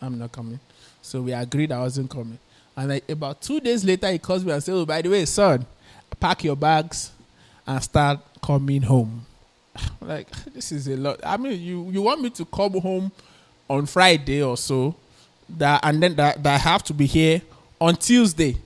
I'm 0.00 0.16
not 0.16 0.30
coming." 0.30 0.60
So 1.02 1.20
we 1.20 1.32
agreed 1.32 1.72
I 1.72 1.80
wasn't 1.80 2.10
coming. 2.10 2.38
And 2.76 2.88
like 2.88 3.10
about 3.10 3.42
two 3.42 3.60
days 3.60 3.84
later, 3.84 4.10
he 4.10 4.18
calls 4.18 4.44
me 4.44 4.52
and 4.52 4.62
says, 4.62 4.74
"Oh, 4.74 4.86
by 4.86 5.02
the 5.02 5.10
way, 5.10 5.24
son." 5.24 5.66
pack 6.22 6.44
your 6.44 6.56
bags 6.56 7.10
and 7.66 7.82
start 7.82 8.20
coming 8.40 8.82
home. 8.82 9.26
like 10.00 10.30
this 10.54 10.70
is 10.70 10.86
a 10.88 10.96
lot. 10.96 11.20
I 11.24 11.36
mean, 11.36 11.60
you 11.60 11.90
you 11.90 12.00
want 12.00 12.20
me 12.20 12.30
to 12.30 12.44
come 12.44 12.80
home 12.80 13.10
on 13.68 13.86
Friday 13.86 14.42
or 14.42 14.56
so, 14.56 14.94
that 15.48 15.80
and 15.82 16.02
then 16.02 16.14
that, 16.16 16.42
that 16.42 16.54
I 16.54 16.58
have 16.58 16.82
to 16.84 16.94
be 16.94 17.06
here 17.06 17.42
on 17.80 17.96
Tuesday. 17.96 18.56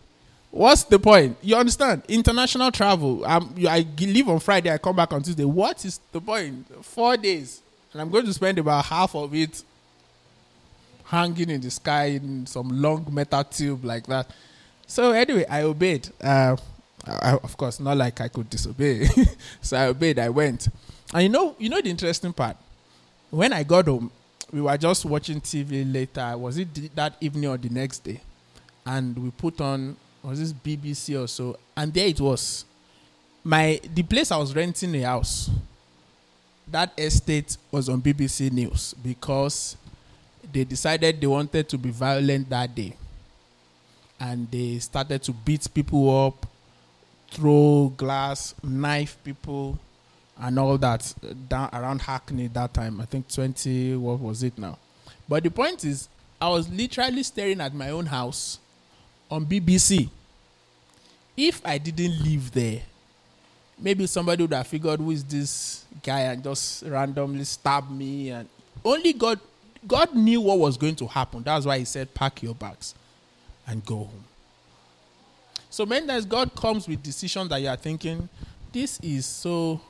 What's 0.50 0.84
the 0.84 0.98
point? 0.98 1.36
You 1.42 1.56
understand? 1.56 2.02
International 2.08 2.70
travel. 2.70 3.24
Um, 3.26 3.54
I 3.68 3.86
leave 3.98 4.28
on 4.28 4.40
Friday. 4.40 4.72
I 4.72 4.78
come 4.78 4.96
back 4.96 5.12
on 5.12 5.22
Tuesday. 5.22 5.44
What 5.44 5.84
is 5.84 6.00
the 6.12 6.20
point? 6.20 6.84
Four 6.84 7.16
days, 7.16 7.60
and 7.92 8.00
I'm 8.00 8.10
going 8.10 8.26
to 8.26 8.32
spend 8.32 8.58
about 8.58 8.84
half 8.84 9.14
of 9.14 9.34
it 9.34 9.62
hanging 11.06 11.50
in 11.50 11.60
the 11.60 11.70
sky 11.70 12.04
in 12.04 12.46
some 12.46 12.82
long 12.82 13.06
metal 13.10 13.44
tube 13.44 13.84
like 13.84 14.06
that. 14.06 14.30
So 14.86 15.12
anyway, 15.12 15.46
I 15.48 15.62
obeyed. 15.62 16.08
Uh, 16.22 16.56
I, 17.06 17.32
of 17.42 17.56
course, 17.56 17.80
not 17.80 17.96
like 17.96 18.20
I 18.20 18.28
could 18.28 18.50
disobey. 18.50 19.06
so 19.60 19.76
I 19.76 19.86
obeyed. 19.86 20.18
I 20.18 20.28
went, 20.28 20.68
and 21.14 21.22
you 21.22 21.28
know, 21.28 21.54
you 21.58 21.68
know 21.68 21.80
the 21.80 21.90
interesting 21.90 22.32
part. 22.32 22.56
When 23.30 23.52
I 23.52 23.62
got 23.62 23.86
home, 23.86 24.10
we 24.52 24.60
were 24.60 24.76
just 24.76 25.04
watching 25.04 25.40
TV 25.40 25.92
later. 25.92 26.36
Was 26.36 26.58
it 26.58 26.94
that 26.96 27.16
evening 27.20 27.50
or 27.50 27.56
the 27.56 27.68
next 27.68 28.00
day? 28.00 28.20
And 28.84 29.16
we 29.18 29.30
put 29.30 29.60
on 29.60 29.96
was 30.22 30.40
this 30.40 30.52
BBC 30.52 31.22
or 31.22 31.28
so, 31.28 31.56
and 31.76 31.92
there 31.94 32.08
it 32.08 32.20
was. 32.20 32.64
My 33.44 33.80
the 33.94 34.02
place 34.02 34.32
I 34.32 34.36
was 34.38 34.54
renting 34.54 34.94
a 34.96 35.02
house. 35.02 35.50
That 36.68 36.92
estate 36.98 37.56
was 37.70 37.88
on 37.88 38.02
BBC 38.02 38.50
News 38.50 38.92
because 38.94 39.76
they 40.52 40.64
decided 40.64 41.20
they 41.20 41.26
wanted 41.26 41.68
to 41.68 41.78
be 41.78 41.90
violent 41.90 42.48
that 42.50 42.74
day, 42.74 42.96
and 44.20 44.50
they 44.50 44.78
started 44.78 45.22
to 45.24 45.32
beat 45.32 45.68
people 45.72 46.26
up 46.26 46.46
throw 47.30 47.92
glass, 47.96 48.54
knife 48.62 49.16
people, 49.24 49.78
and 50.38 50.58
all 50.58 50.78
that 50.78 51.12
down 51.48 51.68
around 51.72 52.00
Hackney 52.00 52.48
that 52.48 52.72
time. 52.74 53.00
I 53.00 53.04
think 53.04 53.28
20, 53.28 53.96
what 53.96 54.20
was 54.20 54.42
it 54.42 54.56
now? 54.58 54.78
But 55.28 55.42
the 55.42 55.50
point 55.50 55.84
is, 55.84 56.08
I 56.40 56.48
was 56.48 56.68
literally 56.68 57.22
staring 57.22 57.60
at 57.60 57.74
my 57.74 57.90
own 57.90 58.06
house 58.06 58.58
on 59.30 59.46
BBC. 59.46 60.08
If 61.36 61.60
I 61.64 61.78
didn't 61.78 62.22
live 62.22 62.52
there, 62.52 62.82
maybe 63.78 64.06
somebody 64.06 64.42
would 64.42 64.52
have 64.52 64.66
figured 64.66 65.00
who 65.00 65.10
is 65.10 65.24
this 65.24 65.84
guy 66.02 66.20
and 66.20 66.42
just 66.42 66.82
randomly 66.84 67.44
stabbed 67.44 67.90
me 67.90 68.30
and 68.30 68.48
only 68.84 69.12
God 69.12 69.40
God 69.86 70.14
knew 70.14 70.40
what 70.40 70.58
was 70.58 70.76
going 70.76 70.96
to 70.96 71.06
happen. 71.06 71.42
That's 71.42 71.66
why 71.66 71.78
he 71.78 71.84
said 71.84 72.12
pack 72.14 72.42
your 72.42 72.54
bags 72.54 72.94
and 73.66 73.84
go 73.84 73.96
home. 73.96 74.24
So 75.70 75.84
many 75.84 76.06
times 76.06 76.24
God 76.24 76.54
comes 76.54 76.88
with 76.88 77.02
decisions 77.02 77.48
that 77.50 77.60
you 77.60 77.68
are 77.68 77.76
thinking, 77.76 78.28
this 78.72 78.98
is 79.00 79.26
so, 79.26 79.80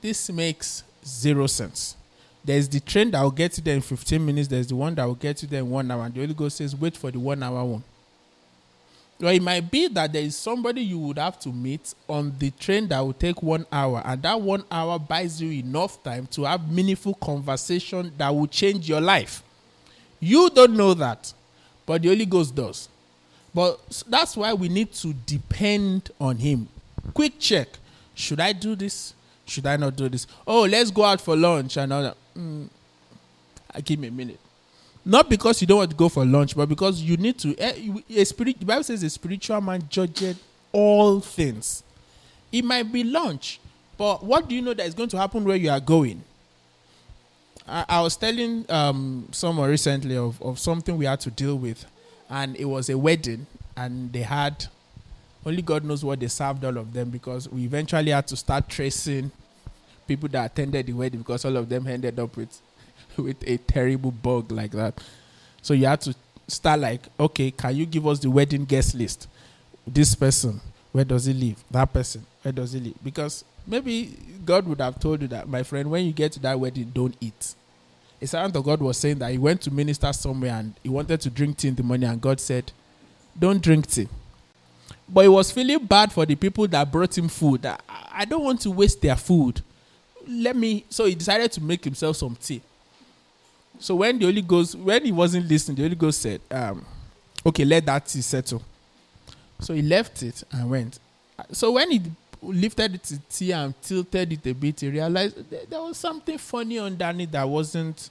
this 0.00 0.30
makes 0.30 0.82
zero 1.04 1.46
sense. 1.46 1.96
There's 2.44 2.68
the 2.68 2.80
train 2.80 3.10
that 3.10 3.22
will 3.22 3.30
get 3.30 3.58
you 3.58 3.64
there 3.64 3.74
in 3.74 3.80
15 3.80 4.24
minutes. 4.24 4.48
There's 4.48 4.68
the 4.68 4.76
one 4.76 4.94
that 4.94 5.04
will 5.04 5.14
get 5.14 5.42
you 5.42 5.48
there 5.48 5.60
in 5.60 5.70
one 5.70 5.90
hour. 5.90 6.04
And 6.04 6.14
the 6.14 6.20
Holy 6.20 6.34
Ghost 6.34 6.56
says, 6.56 6.74
wait 6.74 6.96
for 6.96 7.10
the 7.10 7.18
one 7.18 7.42
hour 7.42 7.64
one. 7.64 7.84
Or 9.20 9.32
it 9.32 9.42
might 9.42 9.68
be 9.68 9.88
that 9.88 10.12
there 10.12 10.22
is 10.22 10.36
somebody 10.36 10.80
you 10.80 10.98
would 11.00 11.18
have 11.18 11.40
to 11.40 11.48
meet 11.48 11.92
on 12.08 12.32
the 12.38 12.52
train 12.52 12.86
that 12.88 13.00
will 13.00 13.12
take 13.12 13.42
one 13.42 13.66
hour, 13.72 14.00
and 14.04 14.22
that 14.22 14.40
one 14.40 14.64
hour 14.70 14.98
buys 14.98 15.42
you 15.42 15.50
enough 15.50 16.00
time 16.04 16.26
to 16.28 16.44
have 16.44 16.70
meaningful 16.70 17.14
conversation 17.14 18.12
that 18.16 18.28
will 18.32 18.46
change 18.46 18.88
your 18.88 19.00
life. 19.00 19.42
You 20.20 20.50
don't 20.50 20.76
know 20.76 20.94
that, 20.94 21.32
but 21.84 22.02
the 22.02 22.08
Holy 22.08 22.26
Ghost 22.26 22.54
does. 22.54 22.88
But 23.52 24.04
that's 24.08 24.36
why 24.36 24.52
we 24.54 24.68
need 24.68 24.92
to 24.94 25.12
depend 25.12 26.10
on 26.20 26.36
Him. 26.36 26.68
Quick 27.12 27.40
check. 27.40 27.68
Should 28.14 28.40
I 28.40 28.52
do 28.52 28.76
this? 28.76 29.14
Should 29.46 29.66
I 29.66 29.76
not 29.76 29.96
do 29.96 30.08
this? 30.08 30.26
Oh, 30.46 30.62
let's 30.62 30.90
go 30.90 31.04
out 31.04 31.20
for 31.20 31.34
lunch 31.34 31.76
and 31.76 31.92
all 31.92 32.02
that. 32.02 32.16
Mm, 32.36 32.68
give 33.84 33.98
me 33.98 34.08
a 34.08 34.10
minute. 34.12 34.38
Not 35.08 35.30
because 35.30 35.62
you 35.62 35.66
don't 35.66 35.78
want 35.78 35.90
to 35.90 35.96
go 35.96 36.10
for 36.10 36.22
lunch, 36.26 36.54
but 36.54 36.68
because 36.68 37.00
you 37.00 37.16
need 37.16 37.38
to. 37.38 37.56
Eh, 37.58 37.94
a 38.14 38.24
spirit, 38.24 38.60
the 38.60 38.66
Bible 38.66 38.82
says 38.82 39.02
a 39.02 39.08
spiritual 39.08 39.58
man 39.62 39.82
judges 39.88 40.38
all 40.70 41.20
things. 41.20 41.82
It 42.52 42.62
might 42.62 42.92
be 42.92 43.04
lunch, 43.04 43.58
but 43.96 44.22
what 44.22 44.50
do 44.50 44.54
you 44.54 44.60
know 44.60 44.74
that 44.74 44.86
is 44.86 44.92
going 44.92 45.08
to 45.08 45.16
happen 45.16 45.44
where 45.44 45.56
you 45.56 45.70
are 45.70 45.80
going? 45.80 46.22
I, 47.66 47.86
I 47.88 48.00
was 48.02 48.16
telling 48.16 48.66
um, 48.70 49.28
someone 49.32 49.70
recently 49.70 50.14
of, 50.14 50.42
of 50.42 50.58
something 50.58 50.98
we 50.98 51.06
had 51.06 51.20
to 51.20 51.30
deal 51.30 51.56
with 51.56 51.86
and 52.28 52.54
it 52.56 52.66
was 52.66 52.90
a 52.90 52.98
wedding, 52.98 53.46
and 53.78 54.12
they 54.12 54.20
had 54.20 54.66
only 55.46 55.62
God 55.62 55.84
knows 55.84 56.04
what 56.04 56.20
they 56.20 56.28
served 56.28 56.66
all 56.66 56.76
of 56.76 56.92
them 56.92 57.08
because 57.08 57.48
we 57.48 57.64
eventually 57.64 58.10
had 58.10 58.26
to 58.26 58.36
start 58.36 58.68
tracing 58.68 59.30
people 60.06 60.28
that 60.28 60.52
attended 60.52 60.84
the 60.84 60.92
wedding 60.92 61.20
because 61.20 61.46
all 61.46 61.56
of 61.56 61.70
them 61.70 61.86
ended 61.86 62.18
up 62.18 62.36
with 62.36 62.60
with 63.22 63.42
a 63.46 63.58
terrible 63.58 64.10
bug 64.10 64.50
like 64.52 64.72
that. 64.72 64.94
So 65.62 65.74
you 65.74 65.86
had 65.86 66.00
to 66.02 66.14
start 66.46 66.80
like, 66.80 67.02
okay, 67.18 67.50
can 67.50 67.76
you 67.76 67.86
give 67.86 68.06
us 68.06 68.18
the 68.18 68.30
wedding 68.30 68.64
guest 68.64 68.94
list? 68.94 69.28
This 69.86 70.14
person, 70.14 70.60
where 70.92 71.04
does 71.04 71.26
he 71.26 71.32
live? 71.32 71.62
That 71.70 71.92
person, 71.92 72.24
where 72.42 72.52
does 72.52 72.72
he 72.72 72.80
live? 72.80 72.94
Because 73.02 73.44
maybe 73.66 74.16
God 74.44 74.66
would 74.66 74.80
have 74.80 74.98
told 74.98 75.22
you 75.22 75.28
that, 75.28 75.48
my 75.48 75.62
friend, 75.62 75.90
when 75.90 76.04
you 76.04 76.12
get 76.12 76.32
to 76.32 76.40
that 76.40 76.58
wedding, 76.58 76.90
don't 76.94 77.16
eat. 77.20 77.54
A 78.20 78.26
servant 78.26 78.56
of 78.56 78.64
God 78.64 78.80
was 78.80 78.96
saying 78.96 79.18
that 79.18 79.30
he 79.30 79.38
went 79.38 79.60
to 79.62 79.70
minister 79.70 80.12
somewhere 80.12 80.52
and 80.52 80.74
he 80.82 80.88
wanted 80.88 81.20
to 81.20 81.30
drink 81.30 81.58
tea 81.58 81.68
in 81.68 81.74
the 81.74 81.82
morning, 81.82 82.08
and 82.08 82.20
God 82.20 82.40
said, 82.40 82.72
Don't 83.38 83.62
drink 83.62 83.86
tea. 83.86 84.08
But 85.08 85.22
he 85.22 85.28
was 85.28 85.50
feeling 85.50 85.84
bad 85.86 86.12
for 86.12 86.26
the 86.26 86.34
people 86.34 86.66
that 86.68 86.90
brought 86.90 87.16
him 87.16 87.28
food. 87.28 87.64
I, 87.64 87.78
I 88.10 88.24
don't 88.24 88.42
want 88.42 88.60
to 88.62 88.70
waste 88.70 89.00
their 89.00 89.16
food. 89.16 89.62
Let 90.26 90.56
me. 90.56 90.84
So 90.90 91.04
he 91.04 91.14
decided 91.14 91.52
to 91.52 91.62
make 91.62 91.84
himself 91.84 92.16
some 92.16 92.36
tea. 92.36 92.60
So 93.80 93.94
when 93.96 94.18
the 94.18 94.24
Holy 94.26 94.42
Ghost, 94.42 94.74
when 94.74 95.04
he 95.04 95.12
wasn't 95.12 95.48
listening, 95.48 95.76
the 95.76 95.82
Holy 95.82 95.94
Ghost 95.94 96.20
said, 96.20 96.40
um, 96.50 96.84
"Okay, 97.46 97.64
let 97.64 97.86
that 97.86 98.06
tea 98.06 98.20
settle." 98.22 98.62
So 99.60 99.74
he 99.74 99.82
left 99.82 100.22
it 100.22 100.42
and 100.52 100.70
went. 100.70 100.98
So 101.52 101.72
when 101.72 101.90
he 101.90 102.02
lifted 102.42 102.94
it 102.94 103.02
to 103.04 103.18
tea 103.30 103.52
and 103.52 103.74
tilted 103.82 104.32
it 104.32 104.46
a 104.46 104.52
bit, 104.52 104.80
he 104.80 104.88
realized 104.88 105.36
there 105.50 105.80
was 105.80 105.96
something 105.96 106.38
funny 106.38 106.78
underneath 106.78 107.30
that 107.32 107.48
wasn't. 107.48 108.10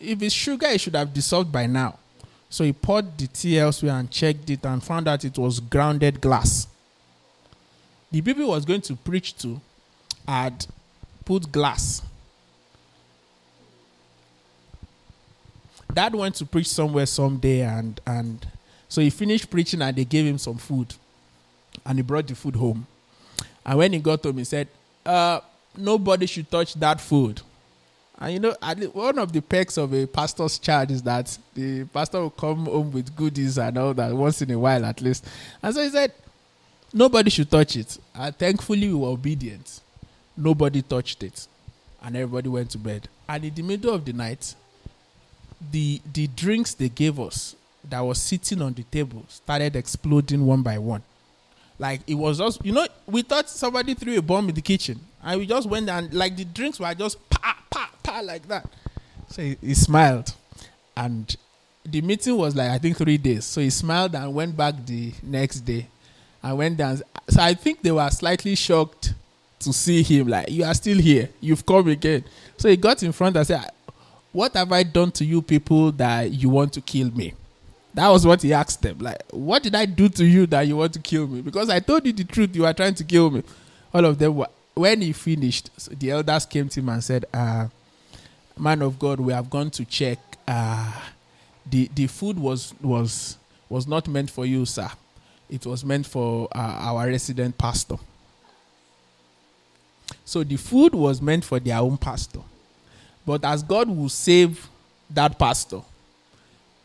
If 0.00 0.22
it's 0.22 0.34
sugar, 0.34 0.66
it 0.66 0.80
should 0.80 0.94
have 0.94 1.12
dissolved 1.12 1.50
by 1.50 1.66
now. 1.66 1.98
So 2.50 2.64
he 2.64 2.72
poured 2.72 3.18
the 3.18 3.26
tea 3.26 3.58
elsewhere 3.58 3.94
and 3.94 4.10
checked 4.10 4.48
it 4.50 4.64
and 4.64 4.82
found 4.82 5.08
out 5.08 5.24
it 5.24 5.36
was 5.36 5.60
grounded 5.60 6.20
glass. 6.20 6.66
The 8.10 8.22
people 8.22 8.44
he 8.44 8.48
was 8.48 8.64
going 8.64 8.80
to 8.82 8.96
preach 8.96 9.36
to 9.38 9.60
had 10.26 10.66
put 11.24 11.50
glass. 11.52 12.02
Dad 15.92 16.14
went 16.14 16.34
to 16.36 16.46
preach 16.46 16.68
somewhere 16.68 17.06
someday 17.06 17.62
and 17.62 18.00
and 18.06 18.46
so 18.88 19.00
he 19.02 19.10
finished 19.10 19.50
preaching 19.50 19.82
and 19.82 19.94
they 19.96 20.04
gave 20.04 20.24
him 20.26 20.38
some 20.38 20.56
food. 20.56 20.94
And 21.84 21.98
he 21.98 22.02
brought 22.02 22.26
the 22.26 22.34
food 22.34 22.56
home. 22.56 22.86
And 23.64 23.78
when 23.78 23.92
he 23.92 23.98
got 23.98 24.22
home, 24.22 24.38
he 24.38 24.44
said, 24.44 24.68
uh, 25.04 25.40
nobody 25.76 26.26
should 26.26 26.50
touch 26.50 26.74
that 26.74 27.00
food. 27.00 27.40
And 28.18 28.32
you 28.32 28.40
know, 28.40 28.56
one 28.92 29.18
of 29.18 29.32
the 29.32 29.40
perks 29.40 29.76
of 29.76 29.92
a 29.94 30.06
pastor's 30.06 30.58
child 30.58 30.90
is 30.90 31.02
that 31.02 31.36
the 31.54 31.84
pastor 31.84 32.20
will 32.20 32.30
come 32.30 32.64
home 32.66 32.90
with 32.90 33.14
goodies 33.14 33.58
and 33.58 33.78
all 33.78 33.94
that 33.94 34.12
once 34.12 34.42
in 34.42 34.50
a 34.50 34.58
while 34.58 34.84
at 34.84 35.00
least. 35.00 35.26
And 35.62 35.74
so 35.74 35.82
he 35.82 35.90
said, 35.90 36.12
nobody 36.92 37.30
should 37.30 37.50
touch 37.50 37.76
it. 37.76 37.96
And 38.14 38.36
thankfully, 38.36 38.88
we 38.88 38.94
were 38.94 39.08
obedient. 39.08 39.80
Nobody 40.36 40.82
touched 40.82 41.22
it. 41.22 41.46
And 42.02 42.16
everybody 42.16 42.48
went 42.48 42.70
to 42.70 42.78
bed. 42.78 43.08
And 43.28 43.44
in 43.44 43.54
the 43.54 43.62
middle 43.62 43.94
of 43.94 44.04
the 44.04 44.12
night, 44.12 44.54
the 45.72 46.00
the 46.12 46.26
drinks 46.28 46.74
they 46.74 46.88
gave 46.88 47.18
us 47.18 47.56
that 47.88 48.00
was 48.00 48.20
sitting 48.20 48.62
on 48.62 48.72
the 48.74 48.82
table 48.84 49.24
started 49.28 49.76
exploding 49.76 50.44
one 50.44 50.62
by 50.62 50.78
one. 50.78 51.02
Like 51.78 52.00
it 52.06 52.14
was 52.14 52.38
just, 52.38 52.64
you 52.64 52.72
know, 52.72 52.86
we 53.06 53.22
thought 53.22 53.48
somebody 53.48 53.94
threw 53.94 54.18
a 54.18 54.22
bomb 54.22 54.48
in 54.48 54.54
the 54.54 54.60
kitchen, 54.60 54.98
and 55.22 55.40
we 55.40 55.46
just 55.46 55.68
went 55.68 55.88
and 55.88 56.12
like 56.12 56.36
the 56.36 56.44
drinks 56.44 56.80
were 56.80 56.92
just 56.94 57.16
pa 57.30 57.56
pa 57.70 57.90
pa 58.02 58.20
like 58.20 58.46
that. 58.48 58.68
So 59.28 59.42
he, 59.42 59.56
he 59.60 59.74
smiled, 59.74 60.34
and 60.96 61.36
the 61.84 62.00
meeting 62.00 62.36
was 62.36 62.56
like 62.56 62.70
I 62.70 62.78
think 62.78 62.96
three 62.96 63.18
days. 63.18 63.44
So 63.44 63.60
he 63.60 63.70
smiled 63.70 64.14
and 64.14 64.34
went 64.34 64.56
back 64.56 64.74
the 64.84 65.12
next 65.22 65.60
day, 65.60 65.86
and 66.42 66.58
went 66.58 66.76
down. 66.76 67.00
So 67.28 67.40
I 67.40 67.54
think 67.54 67.82
they 67.82 67.92
were 67.92 68.10
slightly 68.10 68.56
shocked 68.56 69.14
to 69.60 69.72
see 69.72 70.02
him. 70.02 70.28
Like 70.28 70.50
you 70.50 70.64
are 70.64 70.74
still 70.74 70.98
here, 70.98 71.28
you've 71.40 71.64
come 71.64 71.88
again. 71.88 72.24
So 72.56 72.68
he 72.68 72.76
got 72.76 73.02
in 73.04 73.12
front 73.12 73.36
and 73.36 73.46
said, 73.46 73.70
"What 74.32 74.54
have 74.54 74.72
I 74.72 74.82
done 74.82 75.10
to 75.12 75.24
you 75.24 75.42
people 75.42 75.92
that 75.92 76.30
you 76.32 76.48
want 76.48 76.72
to 76.74 76.80
kill 76.80 77.10
me?" 77.10 77.34
That 77.94 78.08
was 78.08 78.26
what 78.26 78.42
he 78.42 78.52
asked 78.52 78.82
them. 78.82 78.98
Like, 78.98 79.20
what 79.30 79.62
did 79.62 79.74
I 79.74 79.84
do 79.86 80.08
to 80.10 80.24
you 80.24 80.46
that 80.46 80.62
you 80.68 80.76
want 80.76 80.92
to 80.92 81.00
kill 81.00 81.26
me? 81.26 81.40
Because 81.40 81.68
I 81.70 81.80
told 81.80 82.06
you 82.06 82.12
the 82.12 82.24
truth, 82.24 82.54
you 82.54 82.64
are 82.64 82.74
trying 82.74 82.94
to 82.94 83.04
kill 83.04 83.30
me. 83.30 83.42
All 83.92 84.04
of 84.04 84.18
them 84.18 84.36
were. 84.36 84.48
When 84.74 85.00
he 85.00 85.12
finished, 85.12 85.70
so 85.76 85.90
the 85.92 86.12
elders 86.12 86.46
came 86.46 86.68
to 86.68 86.78
him 86.80 86.88
and 86.90 87.02
said, 87.02 87.24
uh, 87.34 87.66
"Man 88.56 88.80
of 88.82 88.98
God, 89.00 89.18
we 89.18 89.32
have 89.32 89.50
gone 89.50 89.70
to 89.70 89.84
check. 89.84 90.18
Uh, 90.46 90.92
the 91.68 91.90
the 91.94 92.06
food 92.06 92.38
was 92.38 92.72
was 92.80 93.36
was 93.68 93.88
not 93.88 94.06
meant 94.06 94.30
for 94.30 94.46
you, 94.46 94.64
sir. 94.64 94.88
It 95.50 95.66
was 95.66 95.84
meant 95.84 96.06
for 96.06 96.46
uh, 96.54 96.58
our 96.58 97.08
resident 97.08 97.58
pastor. 97.58 97.96
So 100.24 100.44
the 100.44 100.56
food 100.56 100.94
was 100.94 101.20
meant 101.20 101.44
for 101.44 101.58
their 101.58 101.78
own 101.78 101.96
pastor, 101.96 102.40
but 103.28 103.44
as 103.44 103.62
God 103.62 103.88
will 103.88 104.08
save 104.08 104.66
that 105.10 105.38
pastor." 105.38 105.82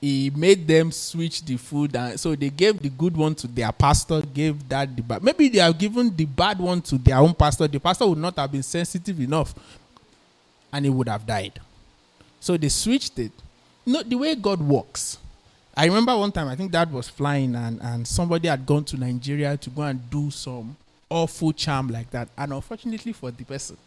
he 0.04 0.30
made 0.36 0.68
them 0.68 0.92
switch 0.92 1.46
the 1.46 1.56
food 1.56 1.96
and 1.96 2.20
so 2.20 2.36
they 2.36 2.50
gave 2.50 2.78
the 2.82 2.90
good 2.90 3.16
one 3.16 3.34
to 3.34 3.48
their 3.48 3.72
pastor 3.72 4.20
gave 4.34 4.68
that 4.68 4.94
the 4.98 5.02
bad 5.02 5.24
maybe 5.24 5.48
they 5.48 5.60
have 5.60 5.78
given 5.78 6.14
the 6.14 6.26
bad 6.26 6.60
one 6.60 6.82
to 6.82 6.98
their 6.98 7.20
own 7.20 7.34
pastor 7.34 7.70
the 7.70 7.80
pastor 7.80 8.06
would 8.06 8.18
not 8.18 8.38
have 8.38 8.52
been 8.52 8.62
sensitive 8.62 9.18
enough 9.22 9.56
and 10.74 10.84
he 10.84 10.92
would 10.92 11.08
have 11.08 11.26
died 11.26 11.58
so 12.42 12.58
they 12.58 12.68
switched 12.68 13.18
it 13.18 13.32
no 13.86 14.04
the 14.04 14.14
way 14.18 14.36
god 14.36 14.60
works 14.60 15.20
i 15.78 15.86
remember 15.86 16.18
one 16.18 16.34
time 16.34 16.50
i 16.50 16.56
think 16.58 16.70
dad 16.70 16.92
was 16.92 17.08
flying 17.08 17.56
and, 17.56 17.82
and 17.82 18.06
somebody 18.06 18.50
had 18.50 18.66
gone 18.66 18.84
to 18.84 18.98
nigeria 18.98 19.56
to 19.56 19.70
go 19.70 19.84
and 19.84 20.10
do 20.10 20.30
some 20.30 20.76
awful 21.10 21.54
charm 21.54 21.88
like 21.88 22.12
that 22.12 22.28
and 22.38 22.52
unfortunately 22.52 23.14
for 23.14 23.32
the 23.32 23.46
person 23.46 23.78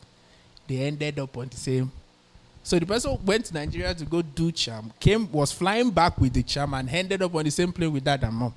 they 0.66 0.78
ended 0.78 1.18
up 1.18 1.36
on 1.36 1.46
the 1.48 1.56
same 1.58 1.92
so 2.66 2.80
the 2.80 2.84
person 2.84 3.16
went 3.24 3.44
to 3.44 3.54
Nigeria 3.54 3.94
to 3.94 4.04
go 4.04 4.22
do 4.22 4.50
charm, 4.50 4.92
came, 4.98 5.30
was 5.30 5.52
flying 5.52 5.88
back 5.88 6.18
with 6.20 6.32
the 6.32 6.42
charm, 6.42 6.74
and 6.74 6.90
ended 6.90 7.22
up 7.22 7.32
on 7.32 7.44
the 7.44 7.50
same 7.52 7.72
plane 7.72 7.92
with 7.92 8.02
dad 8.02 8.24
and 8.24 8.34
mom. 8.34 8.52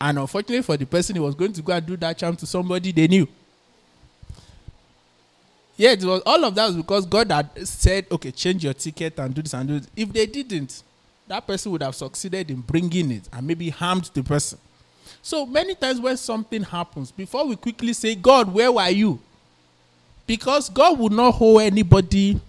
And 0.00 0.18
unfortunately 0.18 0.62
for 0.62 0.76
the 0.76 0.86
person, 0.86 1.14
he 1.14 1.20
was 1.20 1.36
going 1.36 1.52
to 1.52 1.62
go 1.62 1.72
and 1.72 1.86
do 1.86 1.96
that 1.98 2.18
charm 2.18 2.34
to 2.34 2.44
somebody 2.44 2.90
they 2.90 3.06
knew. 3.06 3.28
Yeah, 5.76 5.92
it 5.92 6.02
was 6.02 6.20
all 6.26 6.44
of 6.44 6.52
that 6.56 6.66
was 6.66 6.74
because 6.74 7.06
God 7.06 7.30
had 7.30 7.64
said, 7.64 8.06
"Okay, 8.10 8.32
change 8.32 8.64
your 8.64 8.74
ticket 8.74 9.16
and 9.20 9.32
do 9.32 9.40
this 9.42 9.54
and 9.54 9.68
do 9.68 9.78
this." 9.78 9.88
If 9.94 10.12
they 10.12 10.26
didn't, 10.26 10.82
that 11.28 11.46
person 11.46 11.70
would 11.70 11.82
have 11.84 11.94
succeeded 11.94 12.50
in 12.50 12.60
bringing 12.60 13.12
it 13.12 13.28
and 13.32 13.46
maybe 13.46 13.70
harmed 13.70 14.10
the 14.12 14.24
person. 14.24 14.58
So 15.22 15.46
many 15.46 15.76
times 15.76 16.00
when 16.00 16.16
something 16.16 16.64
happens, 16.64 17.12
before 17.12 17.46
we 17.46 17.54
quickly 17.54 17.92
say, 17.92 18.16
"God, 18.16 18.52
where 18.52 18.72
were 18.72 18.88
you?" 18.88 19.20
Because 20.26 20.68
God 20.68 20.98
will 20.98 21.10
not 21.10 21.32
hold 21.32 21.62
anybody, 21.62 22.40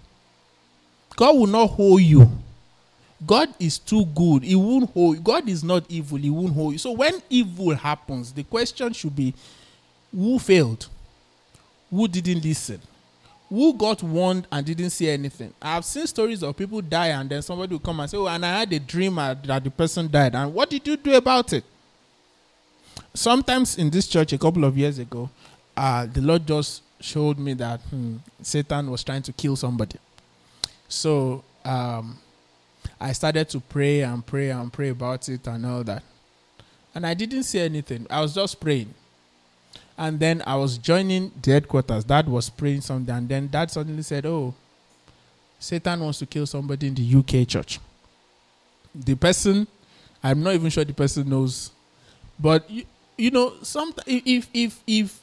God 1.16 1.36
will 1.36 1.46
not 1.46 1.68
hold 1.68 2.02
you. 2.02 2.30
God 3.26 3.48
is 3.58 3.78
too 3.78 4.04
good. 4.06 4.44
He 4.44 4.54
won't 4.54 4.90
hold. 4.90 5.22
God 5.24 5.48
is 5.48 5.64
not 5.64 5.84
evil. 5.88 6.18
He 6.18 6.30
won't 6.30 6.54
hold 6.54 6.72
you. 6.72 6.78
So 6.78 6.92
when 6.92 7.20
evil 7.28 7.74
happens, 7.74 8.32
the 8.32 8.44
question 8.44 8.92
should 8.92 9.14
be 9.14 9.34
who 10.14 10.38
failed? 10.38 10.88
Who 11.90 12.06
didn't 12.06 12.44
listen? 12.44 12.80
Who 13.48 13.72
got 13.74 14.02
warned 14.02 14.46
and 14.52 14.64
didn't 14.64 14.90
see 14.90 15.08
anything? 15.08 15.52
I've 15.60 15.84
seen 15.84 16.06
stories 16.06 16.42
of 16.42 16.56
people 16.56 16.80
die 16.82 17.08
and 17.08 17.28
then 17.28 17.42
somebody 17.42 17.74
will 17.74 17.80
come 17.80 17.98
and 18.00 18.10
say, 18.10 18.16
Oh, 18.16 18.26
and 18.28 18.44
I 18.44 18.60
had 18.60 18.72
a 18.72 18.78
dream 18.78 19.16
that 19.16 19.64
the 19.64 19.70
person 19.70 20.08
died. 20.10 20.34
And 20.34 20.52
what 20.52 20.70
did 20.70 20.86
you 20.86 20.96
do 20.96 21.14
about 21.14 21.52
it? 21.52 21.64
Sometimes 23.14 23.78
in 23.78 23.90
this 23.90 24.06
church 24.06 24.32
a 24.32 24.38
couple 24.38 24.64
of 24.64 24.76
years 24.76 24.98
ago, 24.98 25.30
uh, 25.76 26.06
the 26.06 26.20
Lord 26.20 26.46
just 26.46 26.82
showed 27.00 27.38
me 27.38 27.54
that 27.54 27.80
hmm, 27.82 28.16
Satan 28.42 28.90
was 28.90 29.04
trying 29.04 29.22
to 29.22 29.32
kill 29.32 29.56
somebody. 29.56 29.98
So 30.88 31.44
um, 31.64 32.18
I 33.00 33.12
started 33.12 33.48
to 33.50 33.60
pray 33.60 34.02
and 34.02 34.24
pray 34.24 34.50
and 34.50 34.72
pray 34.72 34.88
about 34.88 35.28
it 35.28 35.46
and 35.46 35.64
all 35.66 35.84
that. 35.84 36.02
And 36.94 37.06
I 37.06 37.14
didn't 37.14 37.44
say 37.44 37.60
anything. 37.60 38.06
I 38.10 38.20
was 38.20 38.34
just 38.34 38.58
praying. 38.60 38.92
And 39.96 40.18
then 40.18 40.42
I 40.46 40.56
was 40.56 40.78
joining 40.78 41.32
the 41.42 41.52
headquarters. 41.52 42.04
Dad 42.04 42.28
was 42.28 42.48
praying 42.50 42.80
something. 42.82 43.14
And 43.14 43.28
then 43.28 43.48
dad 43.48 43.70
suddenly 43.70 44.02
said, 44.02 44.26
Oh, 44.26 44.54
Satan 45.58 46.00
wants 46.00 46.20
to 46.20 46.26
kill 46.26 46.46
somebody 46.46 46.86
in 46.86 46.94
the 46.94 47.14
UK 47.18 47.46
church. 47.46 47.80
The 48.94 49.14
person, 49.16 49.66
I'm 50.22 50.42
not 50.42 50.54
even 50.54 50.70
sure 50.70 50.84
the 50.84 50.94
person 50.94 51.28
knows. 51.28 51.72
But 52.38 52.70
you, 52.70 52.84
you 53.16 53.30
know, 53.30 53.54
some 53.62 53.92
if 54.06 54.48
if 54.54 54.80
if 54.86 55.20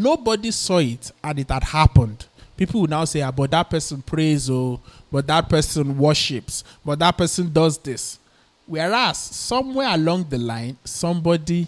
Nobody 0.00 0.50
saw 0.50 0.78
it 0.78 1.12
and 1.22 1.38
it 1.38 1.50
had 1.50 1.62
happened. 1.62 2.24
People 2.56 2.80
will 2.80 2.88
now 2.88 3.04
say, 3.04 3.20
ah, 3.20 3.30
but 3.30 3.50
that 3.50 3.68
person 3.68 4.00
prays, 4.00 4.48
oh, 4.48 4.80
but 5.12 5.26
that 5.26 5.46
person 5.46 5.98
worships, 5.98 6.64
but 6.82 6.98
that 6.98 7.18
person 7.18 7.52
does 7.52 7.76
this. 7.76 8.18
Whereas 8.66 9.18
somewhere 9.18 9.88
along 9.94 10.24
the 10.30 10.38
line, 10.38 10.78
somebody 10.84 11.66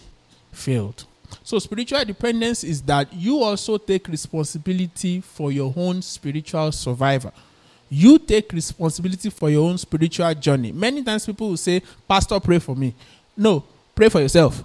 failed. 0.51 1.05
So, 1.43 1.59
spiritual 1.59 2.03
dependence 2.05 2.63
is 2.63 2.81
that 2.83 3.13
you 3.13 3.43
also 3.43 3.77
take 3.77 4.07
responsibility 4.07 5.21
for 5.21 5.51
your 5.51 5.71
own 5.75 6.01
spiritual 6.01 6.71
survival. 6.71 7.33
You 7.87 8.17
take 8.17 8.51
responsibility 8.51 9.29
for 9.29 9.51
your 9.51 9.69
own 9.69 9.77
spiritual 9.77 10.33
journey. 10.33 10.71
Many 10.71 11.03
times 11.03 11.25
people 11.27 11.49
will 11.49 11.57
say, 11.57 11.83
Pastor, 12.07 12.39
pray 12.39 12.57
for 12.57 12.75
me. 12.75 12.95
No, 13.37 13.63
pray 13.93 14.09
for 14.09 14.21
yourself. 14.21 14.63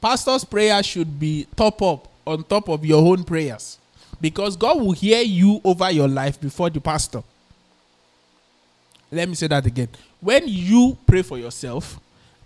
Pastor's 0.00 0.44
prayer 0.44 0.82
should 0.82 1.18
be 1.20 1.46
top 1.54 1.80
up 1.82 2.08
on 2.28 2.44
top 2.44 2.68
of 2.68 2.84
your 2.84 3.02
own 3.06 3.24
prayers. 3.24 3.78
Because 4.20 4.56
God 4.56 4.80
will 4.80 4.92
hear 4.92 5.22
you 5.22 5.60
over 5.64 5.90
your 5.90 6.08
life 6.08 6.40
before 6.40 6.70
the 6.70 6.80
pastor. 6.80 7.22
Let 9.10 9.28
me 9.28 9.34
say 9.34 9.46
that 9.46 9.64
again. 9.64 9.88
when 10.20 10.42
you 10.46 10.98
pray 11.06 11.22
for 11.22 11.38
yourself 11.38 11.98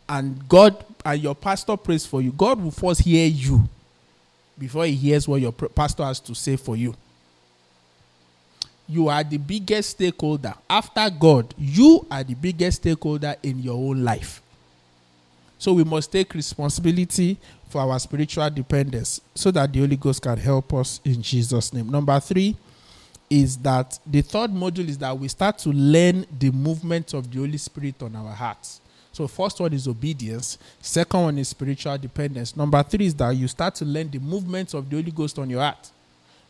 and 0.08 0.46
God 0.48 0.84
and 1.04 1.20
your 1.20 1.34
pastor 1.34 1.76
prays 1.76 2.06
for 2.06 2.20
you, 2.22 2.32
God 2.32 2.60
will 2.60 2.70
first 2.70 3.00
hear 3.00 3.26
you 3.26 3.68
before 4.58 4.84
he 4.84 4.94
hears 4.94 5.26
what 5.26 5.40
your 5.40 5.52
pastor 5.52 6.04
has 6.04 6.20
to 6.20 6.34
say 6.34 6.56
for 6.56 6.76
you. 6.76 6.94
You 8.88 9.08
are 9.08 9.24
the 9.24 9.38
biggest 9.38 9.90
stakeholder. 9.90 10.54
After 10.68 11.08
God, 11.08 11.54
you 11.56 12.06
are 12.10 12.22
the 12.22 12.34
biggest 12.34 12.82
stakeholder 12.82 13.34
in 13.42 13.60
your 13.60 13.74
own 13.74 14.04
life. 14.04 14.41
So 15.62 15.72
we 15.72 15.84
must 15.84 16.10
take 16.10 16.34
responsibility 16.34 17.38
for 17.68 17.82
our 17.82 17.96
spiritual 18.00 18.50
dependence 18.50 19.20
so 19.32 19.52
that 19.52 19.72
the 19.72 19.78
Holy 19.78 19.94
Ghost 19.94 20.20
can 20.20 20.36
help 20.36 20.74
us 20.74 21.00
in 21.04 21.22
Jesus' 21.22 21.72
name. 21.72 21.88
Number 21.88 22.18
three 22.18 22.56
is 23.30 23.56
that 23.58 23.96
the 24.04 24.22
third 24.22 24.50
module 24.50 24.88
is 24.88 24.98
that 24.98 25.16
we 25.16 25.28
start 25.28 25.58
to 25.58 25.68
learn 25.68 26.26
the 26.36 26.50
movement 26.50 27.14
of 27.14 27.30
the 27.30 27.38
Holy 27.38 27.58
Spirit 27.58 28.02
on 28.02 28.16
our 28.16 28.32
hearts. 28.32 28.80
So 29.12 29.28
first 29.28 29.60
one 29.60 29.72
is 29.72 29.86
obedience. 29.86 30.58
Second 30.80 31.22
one 31.22 31.38
is 31.38 31.50
spiritual 31.50 31.96
dependence. 31.96 32.56
Number 32.56 32.82
three 32.82 33.06
is 33.06 33.14
that 33.14 33.30
you 33.30 33.46
start 33.46 33.76
to 33.76 33.84
learn 33.84 34.10
the 34.10 34.18
movements 34.18 34.74
of 34.74 34.90
the 34.90 34.96
Holy 34.96 35.12
Ghost 35.12 35.38
on 35.38 35.48
your 35.48 35.60
heart. 35.60 35.90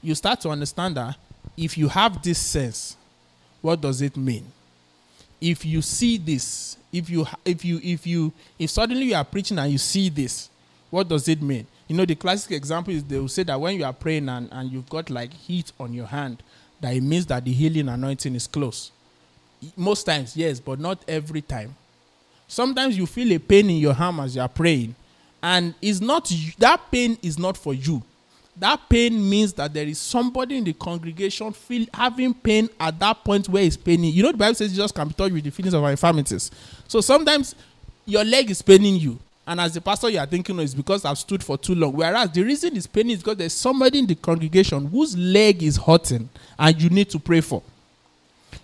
You 0.00 0.14
start 0.14 0.40
to 0.40 0.48
understand 0.48 0.96
that 0.96 1.18
if 1.54 1.76
you 1.76 1.88
have 1.88 2.22
this 2.22 2.38
sense, 2.38 2.96
what 3.60 3.78
does 3.78 4.00
it 4.00 4.16
mean? 4.16 4.46
If 5.38 5.66
you 5.66 5.82
see 5.82 6.16
this, 6.16 6.78
if 6.92 7.08
you 7.08 7.26
if 7.44 7.64
you 7.64 7.80
if 7.82 8.06
you 8.06 8.32
if 8.58 8.70
suddenly 8.70 9.06
you 9.06 9.14
are 9.14 9.24
preaching 9.24 9.58
and 9.58 9.72
you 9.72 9.78
see 9.78 10.08
this, 10.08 10.50
what 10.90 11.08
does 11.08 11.26
it 11.28 11.40
mean? 11.40 11.66
You 11.88 11.96
know, 11.96 12.04
the 12.04 12.14
classic 12.14 12.52
example 12.52 12.94
is 12.94 13.02
they 13.02 13.18
will 13.18 13.28
say 13.28 13.42
that 13.44 13.60
when 13.60 13.76
you 13.78 13.84
are 13.84 13.92
praying 13.92 14.28
and, 14.28 14.48
and 14.52 14.70
you've 14.70 14.88
got 14.88 15.10
like 15.10 15.32
heat 15.32 15.72
on 15.80 15.92
your 15.92 16.06
hand, 16.06 16.42
that 16.80 16.94
it 16.94 17.02
means 17.02 17.26
that 17.26 17.44
the 17.44 17.52
healing 17.52 17.88
anointing 17.88 18.34
is 18.34 18.46
close. 18.46 18.92
Most 19.76 20.04
times, 20.04 20.36
yes, 20.36 20.60
but 20.60 20.78
not 20.78 21.02
every 21.08 21.40
time. 21.40 21.74
Sometimes 22.48 22.98
you 22.98 23.06
feel 23.06 23.32
a 23.32 23.38
pain 23.38 23.70
in 23.70 23.76
your 23.76 23.94
arm 23.94 24.20
as 24.20 24.36
you 24.36 24.42
are 24.42 24.48
praying, 24.48 24.94
and 25.42 25.74
it's 25.80 26.00
not 26.00 26.30
that 26.58 26.80
pain 26.90 27.16
is 27.22 27.38
not 27.38 27.56
for 27.56 27.72
you. 27.72 28.02
That 28.56 28.88
pain 28.88 29.28
means 29.28 29.54
that 29.54 29.72
there 29.72 29.86
is 29.86 29.98
somebody 29.98 30.58
in 30.58 30.64
the 30.64 30.74
congregation 30.74 31.52
feel 31.52 31.86
having 31.92 32.34
pain 32.34 32.68
at 32.78 32.98
that 33.00 33.24
point 33.24 33.48
where 33.48 33.62
it's 33.64 33.78
paining. 33.78 34.12
You 34.12 34.24
know, 34.24 34.32
the 34.32 34.38
Bible 34.38 34.54
says 34.54 34.70
Jesus 34.70 34.92
can 34.92 35.08
be 35.08 35.14
touched 35.14 35.32
with 35.32 35.44
the 35.44 35.50
feelings 35.50 35.74
of 35.74 35.82
our 35.82 35.90
infirmities. 35.90 36.50
So 36.86 37.00
sometimes 37.00 37.54
your 38.04 38.24
leg 38.24 38.50
is 38.50 38.60
paining 38.60 38.96
you, 38.96 39.18
and 39.46 39.58
as 39.60 39.72
the 39.72 39.80
pastor 39.80 40.10
you 40.10 40.18
are 40.18 40.26
thinking 40.26 40.58
oh, 40.58 40.62
it's 40.62 40.74
because 40.74 41.04
I've 41.04 41.18
stood 41.18 41.42
for 41.42 41.56
too 41.56 41.74
long. 41.74 41.94
Whereas 41.94 42.30
the 42.30 42.42
reason 42.42 42.76
it's 42.76 42.86
paining 42.86 43.12
is 43.12 43.18
because 43.18 43.38
there's 43.38 43.54
somebody 43.54 44.00
in 44.00 44.06
the 44.06 44.14
congregation 44.14 44.86
whose 44.86 45.16
leg 45.16 45.62
is 45.62 45.78
hurting, 45.78 46.28
and 46.58 46.82
you 46.82 46.90
need 46.90 47.08
to 47.10 47.18
pray 47.18 47.40
for. 47.40 47.62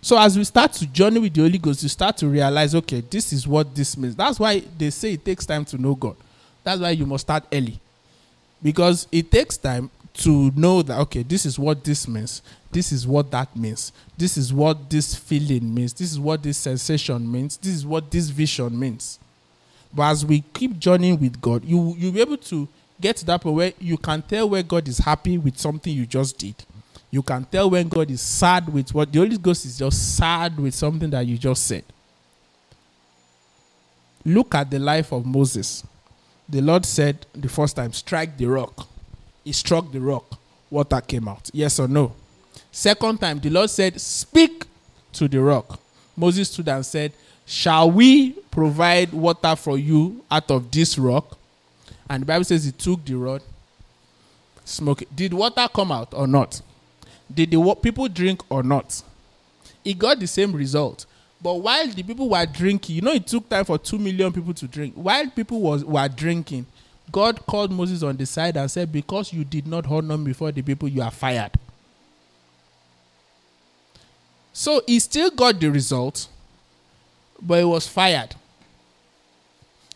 So 0.03 0.19
as 0.19 0.37
we 0.37 0.45
start 0.45 0.75
to 0.75 0.87
journey 0.87 1.19
with 1.19 1.33
the 1.35 1.41
Holy 1.41 1.59
Ghost, 1.59 1.83
you 1.83 1.89
start 1.89 2.19
to 2.19 2.29
realize, 2.29 2.75
okay, 2.75 3.01
this 3.01 3.33
is 3.33 3.49
what 3.49 3.75
this 3.75 3.97
means. 3.97 4.15
That's 4.15 4.39
why 4.39 4.63
they 4.77 4.91
say 4.91 5.15
it 5.15 5.25
takes 5.25 5.47
time 5.47 5.65
to 5.65 5.79
know 5.79 5.95
God. 5.95 6.15
That's 6.63 6.81
why 6.81 6.91
you 6.91 7.07
must 7.07 7.23
start 7.23 7.45
early. 7.51 7.81
Because 8.63 9.07
it 9.13 9.31
takes 9.31 9.57
time 9.57 9.91
to 10.15 10.51
know 10.57 10.83
that 10.83 10.99
okay, 11.01 11.23
this 11.23 11.47
is 11.47 11.59
what 11.59 11.85
this 11.85 12.09
means. 12.09 12.43
This 12.73 12.93
is 12.93 13.07
what 13.07 13.31
that 13.31 13.55
means. 13.57 13.93
This 14.17 14.37
is 14.37 14.53
what 14.53 14.91
this 14.91 15.15
feeling 15.15 15.73
means. 15.73 15.93
This 15.93 16.13
is 16.13 16.19
what 16.21 16.43
this 16.43 16.59
sensation 16.59 17.31
means. 17.31 17.57
This 17.57 17.75
is 17.75 17.87
what 17.87 18.11
this 18.11 18.29
vision 18.29 18.79
means. 18.79 19.19
But 19.95 20.11
as 20.11 20.27
we 20.27 20.43
keep 20.53 20.79
journeying 20.79 21.21
with 21.21 21.41
God, 21.41 21.65
you 21.65 21.95
you'll 21.97 22.13
be 22.13 22.21
able 22.21 22.37
to 22.37 22.69
get 23.01 23.17
to 23.19 23.27
that 23.27 23.41
point 23.41 23.57
where 23.57 23.73
you 23.79 23.97
can 23.97 24.23
tell 24.23 24.51
where 24.51 24.63
God 24.63 24.89
is 24.89 24.99
happy 24.99 25.39
with 25.39 25.57
something 25.57 25.93
you 25.93 26.05
just 26.05 26.37
did 26.37 26.57
you 27.11 27.23
can 27.23 27.45
tell 27.45 27.71
when 27.71 27.89
God 27.89 28.11
is 28.11 28.21
sad 28.21 28.69
with 28.73 28.93
what 28.93 29.11
the 29.11 29.19
Holy 29.19 29.39
Ghost 29.39 29.65
is 29.65 29.79
just 29.79 30.17
sad 30.17 30.59
with 30.59 30.75
something 30.75 31.09
that 31.11 31.27
you 31.27 31.39
just 31.39 31.67
said. 31.67 31.85
Look 34.25 34.55
at 34.55 34.71
the 34.71 34.79
life 34.79 35.13
of 35.13 35.25
Moses. 35.25 35.85
The 36.49 36.61
Lord 36.61 36.87
said 36.87 37.27
the 37.35 37.49
first 37.49 37.77
time, 37.77 37.93
strike 37.93 38.37
the 38.37 38.47
rock. 38.47 38.89
He 39.45 39.53
struck 39.53 39.93
the 39.93 40.01
rock. 40.01 40.39
Water 40.71 41.01
came 41.01 41.29
out. 41.29 41.51
Yes 41.53 41.79
or 41.79 41.89
no? 41.89 42.13
Second 42.71 43.19
time, 43.21 43.41
the 43.41 43.51
Lord 43.51 43.71
said, 43.71 44.01
Speak 44.01 44.65
to 45.15 45.29
the 45.29 45.41
rock. 45.41 45.81
Moses 46.17 46.51
stood 46.51 46.69
and 46.69 46.85
said, 46.85 47.13
Shall 47.47 47.91
we 47.91 48.33
provide 48.51 49.13
water 49.13 49.57
for 49.57 49.79
you 49.79 50.25
out 50.31 50.51
of 50.51 50.71
this 50.71 50.99
rock? 50.99 51.39
And 52.11 52.23
the 52.23 52.27
Bible 52.27 52.45
says 52.45 52.65
he 52.65 52.73
took 52.73 53.05
the 53.05 53.15
rod, 53.15 53.43
smoke 54.65 55.03
it. 55.03 55.15
Did 55.15 55.35
water 55.35 55.67
come 55.73 55.93
out 55.93 56.13
or 56.15 56.27
not? 56.27 56.61
did 57.33 57.51
the 57.51 57.75
people 57.83 58.09
drink 58.09 58.43
or 58.51 58.63
not? 58.63 59.03
He 59.85 59.95
got 59.95 60.19
the 60.19 60.27
same 60.27 60.53
result. 60.53 61.07
But 61.41 61.55
while 61.55 61.87
the 61.89 62.03
people 62.03 62.31
were 62.31 62.47
drinking, 62.47 62.97
you 62.97 63.03
know, 63.03 63.13
it 63.13 63.27
took 63.27 63.49
time 63.49 63.65
for 63.65 63.79
two 63.79 63.99
million 63.99 64.33
people 64.33 64.55
to 64.55 64.67
drink. 64.67 64.95
While 64.95 65.31
people 65.31 65.61
was 65.61 65.85
were 65.85 66.09
drinking, 66.09 66.67
God 67.13 67.47
called 67.47 67.71
Moses 67.71 68.03
on 68.03 68.17
the 68.17 68.27
side 68.27 68.57
and 68.57 68.71
said, 68.71 68.91
"Because 68.91 69.33
you 69.33 69.45
did 69.45 69.67
not 69.67 69.87
honor 69.87 70.19
me 70.19 70.27
before 70.27 70.53
the 70.53 70.63
people, 70.63 70.89
you 70.89 71.01
are 71.03 71.11
fired." 71.11 71.53
So 74.53 74.83
he 74.87 74.99
still 74.99 75.31
got 75.31 75.61
the 75.61 75.71
result, 75.71 76.27
but 77.41 77.61
he 77.61 77.65
was 77.65 77.87
fired 77.87 78.35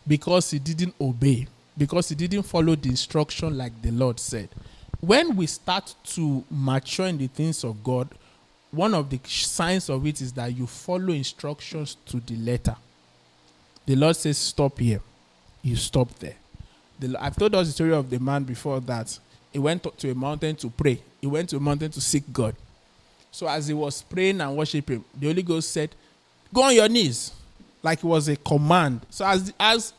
because 0.07 0.51
he 0.51 0.59
didn't 0.59 0.95
obey, 0.99 1.47
because 1.77 2.09
he 2.09 2.15
didn't 2.15 2.43
follow 2.43 2.75
the 2.75 2.89
instruction 2.89 3.57
like 3.57 3.81
the 3.81 3.91
Lord 3.91 4.19
said 4.19 4.49
when 5.03 5.35
we 5.35 5.45
start 5.45 5.93
to 6.05 6.45
mature 6.49 7.07
in 7.07 7.17
the 7.17 7.27
things 7.27 7.65
of 7.65 7.83
God, 7.83 8.07
one 8.73 8.93
of 8.95 9.09
the 9.09 9.19
signs 9.25 9.89
of 9.89 10.05
it 10.07 10.19
is 10.19 10.33
that 10.33 10.55
you 10.55 10.65
follow 10.65 11.13
instructions 11.13 11.95
to 12.07 12.19
the 12.19 12.35
letter. 12.37 12.75
The 13.85 13.95
Lord 13.95 14.15
says, 14.15 14.37
Stop 14.37 14.79
here. 14.79 15.01
You 15.61 15.75
stop 15.75 16.09
there. 16.19 16.35
The, 16.99 17.15
I've 17.19 17.35
told 17.35 17.53
us 17.55 17.67
the 17.67 17.73
story 17.73 17.93
of 17.93 18.09
the 18.09 18.19
man 18.19 18.43
before 18.43 18.79
that. 18.81 19.17
He 19.51 19.59
went 19.59 19.83
to 19.99 20.09
a 20.09 20.15
mountain 20.15 20.55
to 20.57 20.69
pray, 20.69 20.99
he 21.21 21.27
went 21.27 21.49
to 21.49 21.57
a 21.57 21.59
mountain 21.59 21.91
to 21.91 22.01
seek 22.01 22.23
God. 22.33 22.55
So, 23.31 23.47
as 23.47 23.67
he 23.67 23.73
was 23.73 24.01
praying 24.01 24.41
and 24.41 24.55
worshiping, 24.57 25.03
the 25.19 25.27
Holy 25.27 25.43
Ghost 25.43 25.71
said, 25.71 25.89
Go 26.53 26.63
on 26.63 26.75
your 26.75 26.89
knees. 26.89 27.31
Like 27.83 27.99
it 27.99 28.05
was 28.05 28.27
a 28.27 28.35
command. 28.37 29.01
So, 29.09 29.25
as, 29.25 29.53
as 29.59 29.93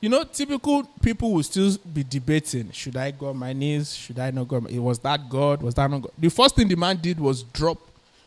you 0.00 0.08
know, 0.08 0.24
typical 0.24 0.84
people 1.02 1.32
will 1.32 1.42
still 1.42 1.76
be 1.92 2.04
debating: 2.04 2.70
Should 2.70 2.96
I 2.96 3.10
go 3.10 3.28
on 3.28 3.36
my 3.36 3.52
knees? 3.52 3.94
Should 3.94 4.18
I 4.18 4.30
not 4.30 4.48
go? 4.48 4.56
It 4.68 4.78
was 4.78 4.98
that 5.00 5.28
God? 5.28 5.62
Was 5.62 5.74
that 5.74 5.90
not 5.90 6.02
God? 6.02 6.12
The 6.18 6.30
first 6.30 6.56
thing 6.56 6.68
the 6.68 6.76
man 6.76 6.96
did 6.96 7.18
was 7.18 7.42
drop. 7.42 7.78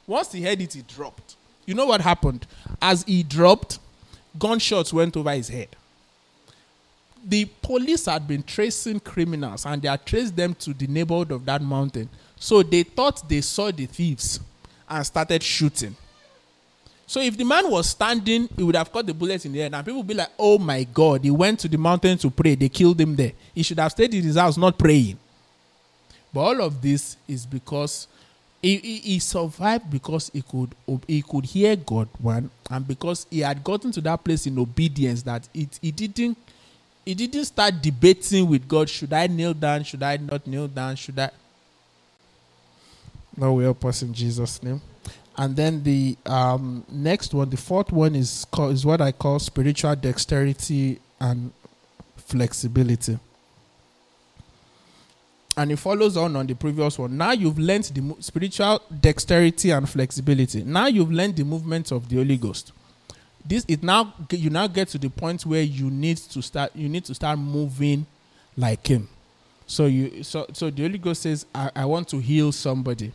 Once 0.06 0.32
he 0.32 0.42
heard 0.42 0.62
it, 0.62 0.74
he 0.74 0.82
dropped. 0.82 1.36
You 1.66 1.74
know 1.74 1.86
what 1.86 2.02
happened? 2.02 2.46
As 2.82 3.04
he 3.04 3.24
dropped, 3.24 3.80
gunshots 4.38 4.92
went 4.92 5.16
over 5.16 5.32
his 5.32 5.48
head. 5.48 5.70
The 7.26 7.46
police 7.62 8.06
had 8.06 8.28
been 8.28 8.44
tracing 8.44 9.00
criminals, 9.00 9.66
and 9.66 9.82
they 9.82 9.88
had 9.88 10.06
traced 10.06 10.36
them 10.36 10.54
to 10.56 10.74
the 10.74 10.88
neighborhood 10.88 11.32
of 11.32 11.46
that 11.46 11.62
mountain. 11.62 12.10
So 12.36 12.64
they 12.64 12.84
thought 12.84 13.28
they 13.30 13.40
saw 13.40 13.72
the 13.72 13.86
thieves 13.86 14.42
and 14.90 15.06
started 15.06 15.42
shooting. 15.42 15.96
So 17.08 17.22
if 17.22 17.38
the 17.38 17.46
man 17.46 17.70
was 17.70 17.90
standing, 17.90 18.50
he 18.56 18.64
would 18.64 18.76
have 18.76 18.92
caught 18.92 19.06
the 19.06 19.14
bullet 19.14 19.46
in 19.46 19.54
the 19.54 19.60
head, 19.60 19.74
and 19.74 19.86
people 19.86 20.00
would 20.00 20.08
be 20.08 20.14
like, 20.14 20.32
"Oh 20.38 20.58
my 20.58 20.84
God, 20.84 21.24
he 21.24 21.32
went 21.32 21.60
to 21.62 21.70
the 21.70 21.78
mountain 21.78 22.18
to 22.18 22.30
pray. 22.30 22.56
They 22.56 22.70
killed 22.70 23.00
him 23.00 23.16
there. 23.16 23.34
He 23.56 23.64
should 23.64 23.80
have 23.80 23.92
stayed 23.92 24.14
in 24.14 24.24
his 24.24 24.36
house, 24.36 24.58
not 24.58 24.78
praying." 24.78 25.18
But 26.34 26.42
all 26.42 26.62
of 26.62 26.82
this 26.82 27.16
is 27.28 27.46
because 27.46 28.08
he, 28.64 28.78
he, 28.78 28.98
he 28.98 29.20
survived 29.20 29.92
because 29.92 30.32
he 30.34 30.42
could 30.42 30.74
he 31.08 31.22
could 31.22 31.46
hear 31.46 31.76
God 31.76 32.08
one, 32.18 32.50
and 32.72 32.88
because 32.88 33.28
he 33.30 33.42
had 33.42 33.64
gotten 33.64 33.92
to 33.92 34.02
that 34.02 34.24
place 34.24 34.48
in 34.48 34.58
obedience 34.58 35.22
that 35.24 35.48
it 35.54 35.78
he 35.82 35.92
didn't 35.92 36.38
he 37.06 37.14
didn't 37.14 37.46
start 37.46 37.82
debating 37.82 38.50
with 38.50 38.68
God. 38.68 38.90
Should 38.90 39.14
I 39.14 39.28
kneel 39.28 39.54
down? 39.54 39.84
Should 39.84 40.02
I 40.02 40.18
not 40.18 40.48
kneel 40.48 40.68
down? 40.68 40.96
Should 40.96 41.20
I? 41.20 41.30
Lord, 43.38 43.58
we 43.58 43.64
help 43.64 43.86
us 43.86 44.02
in 44.02 44.14
Jesus' 44.14 44.64
name 44.64 44.82
and 45.38 45.56
then 45.56 45.84
the 45.84 46.18
um, 46.26 46.86
next 46.90 47.34
one, 47.34 47.50
the 47.50 47.58
fourth 47.58 47.92
one 47.92 48.16
is 48.16 48.46
called, 48.52 48.74
is 48.74 48.86
what 48.86 49.02
I 49.02 49.12
call 49.12 49.40
spiritual 49.40 49.96
dexterity 49.96 51.00
and 51.20 51.52
flexibility. 52.18 53.18
And 55.56 55.72
it 55.72 55.78
follows 55.78 56.18
on 56.18 56.36
on 56.36 56.48
the 56.48 56.56
previous 56.56 56.98
one. 56.98 57.16
Now 57.16 57.32
you've 57.32 57.60
learned 57.60 57.86
the 57.86 58.16
spiritual 58.22 58.82
dexterity 59.00 59.70
and 59.70 59.88
flexibility. 59.88 60.64
Now 60.64 60.88
you've 60.88 61.12
learned 61.12 61.36
the 61.36 61.44
movements 61.44 61.92
of 61.92 62.10
the 62.10 62.16
Holy 62.18 62.38
Ghost. 62.38 62.72
This 63.46 63.66
it 63.68 63.84
now 63.84 64.14
you 64.32 64.50
now 64.50 64.68
get 64.68 64.88
to 64.90 64.98
the 64.98 65.10
point 65.10 65.46
where 65.46 65.62
you 65.62 65.92
need 65.92 66.18
to 66.18 66.42
start 66.42 66.76
you 66.76 66.90
need 66.90 67.06
to 67.06 67.14
start 67.14 67.38
moving 67.38 68.06
like 68.58 68.88
Him. 68.88 69.10
So 69.68 69.86
you 69.86 70.24
so 70.24 70.48
so 70.54 70.70
the 70.70 70.84
Holy 70.84 70.98
Ghost 70.98 71.22
says, 71.22 71.46
I, 71.54 71.70
I 71.76 71.86
want 71.86 72.08
to 72.10 72.20
heal 72.20 72.52
somebody 72.52 73.14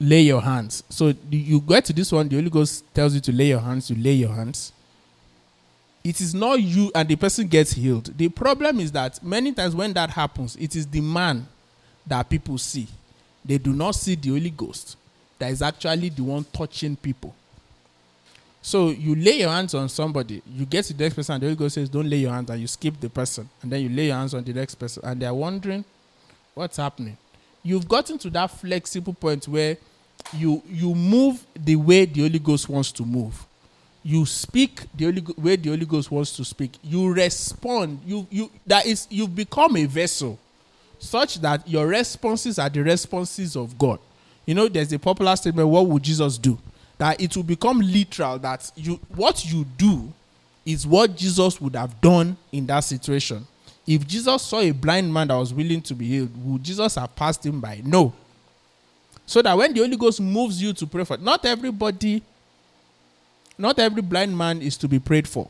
lay 0.00 0.20
your 0.20 0.40
hands. 0.40 0.84
So 0.88 1.14
you 1.30 1.60
get 1.60 1.84
to 1.86 1.92
this 1.92 2.12
one, 2.12 2.28
the 2.28 2.36
Holy 2.36 2.50
Ghost 2.50 2.84
tells 2.94 3.14
you 3.14 3.20
to 3.20 3.32
lay 3.32 3.48
your 3.48 3.60
hands, 3.60 3.90
you 3.90 3.96
lay 3.96 4.12
your 4.12 4.32
hands. 4.32 4.72
It 6.08 6.22
is 6.22 6.34
not 6.34 6.62
you 6.62 6.90
and 6.94 7.06
the 7.06 7.16
person 7.16 7.46
gets 7.48 7.72
healed. 7.72 8.16
The 8.16 8.30
problem 8.30 8.80
is 8.80 8.90
that 8.92 9.22
many 9.22 9.52
times 9.52 9.74
when 9.74 9.92
that 9.92 10.08
happens, 10.08 10.56
it 10.56 10.74
is 10.74 10.86
the 10.86 11.02
man 11.02 11.46
that 12.06 12.30
people 12.30 12.56
see. 12.56 12.88
They 13.44 13.58
do 13.58 13.74
not 13.74 13.94
see 13.94 14.14
the 14.14 14.30
Holy 14.30 14.48
Ghost 14.48 14.96
that 15.38 15.50
is 15.50 15.60
actually 15.60 16.08
the 16.08 16.22
one 16.22 16.46
touching 16.50 16.96
people. 16.96 17.34
So 18.62 18.88
you 18.88 19.16
lay 19.16 19.40
your 19.40 19.50
hands 19.50 19.74
on 19.74 19.90
somebody, 19.90 20.40
you 20.50 20.64
get 20.64 20.86
to 20.86 20.94
the 20.94 21.04
next 21.04 21.14
person, 21.14 21.34
and 21.34 21.42
the 21.42 21.46
Holy 21.48 21.56
Ghost 21.56 21.74
says, 21.74 21.90
Don't 21.90 22.08
lay 22.08 22.16
your 22.20 22.32
hands, 22.32 22.48
and 22.48 22.58
you 22.58 22.68
skip 22.68 22.98
the 22.98 23.10
person. 23.10 23.46
And 23.60 23.70
then 23.70 23.82
you 23.82 23.90
lay 23.90 24.06
your 24.06 24.16
hands 24.16 24.32
on 24.32 24.42
the 24.44 24.54
next 24.54 24.76
person, 24.76 25.02
and 25.04 25.20
they're 25.20 25.34
wondering 25.34 25.84
what's 26.54 26.78
happening. 26.78 27.18
You've 27.62 27.86
gotten 27.86 28.16
to 28.20 28.30
that 28.30 28.46
flexible 28.50 29.12
point 29.12 29.46
where 29.46 29.76
you 30.32 30.62
you 30.70 30.94
move 30.94 31.44
the 31.54 31.76
way 31.76 32.06
the 32.06 32.22
Holy 32.22 32.38
Ghost 32.38 32.66
wants 32.70 32.92
to 32.92 33.04
move. 33.04 33.44
You 34.08 34.24
speak 34.24 34.86
the 34.96 35.04
Holy 35.04 35.22
way 35.36 35.56
the 35.56 35.68
Holy 35.68 35.84
Ghost 35.84 36.10
wants 36.10 36.34
to 36.36 36.42
speak. 36.42 36.78
You 36.82 37.12
respond. 37.12 38.00
You 38.06 38.26
you 38.30 38.50
that 38.66 38.86
is 38.86 39.06
you 39.10 39.28
become 39.28 39.76
a 39.76 39.84
vessel 39.84 40.38
such 40.98 41.42
that 41.42 41.68
your 41.68 41.86
responses 41.86 42.58
are 42.58 42.70
the 42.70 42.82
responses 42.82 43.54
of 43.54 43.76
God. 43.76 43.98
You 44.46 44.54
know, 44.54 44.66
there's 44.66 44.90
a 44.94 44.98
popular 44.98 45.36
statement, 45.36 45.68
what 45.68 45.86
would 45.86 46.02
Jesus 46.02 46.38
do? 46.38 46.58
That 46.96 47.20
it 47.20 47.36
will 47.36 47.42
become 47.42 47.80
literal 47.80 48.38
that 48.38 48.72
you 48.76 48.98
what 49.14 49.44
you 49.44 49.66
do 49.76 50.10
is 50.64 50.86
what 50.86 51.14
Jesus 51.14 51.60
would 51.60 51.76
have 51.76 52.00
done 52.00 52.34
in 52.50 52.64
that 52.64 52.80
situation. 52.80 53.46
If 53.86 54.06
Jesus 54.06 54.40
saw 54.40 54.60
a 54.60 54.70
blind 54.70 55.12
man 55.12 55.28
that 55.28 55.36
was 55.36 55.52
willing 55.52 55.82
to 55.82 55.94
be 55.94 56.08
healed, 56.08 56.30
would 56.46 56.64
Jesus 56.64 56.94
have 56.94 57.14
passed 57.14 57.44
him 57.44 57.60
by? 57.60 57.82
No. 57.84 58.14
So 59.26 59.42
that 59.42 59.54
when 59.54 59.74
the 59.74 59.80
Holy 59.80 59.98
Ghost 59.98 60.18
moves 60.18 60.62
you 60.62 60.72
to 60.72 60.86
pray 60.86 61.04
for, 61.04 61.18
not 61.18 61.44
everybody, 61.44 62.22
not 63.58 63.78
every 63.78 64.02
blind 64.02 64.36
man 64.36 64.62
is 64.62 64.76
to 64.78 64.88
be 64.88 64.98
prayed 64.98 65.28
for. 65.28 65.48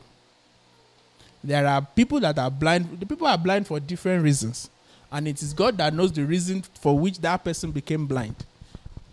There 1.43 1.65
are 1.65 1.81
people 1.81 2.19
that 2.19 2.37
are 2.37 2.51
blind. 2.51 2.99
The 2.99 3.05
people 3.05 3.27
are 3.27 3.37
blind 3.37 3.67
for 3.67 3.79
different 3.79 4.23
reasons, 4.23 4.69
and 5.11 5.27
it 5.27 5.41
is 5.41 5.53
God 5.53 5.77
that 5.77 5.93
knows 5.93 6.11
the 6.11 6.25
reason 6.25 6.63
for 6.81 6.97
which 6.97 7.19
that 7.19 7.43
person 7.43 7.71
became 7.71 8.05
blind. 8.05 8.35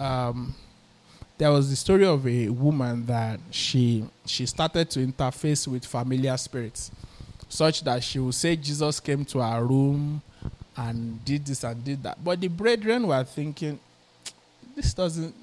Um, 0.00 0.54
there 1.38 1.52
was 1.52 1.70
the 1.70 1.76
story 1.76 2.04
of 2.04 2.26
a 2.26 2.48
woman 2.48 3.06
that 3.06 3.38
she 3.50 4.04
she 4.24 4.46
started 4.46 4.90
to 4.90 5.06
interface 5.06 5.68
with 5.68 5.84
familiar 5.84 6.36
spirits, 6.36 6.90
such 7.48 7.84
that 7.84 8.02
she 8.02 8.18
would 8.18 8.34
say 8.34 8.56
Jesus 8.56 8.98
came 8.98 9.24
to 9.26 9.40
her 9.40 9.64
room 9.64 10.20
and 10.76 11.24
did 11.24 11.46
this 11.46 11.62
and 11.62 11.82
did 11.84 12.02
that. 12.02 12.22
But 12.24 12.40
the 12.40 12.48
brethren 12.48 13.06
were 13.06 13.22
thinking, 13.24 13.78
this 14.76 14.92
doesn't 14.92 15.34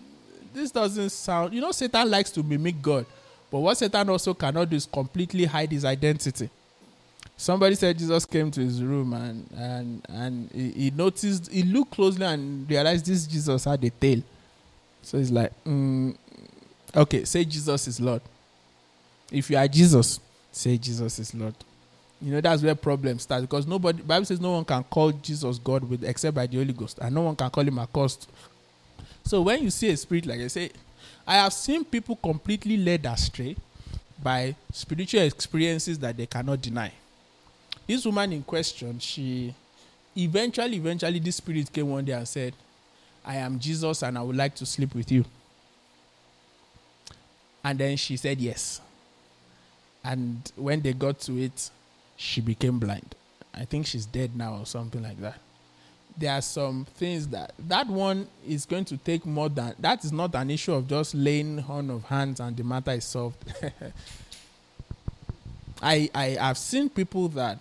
this 0.54 0.72
doesn't 0.72 1.10
sound 1.10 1.54
you 1.54 1.60
know 1.60 1.72
satan 1.72 2.10
likes 2.10 2.30
to 2.30 2.44
mimic 2.44 2.80
god 2.82 3.06
but 3.54 3.60
what 3.60 3.78
satan 3.78 4.10
also 4.10 4.34
cannot 4.34 4.68
do 4.68 4.76
is 4.76 4.88
completely 4.88 5.46
hide 5.46 5.72
his 5.72 5.86
identity. 5.86 6.50
Somebody 7.38 7.76
said 7.76 7.96
jesus 7.96 8.26
came 8.26 8.50
to 8.50 8.60
his 8.62 8.82
room 8.82 9.14
and 9.14 9.48
and 9.56 10.02
and 10.10 10.50
he, 10.52 10.72
he 10.72 10.90
noticed 10.90 11.52
he 11.52 11.62
looked 11.62 11.92
closely 11.92 12.26
and 12.26 12.68
realized 12.68 13.06
this 13.06 13.28
jesus 13.28 13.66
had 13.66 13.84
a 13.84 13.92
tail. 13.92 14.24
So 15.04 15.20
he's 15.20 15.30
like 15.30 15.52
mm, 15.66 16.18
okay 16.96 17.26
say 17.26 17.46
jesus 17.46 17.88
is 17.88 18.02
lord. 18.02 18.24
If 19.32 19.52
you 19.52 19.58
are 19.58 19.68
jesus 19.68 20.20
say 20.52 20.76
jesus 20.76 21.20
is 21.20 21.36
lord. 21.36 21.54
You 22.24 22.32
know 22.32 22.42
that's 22.42 22.64
where 22.64 22.74
problems 22.74 23.22
start 23.22 23.42
because 23.42 23.68
nobody 23.68 24.02
bible 24.02 24.26
says 24.26 24.42
no 24.42 24.54
one 24.54 24.66
can 24.66 24.84
call 24.86 25.12
jesus 25.12 25.60
god 25.60 25.84
with 25.84 26.04
except 26.04 26.34
by 26.34 26.48
the 26.48 26.58
holy 26.58 26.74
ghost 26.74 26.98
and 27.00 27.14
no 27.14 27.22
one 27.22 27.36
can 27.36 27.52
call 27.52 27.64
him 27.64 27.78
accursed. 27.78 28.28
So 29.26 29.42
when 29.42 29.64
you 29.64 29.70
see 29.70 29.92
a 29.92 29.98
spirit, 29.98 30.26
like 30.26 30.42
I 30.42 30.48
say, 30.48 30.72
I 31.26 31.36
have 31.36 31.54
seen 31.54 31.86
people 31.86 32.16
completely 32.18 32.78
led 32.78 33.06
astray 33.06 33.56
by 34.22 34.56
spiritual 34.72 35.22
experiences 35.22 35.98
that 36.00 36.18
they 36.18 36.26
cannot 36.26 36.62
deny. 36.62 36.92
This 37.88 38.06
woman 38.06 38.34
in 38.34 38.44
question, 38.44 39.00
she 39.00 39.54
eventually, 40.16 40.78
eventually, 40.78 41.20
this 41.20 41.38
spirit 41.38 41.72
came 41.72 41.90
one 41.90 42.06
day 42.06 42.14
and 42.14 42.28
said, 42.28 42.54
I 43.26 43.38
am 43.38 43.60
Jesus 43.60 44.04
and 44.04 44.18
I 44.18 44.22
would 44.22 44.36
like 44.36 44.56
to 44.56 44.66
sleep 44.66 44.94
with 44.96 45.12
you. 45.12 45.26
And 47.64 47.80
then 47.80 47.96
she 47.96 48.18
said 48.18 48.40
yes. 48.40 48.82
And 50.04 50.52
when 50.58 50.82
they 50.82 50.92
got 50.92 51.20
to 51.22 51.38
it, 51.38 51.70
she 52.18 52.42
became 52.42 52.80
blind. 52.80 53.16
I 53.54 53.64
think 53.64 53.86
she's 53.86 54.06
dead 54.06 54.36
now 54.36 54.58
or 54.58 54.66
something 54.66 55.02
like 55.02 55.20
that 55.22 55.40
there 56.18 56.34
are 56.34 56.42
some 56.42 56.86
things 56.96 57.28
that 57.30 57.54
that 57.58 57.88
one 57.88 58.28
is 58.48 58.66
going 58.66 58.86
to 58.86 58.98
take 58.98 59.26
more 59.26 59.50
than 59.50 59.74
that 59.80 60.04
is 60.06 60.12
not 60.12 60.36
an 60.36 60.50
issue 60.52 60.74
of 60.74 60.88
just 60.88 61.16
laying 61.16 61.60
on 61.68 61.90
of 61.90 62.04
hands 62.06 62.40
and 62.40 62.56
the 62.56 62.64
matter 62.64 62.92
is 62.92 63.06
solved. 63.06 63.38
I 65.82 66.10
I 66.14 66.26
have 66.40 66.58
seen 66.58 66.90
people 66.90 67.28
that 67.30 67.58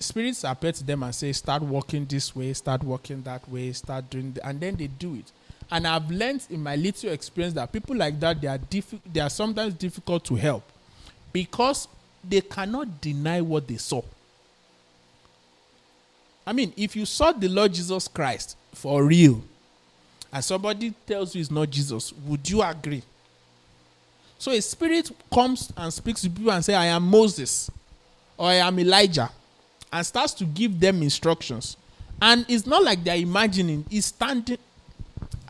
spirits 0.00 0.44
appear 0.44 0.72
to 0.72 0.84
them 0.84 1.02
and 1.02 1.14
say, 1.14 1.32
start 1.32 1.62
walking 1.62 2.04
this 2.06 2.34
way, 2.34 2.52
start 2.52 2.82
walking 2.82 3.22
that 3.22 3.48
way, 3.48 3.72
start 3.72 4.08
doing, 4.10 4.36
and 4.42 4.60
then 4.60 4.76
they 4.76 4.86
do 4.88 5.14
it. 5.14 5.30
And 5.70 5.86
I've 5.86 6.10
learned 6.10 6.46
in 6.50 6.62
my 6.62 6.76
little 6.76 7.10
experience 7.10 7.54
that 7.54 7.72
people 7.72 7.96
like 7.96 8.18
that 8.20 8.40
they 8.40 8.48
are 8.48 8.58
diffi- 8.58 9.00
they 9.12 9.20
are 9.20 9.30
sometimes 9.30 9.74
difficult 9.74 10.24
to 10.26 10.36
help 10.36 10.62
because 11.32 11.88
they 12.28 12.40
cannot 12.40 13.00
deny 13.00 13.40
what 13.40 13.66
they 13.66 13.76
saw. 13.76 14.02
I 16.46 16.52
mean, 16.52 16.72
if 16.76 16.94
you 16.94 17.04
saw 17.04 17.32
the 17.32 17.48
Lord 17.48 17.74
Jesus 17.74 18.06
Christ 18.06 18.56
for 18.72 19.04
real, 19.04 19.42
and 20.32 20.44
somebody 20.44 20.94
tells 21.06 21.34
you 21.34 21.40
it's 21.40 21.50
not 21.50 21.70
Jesus, 21.70 22.12
would 22.24 22.48
you 22.48 22.62
agree? 22.62 23.02
So 24.38 24.52
a 24.52 24.60
spirit 24.60 25.10
comes 25.32 25.72
and 25.76 25.92
speaks 25.92 26.22
to 26.22 26.30
people 26.30 26.52
and 26.52 26.64
say, 26.64 26.74
I 26.74 26.86
am 26.86 27.04
Moses 27.04 27.70
or 28.36 28.48
I 28.48 28.54
am 28.56 28.78
Elijah, 28.78 29.30
and 29.92 30.04
starts 30.04 30.34
to 30.34 30.44
give 30.44 30.78
them 30.78 31.02
instructions. 31.02 31.76
And 32.20 32.44
it's 32.48 32.66
not 32.66 32.84
like 32.84 33.02
they're 33.02 33.16
imagining, 33.16 33.84
he's 33.88 34.06
standing. 34.06 34.58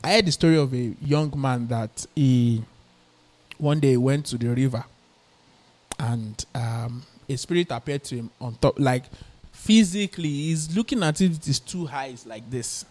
I 0.02 0.12
heard 0.14 0.26
the 0.26 0.32
story 0.32 0.56
of 0.56 0.72
a 0.72 0.94
young 1.02 1.32
man 1.36 1.66
that 1.68 2.06
he 2.14 2.62
one 3.58 3.80
day 3.80 3.96
went 3.96 4.26
to 4.26 4.38
the 4.38 4.48
river 4.48 4.84
and 5.98 6.44
um, 6.54 7.02
a 7.28 7.36
spirit 7.36 7.68
appeared 7.70 8.04
to 8.04 8.16
him 8.16 8.30
on 8.40 8.54
top, 8.56 8.78
like 8.78 9.04
physically 9.66 10.28
he's 10.28 10.74
looking 10.76 11.02
at 11.02 11.20
it 11.20 11.30
with 11.30 11.44
his 11.44 11.58
two 11.58 11.88
eyes 11.88 12.24
like 12.24 12.48
this. 12.48 12.84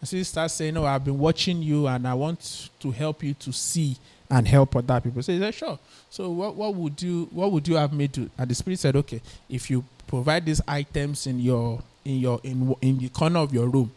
And 0.00 0.08
so 0.08 0.16
he 0.16 0.24
starts 0.24 0.54
saying, 0.54 0.76
Oh, 0.76 0.84
I've 0.86 1.04
been 1.04 1.18
watching 1.18 1.60
you 1.62 1.88
and 1.88 2.06
I 2.06 2.14
want 2.14 2.70
to 2.80 2.90
help 2.92 3.22
you 3.22 3.34
to 3.34 3.52
see 3.52 3.96
and 4.30 4.46
help 4.46 4.76
other 4.76 5.00
people. 5.00 5.22
So 5.22 5.32
he 5.32 5.40
said, 5.40 5.54
Sure. 5.54 5.78
So 6.08 6.30
what, 6.30 6.54
what 6.54 6.74
would 6.74 7.02
you 7.02 7.28
what 7.32 7.50
would 7.50 7.66
you 7.66 7.76
have 7.76 7.92
me 7.92 8.06
do? 8.06 8.30
And 8.38 8.48
the 8.48 8.54
spirit 8.54 8.78
said, 8.78 8.94
Okay, 8.96 9.20
if 9.48 9.68
you 9.70 9.84
provide 10.06 10.46
these 10.46 10.60
items 10.68 11.26
in 11.26 11.40
your 11.40 11.82
in 12.04 12.16
your 12.16 12.40
in 12.44 12.74
in 12.80 12.98
the 12.98 13.08
corner 13.08 13.40
of 13.40 13.52
your 13.52 13.68
room, 13.68 13.90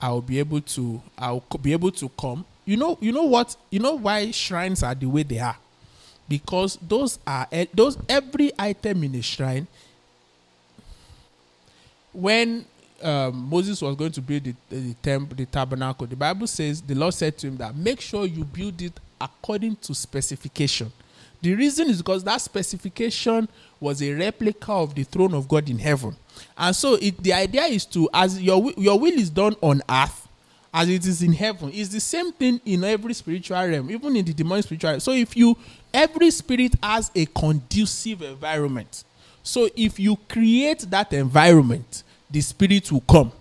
I'll 0.00 0.20
be 0.20 0.38
able 0.38 0.60
to 0.60 1.02
I'll 1.16 1.42
be 1.60 1.72
able 1.72 1.90
to 1.92 2.08
come. 2.10 2.44
You 2.66 2.76
know, 2.76 2.98
you 3.00 3.12
know 3.12 3.24
what? 3.24 3.56
You 3.70 3.78
know 3.78 3.94
why 3.94 4.30
shrines 4.30 4.82
are 4.82 4.94
the 4.94 5.06
way 5.06 5.22
they 5.22 5.38
are? 5.38 5.56
Because 6.28 6.78
those 6.86 7.18
are 7.26 7.48
eh, 7.50 7.64
those 7.72 7.96
every 8.08 8.52
item 8.58 9.04
in 9.04 9.14
a 9.14 9.22
shrine 9.22 9.66
when 12.16 12.64
um, 13.02 13.48
Moses 13.48 13.80
was 13.82 13.94
going 13.94 14.12
to 14.12 14.22
build 14.22 14.44
the, 14.44 14.54
the, 14.70 14.94
temple, 14.94 15.36
the 15.36 15.46
tabernacle, 15.46 16.06
the 16.06 16.16
Bible 16.16 16.46
says 16.46 16.80
the 16.80 16.94
Lord 16.94 17.14
said 17.14 17.36
to 17.38 17.48
him 17.48 17.56
that 17.58 17.76
make 17.76 18.00
sure 18.00 18.24
you 18.24 18.44
build 18.44 18.80
it 18.80 18.98
according 19.20 19.76
to 19.76 19.94
specification. 19.94 20.90
The 21.42 21.54
reason 21.54 21.90
is 21.90 21.98
because 21.98 22.24
that 22.24 22.40
specification 22.40 23.48
was 23.78 24.02
a 24.02 24.12
replica 24.14 24.72
of 24.72 24.94
the 24.94 25.04
throne 25.04 25.34
of 25.34 25.46
God 25.46 25.68
in 25.68 25.78
heaven. 25.78 26.16
And 26.56 26.74
so 26.74 26.94
it, 26.94 27.22
the 27.22 27.34
idea 27.34 27.64
is 27.64 27.84
to, 27.86 28.08
as 28.12 28.40
your, 28.42 28.72
your 28.76 28.98
will 28.98 29.12
is 29.12 29.30
done 29.30 29.54
on 29.60 29.82
earth, 29.88 30.26
as 30.72 30.88
it 30.88 31.06
is 31.06 31.22
in 31.22 31.32
heaven. 31.34 31.70
It's 31.72 31.90
the 31.90 32.00
same 32.00 32.32
thing 32.32 32.60
in 32.64 32.82
every 32.84 33.14
spiritual 33.14 33.58
realm, 33.58 33.90
even 33.90 34.16
in 34.16 34.24
the 34.24 34.32
demonic 34.32 34.64
spiritual 34.64 34.90
realm. 34.90 35.00
So 35.00 35.12
if 35.12 35.36
you, 35.36 35.56
every 35.92 36.30
spirit 36.30 36.74
has 36.82 37.10
a 37.14 37.26
conducive 37.26 38.22
environment. 38.22 39.04
So 39.42 39.68
if 39.76 40.00
you 40.00 40.16
create 40.28 40.80
that 40.90 41.12
environment, 41.12 42.02
the 42.30 42.40
spirit 42.40 42.90
will 42.90 43.00
come. 43.02 43.32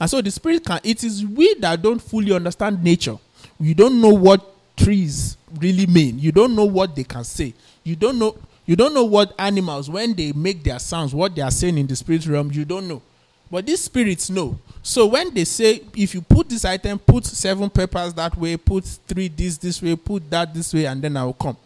And 0.00 0.08
so 0.08 0.20
the 0.20 0.30
spirit 0.30 0.64
can, 0.64 0.80
it 0.82 1.04
is 1.04 1.24
we 1.24 1.54
that 1.54 1.82
don't 1.82 2.00
fully 2.00 2.32
understand 2.32 2.82
nature. 2.82 3.18
You 3.60 3.74
don't 3.74 4.00
know 4.00 4.10
what 4.12 4.76
trees 4.76 5.36
really 5.60 5.86
mean. 5.86 6.18
You 6.18 6.32
don't 6.32 6.54
know 6.54 6.64
what 6.64 6.96
they 6.96 7.04
can 7.04 7.24
say. 7.24 7.54
You 7.84 7.96
don't 7.96 8.18
know 8.18 8.36
you 8.64 8.76
don't 8.76 8.94
know 8.94 9.04
what 9.04 9.34
animals 9.38 9.90
when 9.90 10.14
they 10.14 10.32
make 10.32 10.62
their 10.62 10.78
sounds, 10.78 11.12
what 11.14 11.34
they 11.34 11.42
are 11.42 11.50
saying 11.50 11.78
in 11.78 11.86
the 11.86 11.96
spirit 11.96 12.26
realm, 12.26 12.50
you 12.52 12.64
don't 12.64 12.86
know. 12.86 13.02
But 13.50 13.66
these 13.66 13.82
spirits 13.82 14.30
know. 14.30 14.58
So 14.82 15.06
when 15.06 15.34
they 15.34 15.44
say 15.44 15.82
if 15.94 16.14
you 16.14 16.22
put 16.22 16.48
this 16.48 16.64
item, 16.64 16.98
put 16.98 17.26
seven 17.26 17.68
peppers 17.68 18.14
that 18.14 18.36
way, 18.36 18.56
put 18.56 18.84
three 18.84 19.28
this 19.28 19.58
this 19.58 19.82
way, 19.82 19.96
put 19.96 20.30
that 20.30 20.54
this 20.54 20.72
way, 20.72 20.86
and 20.86 21.02
then 21.02 21.16
I 21.16 21.24
will 21.24 21.32
come. 21.34 21.56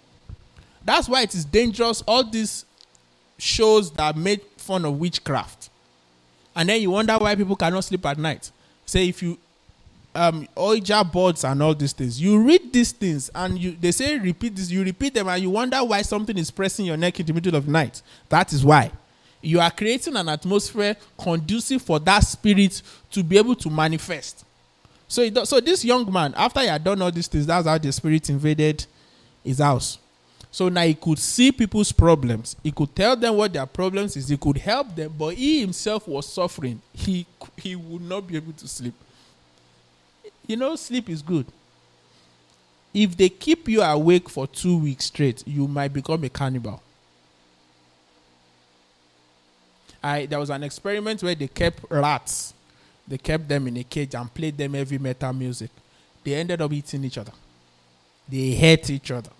That's 0.84 1.08
why 1.08 1.22
it 1.22 1.34
is 1.34 1.44
dangerous. 1.44 2.02
All 2.08 2.24
these 2.24 2.64
shows 3.38 3.90
that 3.92 4.16
make 4.16 4.42
fun 4.58 4.84
of 4.84 4.98
witchcraft 4.98 5.68
and 6.56 6.68
then 6.68 6.80
you 6.80 6.90
wonder 6.90 7.16
why 7.18 7.34
people 7.36 7.54
cannot 7.54 7.84
sleep 7.84 8.04
at 8.06 8.18
night. 8.18 8.50
Say 8.86 9.08
if 9.08 9.22
you 9.22 9.38
um 10.14 10.48
Ouija 10.56 11.04
boards 11.04 11.44
and 11.44 11.62
all 11.62 11.74
these 11.74 11.92
things, 11.92 12.20
you 12.20 12.40
read 12.40 12.72
these 12.72 12.92
things 12.92 13.30
and 13.34 13.58
you 13.58 13.76
they 13.78 13.92
say 13.92 14.18
repeat 14.18 14.56
this, 14.56 14.70
you 14.70 14.82
repeat 14.82 15.14
them 15.14 15.28
and 15.28 15.42
you 15.42 15.50
wonder 15.50 15.84
why 15.84 16.02
something 16.02 16.36
is 16.38 16.50
pressing 16.50 16.86
your 16.86 16.96
neck 16.96 17.20
in 17.20 17.26
the 17.26 17.32
middle 17.34 17.54
of 17.54 17.66
the 17.66 17.70
night. 17.70 18.00
That 18.30 18.52
is 18.52 18.64
why. 18.64 18.90
You 19.42 19.60
are 19.60 19.70
creating 19.70 20.16
an 20.16 20.28
atmosphere 20.28 20.96
conducive 21.20 21.82
for 21.82 22.00
that 22.00 22.20
spirit 22.20 22.80
to 23.10 23.22
be 23.22 23.36
able 23.38 23.54
to 23.56 23.70
manifest. 23.70 24.44
So, 25.08 25.44
so 25.44 25.60
this 25.60 25.84
young 25.84 26.10
man, 26.12 26.34
after 26.36 26.60
he 26.60 26.66
had 26.66 26.82
done 26.82 27.00
all 27.00 27.12
these 27.12 27.28
things, 27.28 27.46
that's 27.46 27.66
how 27.66 27.78
the 27.78 27.92
spirit 27.92 28.28
invaded 28.28 28.84
his 29.44 29.58
house. 29.58 29.98
So 30.56 30.70
now 30.70 30.84
he 30.84 30.94
could 30.94 31.18
see 31.18 31.52
people's 31.52 31.92
problems. 31.92 32.56
He 32.62 32.72
could 32.72 32.96
tell 32.96 33.14
them 33.14 33.36
what 33.36 33.52
their 33.52 33.66
problems 33.66 34.16
is. 34.16 34.26
He 34.26 34.38
could 34.38 34.56
help 34.56 34.96
them, 34.96 35.14
but 35.18 35.34
he 35.34 35.60
himself 35.60 36.08
was 36.08 36.26
suffering. 36.26 36.80
He 36.94 37.26
he 37.58 37.76
would 37.76 38.00
not 38.00 38.26
be 38.26 38.36
able 38.36 38.54
to 38.54 38.66
sleep. 38.66 38.94
You 40.46 40.56
know, 40.56 40.74
sleep 40.76 41.10
is 41.10 41.20
good. 41.20 41.44
If 42.94 43.18
they 43.18 43.28
keep 43.28 43.68
you 43.68 43.82
awake 43.82 44.30
for 44.30 44.46
two 44.46 44.78
weeks 44.78 45.04
straight, 45.04 45.46
you 45.46 45.68
might 45.68 45.92
become 45.92 46.24
a 46.24 46.30
cannibal. 46.30 46.82
I 50.02 50.24
there 50.24 50.38
was 50.38 50.48
an 50.48 50.62
experiment 50.62 51.22
where 51.22 51.34
they 51.34 51.48
kept 51.48 51.84
rats. 51.90 52.54
They 53.06 53.18
kept 53.18 53.46
them 53.46 53.68
in 53.68 53.76
a 53.76 53.84
cage 53.84 54.14
and 54.14 54.32
played 54.32 54.56
them 54.56 54.72
heavy 54.72 54.96
metal 54.96 55.34
music. 55.34 55.70
They 56.24 56.32
ended 56.32 56.62
up 56.62 56.72
eating 56.72 57.04
each 57.04 57.18
other. 57.18 57.32
They 58.26 58.52
hate 58.52 58.88
each 58.88 59.10
other. 59.10 59.35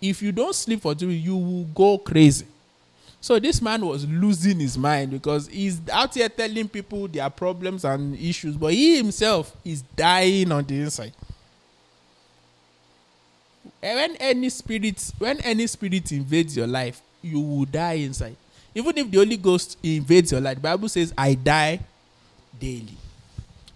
If 0.00 0.22
you 0.22 0.32
don't 0.32 0.54
sleep 0.54 0.82
for 0.82 0.94
two, 0.94 1.10
you 1.10 1.36
will 1.36 1.64
go 1.64 1.98
crazy. 1.98 2.46
So 3.20 3.38
this 3.40 3.60
man 3.60 3.84
was 3.84 4.06
losing 4.06 4.60
his 4.60 4.78
mind 4.78 5.10
because 5.10 5.48
he's 5.48 5.80
out 5.92 6.14
here 6.14 6.28
telling 6.28 6.68
people 6.68 7.08
their 7.08 7.28
problems 7.28 7.84
and 7.84 8.16
issues, 8.16 8.56
but 8.56 8.72
he 8.72 8.96
himself 8.96 9.56
is 9.64 9.82
dying 9.96 10.52
on 10.52 10.64
the 10.64 10.82
inside. 10.82 11.12
When 13.80 14.16
any 14.16 14.48
spirit, 14.50 15.12
when 15.18 15.40
any 15.40 15.66
spirit 15.66 16.12
invades 16.12 16.56
your 16.56 16.68
life, 16.68 17.00
you 17.20 17.40
will 17.40 17.64
die 17.64 17.94
inside. 17.94 18.36
Even 18.74 18.96
if 18.96 19.10
the 19.10 19.18
Holy 19.18 19.36
Ghost 19.36 19.76
invades 19.82 20.30
your 20.30 20.40
life, 20.40 20.56
the 20.56 20.62
Bible 20.62 20.88
says, 20.88 21.12
"I 21.18 21.34
die 21.34 21.80
daily." 22.60 22.96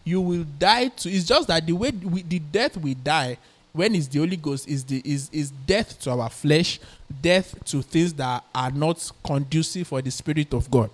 You 0.04 0.20
will 0.20 0.44
die 0.58 0.88
too. 0.88 1.08
It's 1.08 1.24
just 1.24 1.48
that 1.48 1.66
the 1.66 1.72
way 1.72 1.90
we, 1.90 2.22
the 2.22 2.38
death 2.38 2.76
we 2.76 2.94
die 2.94 3.38
when 3.72 3.94
it's 3.94 4.06
the 4.08 4.18
Holy 4.18 4.36
Ghost 4.36 4.68
is 4.68 4.84
the 4.84 5.00
is 5.04 5.30
is 5.32 5.50
death 5.50 6.00
to 6.00 6.10
our 6.10 6.28
flesh, 6.28 6.78
death 7.20 7.54
to 7.66 7.82
things 7.82 8.12
that 8.14 8.44
are 8.54 8.70
not 8.70 9.10
conducive 9.24 9.88
for 9.88 10.02
the 10.02 10.10
Spirit 10.10 10.52
of 10.52 10.70
God. 10.70 10.90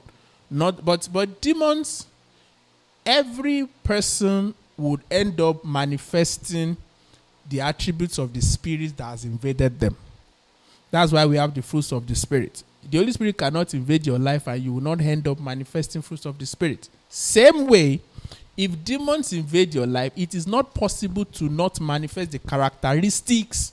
Not 0.50 0.84
but 0.84 1.08
but 1.12 1.40
demons, 1.40 2.06
every 3.04 3.66
person 3.82 4.54
would 4.76 5.00
end 5.10 5.40
up 5.40 5.64
manifesting 5.64 6.76
the 7.48 7.60
attributes 7.60 8.18
of 8.18 8.32
the 8.32 8.40
spirit 8.40 8.96
that 8.96 9.04
has 9.04 9.24
invaded 9.24 9.80
them. 9.80 9.96
That's 10.90 11.12
why 11.12 11.26
we 11.26 11.36
have 11.36 11.54
the 11.54 11.62
fruits 11.62 11.92
of 11.92 12.06
the 12.06 12.14
spirit. 12.14 12.62
The 12.88 12.98
Holy 12.98 13.12
Spirit 13.12 13.36
cannot 13.36 13.74
invade 13.74 14.06
your 14.06 14.18
life 14.18 14.46
and 14.46 14.62
you 14.62 14.74
will 14.74 14.82
not 14.82 15.00
end 15.00 15.26
up 15.26 15.40
manifesting 15.40 16.00
fruits 16.00 16.24
of 16.24 16.38
the 16.38 16.46
spirit. 16.46 16.88
Same 17.08 17.66
way, 17.66 18.00
if 18.58 18.84
demons 18.84 19.32
invade 19.32 19.72
your 19.72 19.86
life, 19.86 20.12
it 20.16 20.34
is 20.34 20.44
not 20.44 20.74
possible 20.74 21.24
to 21.24 21.44
not 21.44 21.80
manifest 21.80 22.32
the 22.32 22.40
characteristics. 22.40 23.72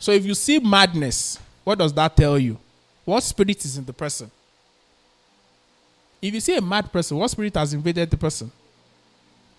So 0.00 0.10
if 0.10 0.26
you 0.26 0.34
see 0.34 0.58
madness, 0.58 1.38
what 1.62 1.78
does 1.78 1.92
that 1.92 2.16
tell 2.16 2.36
you? 2.36 2.58
What 3.04 3.22
spirit 3.22 3.64
is 3.64 3.78
in 3.78 3.84
the 3.84 3.92
person? 3.92 4.28
If 6.20 6.34
you 6.34 6.40
see 6.40 6.56
a 6.56 6.60
mad 6.60 6.90
person, 6.90 7.16
what 7.16 7.30
spirit 7.30 7.54
has 7.54 7.72
invaded 7.72 8.10
the 8.10 8.16
person? 8.16 8.50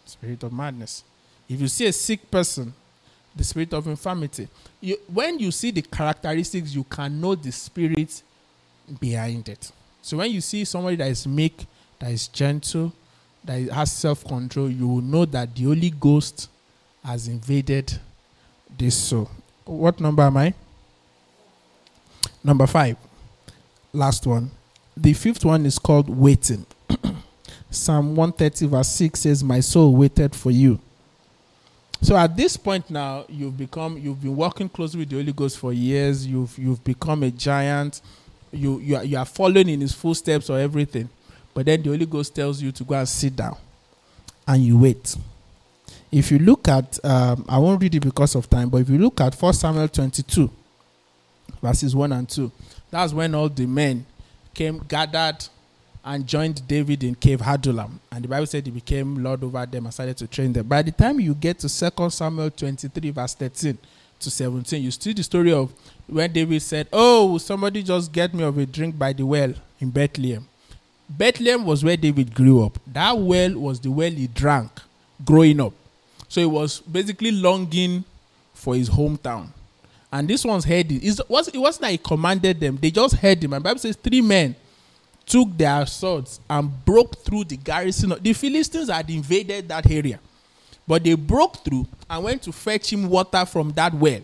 Spirit 0.06 0.43
of 0.43 0.51
madness. 0.51 1.06
If 1.47 1.62
you 1.62 1.70
see 1.70 1.86
a 1.86 1.93
sick 1.93 2.30
person, 2.30 2.74
the 3.34 3.43
spirit 3.45 3.74
of 3.74 3.88
infirmity. 3.88 4.49
You, 4.82 4.97
when 5.14 5.39
you 5.39 5.51
see 5.51 5.72
the 5.72 5.82
characteristics, 5.82 6.76
you 6.76 6.84
can 6.84 7.22
know 7.22 7.36
the 7.36 7.53
spirit 7.53 8.22
behind 8.99 9.47
it. 9.47 9.72
So 10.01 10.18
when 10.18 10.32
you 10.32 10.41
see 10.41 10.66
somebody 10.66 10.97
that 10.97 11.08
is 11.08 11.26
meek, 11.26 11.66
that 11.99 12.12
is 12.12 12.28
gentle, 12.28 12.91
that 13.46 13.70
has 13.72 13.91
self 13.91 14.24
control, 14.26 14.70
you 14.70 14.88
will 14.88 15.02
know 15.02 15.26
that 15.26 15.56
the 15.56 15.64
Holy 15.64 15.89
Ghost 15.89 16.50
has 17.04 17.28
invaded 17.28 18.00
this 18.78 18.96
soul. 18.96 19.30
What 19.66 20.00
number 20.00 20.24
am 20.24 20.38
I? 20.38 20.54
Number 22.43 22.68
five. 22.68 22.98
Last 23.93 24.26
one. 24.28 24.52
The 24.98 25.14
fifth 25.14 25.43
one 25.46 25.66
is 25.66 25.80
called 25.80 26.10
waiting. 26.10 26.66
Psalm 27.70 28.16
130, 28.16 28.68
verse 28.68 28.89
6 28.89 29.20
says, 29.20 29.43
My 29.43 29.60
soul 29.60 29.96
waited 29.96 30.36
for 30.36 30.52
you. 30.52 30.80
So 32.02 32.16
at 32.16 32.38
this 32.38 32.56
point 32.56 32.89
now, 32.89 33.26
you've 33.28 33.58
become 33.58 33.98
you've 33.98 34.22
been 34.22 34.36
working 34.36 34.70
closely 34.70 35.00
with 35.00 35.10
the 35.10 35.16
Holy 35.16 35.34
Ghost 35.34 35.58
for 35.58 35.74
years, 35.74 36.26
you've 36.28 36.56
you've 36.58 36.84
become 36.84 37.24
a 37.24 37.32
giant, 37.32 38.02
you 38.52 38.80
you 38.80 38.96
are, 38.96 39.04
you 39.04 39.18
are 39.18 39.26
following 39.26 39.70
in 39.70 39.82
his 39.82 39.93
footsteps 39.93 40.50
or 40.50 40.60
everything. 40.60 41.10
But 41.56 41.66
then 41.66 41.82
the 41.82 41.89
Holy 41.89 42.06
Ghost 42.06 42.36
tells 42.36 42.62
you 42.62 42.72
to 42.74 42.84
go 42.84 42.95
and 42.95 43.08
sit 43.08 43.36
down 43.36 43.58
and 44.45 44.62
you 44.62 44.78
wait. 44.78 45.16
If 46.12 46.30
you 46.30 46.38
look 46.38 46.68
at, 46.68 47.03
um, 47.03 47.45
I 47.47 47.58
won't 47.58 47.82
read 47.82 47.95
it 47.95 48.01
because 48.01 48.36
of 48.36 48.49
time, 48.49 48.70
but 48.70 48.82
if 48.82 48.89
you 48.89 48.99
look 48.99 49.20
at 49.22 49.34
1 49.34 49.53
Samuel 49.53 49.88
22, 49.88 50.51
verses 51.62 51.95
1 51.95 52.12
and 52.12 52.30
2, 52.30 52.51
that's 52.91 53.14
when 53.14 53.34
all 53.34 53.49
the 53.49 53.66
men 53.66 54.06
came 54.53 54.84
gathered 54.88 55.47
and 56.03 56.28
joined 56.28 56.68
David 56.68 57.03
in 57.03 57.16
Cave 57.16 57.41
Adullam. 57.41 57.99
And 58.12 58.26
the 58.26 58.28
Bible 58.28 58.45
said 58.45 58.66
he 58.66 58.72
became 58.72 59.24
Lord 59.24 59.43
over 59.43 59.66
them 59.66 59.86
and 59.86 59.93
started 59.93 60.18
to 60.18 60.28
train 60.28 60.51
them. 60.53 60.68
By 60.68 60.82
the 60.82 60.91
time 60.91 61.20
you 61.22 61.34
get 61.34 61.60
to 61.60 61.70
2 61.70 62.10
Samuel 62.10 62.51
23, 62.51 63.10
verse 63.12 63.34
13 63.34 63.78
to 64.20 64.30
17, 64.30 64.84
you 64.84 64.91
see 64.91 65.14
the 65.14 65.24
story 65.24 65.53
of 65.53 65.74
when 66.06 66.32
David 66.32 66.62
said, 66.62 66.88
Oh, 66.91 67.38
somebody 67.38 67.82
just 67.82 68.12
get 68.12 68.34
me 68.34 68.43
of 68.43 68.58
a 68.58 68.66
drink 68.66 68.97
by 68.99 69.14
the 69.14 69.26
well 69.26 69.53
in 69.80 69.89
Bethlehem. 69.89 70.47
Bethlehem 71.10 71.66
was 71.66 71.84
where 71.84 71.97
David 71.97 72.34
grew 72.34 72.64
up. 72.66 72.80
That 72.88 73.18
well 73.18 73.53
was 73.60 73.80
the 73.80 73.91
well 73.91 74.12
he 74.12 74.28
drank 74.28 74.72
growing 75.24 75.62
up. 75.62 75.74
So 76.28 76.41
he 76.41 76.47
was 76.47 76.80
basically 76.82 77.32
longing 77.32 78.03
for 78.53 78.76
his 78.76 78.89
hometown. 78.89 79.49
And 80.12 80.28
this 80.28 80.45
one's 80.45 80.66
heard 80.66 80.91
it. 80.91 81.03
It, 81.03 81.20
was, 81.30 81.47
it 81.49 81.58
wasn't 81.58 81.84
like 81.84 81.91
he 81.91 81.97
commanded 81.97 82.60
them, 82.60 82.78
they 82.82 82.91
just 82.91 83.16
heard 83.16 83.43
him. 83.43 83.53
And 83.53 83.64
Bible 83.64 83.80
says 83.80 83.95
three 83.95 84.22
men 84.22 84.56
took 85.26 85.58
their 85.58 85.86
swords 85.86 86.39
and 86.49 86.86
broke 86.86 87.18
through 87.18 87.45
the 87.45 87.58
garrison. 87.58 88.14
The 88.22 88.34
Philistines 88.34 88.89
had 88.89 89.10
invaded 89.10 89.68
that 89.70 89.89
area. 89.89 90.20
But 90.88 91.03
they 91.03 91.16
broke 91.16 91.58
through 91.64 91.88
and 92.10 92.24
went 92.24 92.43
to 92.43 92.51
fetch 92.51 92.93
him 92.93 93.10
water 93.10 93.45
from 93.45 93.72
that 93.72 93.93
well. 93.93 94.22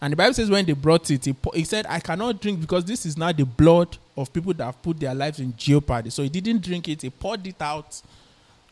And 0.00 0.12
the 0.12 0.16
Bible 0.16 0.34
says 0.34 0.48
when 0.48 0.64
they 0.64 0.74
brought 0.74 1.10
it, 1.10 1.24
he, 1.24 1.34
he 1.54 1.64
said, 1.64 1.86
I 1.88 1.98
cannot 1.98 2.40
drink 2.40 2.60
because 2.60 2.84
this 2.84 3.04
is 3.04 3.16
not 3.16 3.36
the 3.36 3.44
blood 3.44 3.96
of 4.20 4.32
people 4.32 4.52
that 4.54 4.64
have 4.64 4.82
put 4.82 4.98
their 4.98 5.14
lives 5.14 5.38
in 5.40 5.54
jeopardy. 5.56 6.10
So 6.10 6.22
he 6.22 6.28
didn't 6.28 6.62
drink 6.62 6.88
it, 6.88 7.02
he 7.02 7.10
poured 7.10 7.46
it 7.46 7.60
out 7.60 8.00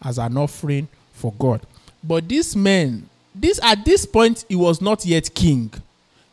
as 0.03 0.19
an 0.19 0.37
offering 0.37 0.89
for 1.13 1.33
God. 1.39 1.61
But 2.03 2.29
this 2.29 2.55
man, 2.55 3.09
this 3.35 3.61
at 3.63 3.85
this 3.85 4.05
point, 4.05 4.45
he 4.49 4.57
was 4.57 4.81
not 4.81 5.05
yet 5.07 5.33
king. 5.35 5.73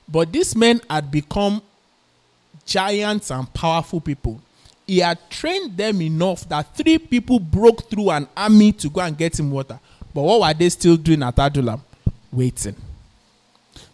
But 0.08 0.32
this 0.34 0.56
man 0.56 0.82
had 0.90 1.10
become 1.10 1.62
giants 2.66 3.32
and 3.32 3.52
powerful 3.54 4.02
people. 4.02 4.42
He 4.86 5.00
had 5.00 5.18
trained 5.30 5.78
them 5.78 6.02
enough 6.02 6.48
that 6.50 6.76
three 6.76 6.98
people 6.98 7.40
broke 7.40 7.90
through 7.90 8.10
an 8.10 8.28
army 8.36 8.74
to 8.74 8.90
go 8.90 9.02
and 9.02 9.18
get 9.18 9.40
him 9.40 9.50
water. 9.50 9.80
But 10.14 10.22
what 10.24 10.42
were 10.42 10.54
they 10.54 10.70
still 10.70 10.98
doing 10.98 11.24
at 11.24 11.40
Adullam? 11.40 11.82
Waiting. 12.32 12.76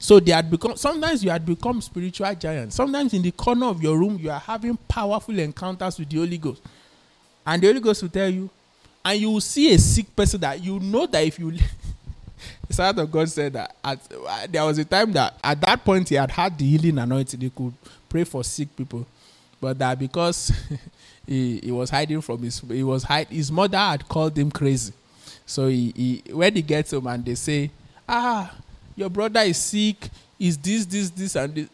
So 0.01 0.19
they 0.21 0.31
had 0.31 0.49
become 0.49 0.77
sometimes 0.77 1.23
you 1.25 1.29
had 1.29 1.45
become 1.45 1.81
spiritual 1.81 2.33
giants. 2.33 2.77
Sometimes 2.77 3.13
in 3.13 3.21
the 3.21 3.31
corner 3.31 3.65
of 3.65 3.83
your 3.83 3.97
room, 3.99 4.17
you 4.17 4.31
are 4.31 4.39
having 4.39 4.77
powerful 4.87 5.37
encounters 5.37 5.99
with 5.99 6.09
the 6.09 6.17
Holy 6.17 6.37
Ghost. 6.37 6.61
And 7.45 7.61
the 7.61 7.67
Holy 7.67 7.81
Ghost 7.81 8.01
will 8.01 8.09
tell 8.09 8.29
you, 8.29 8.49
and 9.03 9.19
you 9.19 9.29
will 9.29 9.41
see 9.41 9.73
a 9.73 9.77
sick 9.77 10.15
person 10.15 10.39
that 10.39 10.63
you 10.63 10.79
know 10.79 11.05
that 11.05 11.19
if 11.25 11.37
you 11.37 11.51
the 12.67 12.73
Son 12.73 12.97
of 12.97 13.11
God 13.11 13.29
said 13.29 13.51
that 13.53 13.75
at, 13.83 13.99
uh, 14.25 14.47
there 14.49 14.63
was 14.63 14.77
a 14.77 14.85
time 14.85 15.11
that 15.11 15.35
at 15.43 15.59
that 15.61 15.83
point 15.83 16.07
he 16.07 16.15
had 16.15 16.31
had 16.31 16.57
the 16.57 16.65
healing 16.65 16.97
anointing, 16.97 17.41
he 17.41 17.49
could 17.49 17.73
pray 18.07 18.23
for 18.23 18.41
sick 18.41 18.73
people, 18.77 19.05
but 19.59 19.77
that 19.79 19.99
because 19.99 20.53
he, 21.27 21.59
he 21.59 21.71
was 21.71 21.89
hiding 21.89 22.21
from 22.21 22.41
his 22.41 22.59
he 22.61 22.83
was 22.83 23.03
hide, 23.03 23.27
his 23.27 23.51
mother 23.51 23.77
had 23.77 24.07
called 24.07 24.37
him 24.37 24.49
crazy, 24.49 24.93
so 25.45 25.67
he, 25.67 25.91
he 25.95 26.31
when 26.31 26.55
he 26.55 26.61
gets 26.61 26.91
home 26.91 27.07
and 27.07 27.25
they 27.25 27.35
say 27.35 27.69
ah 28.07 28.49
your 28.99 29.09
brother 29.09 29.39
is 29.39 29.57
sick, 29.57 30.09
is 30.37 30.57
this, 30.57 30.85
this, 30.85 31.09
this, 31.09 31.35
and 31.35 31.55
this. 31.55 31.69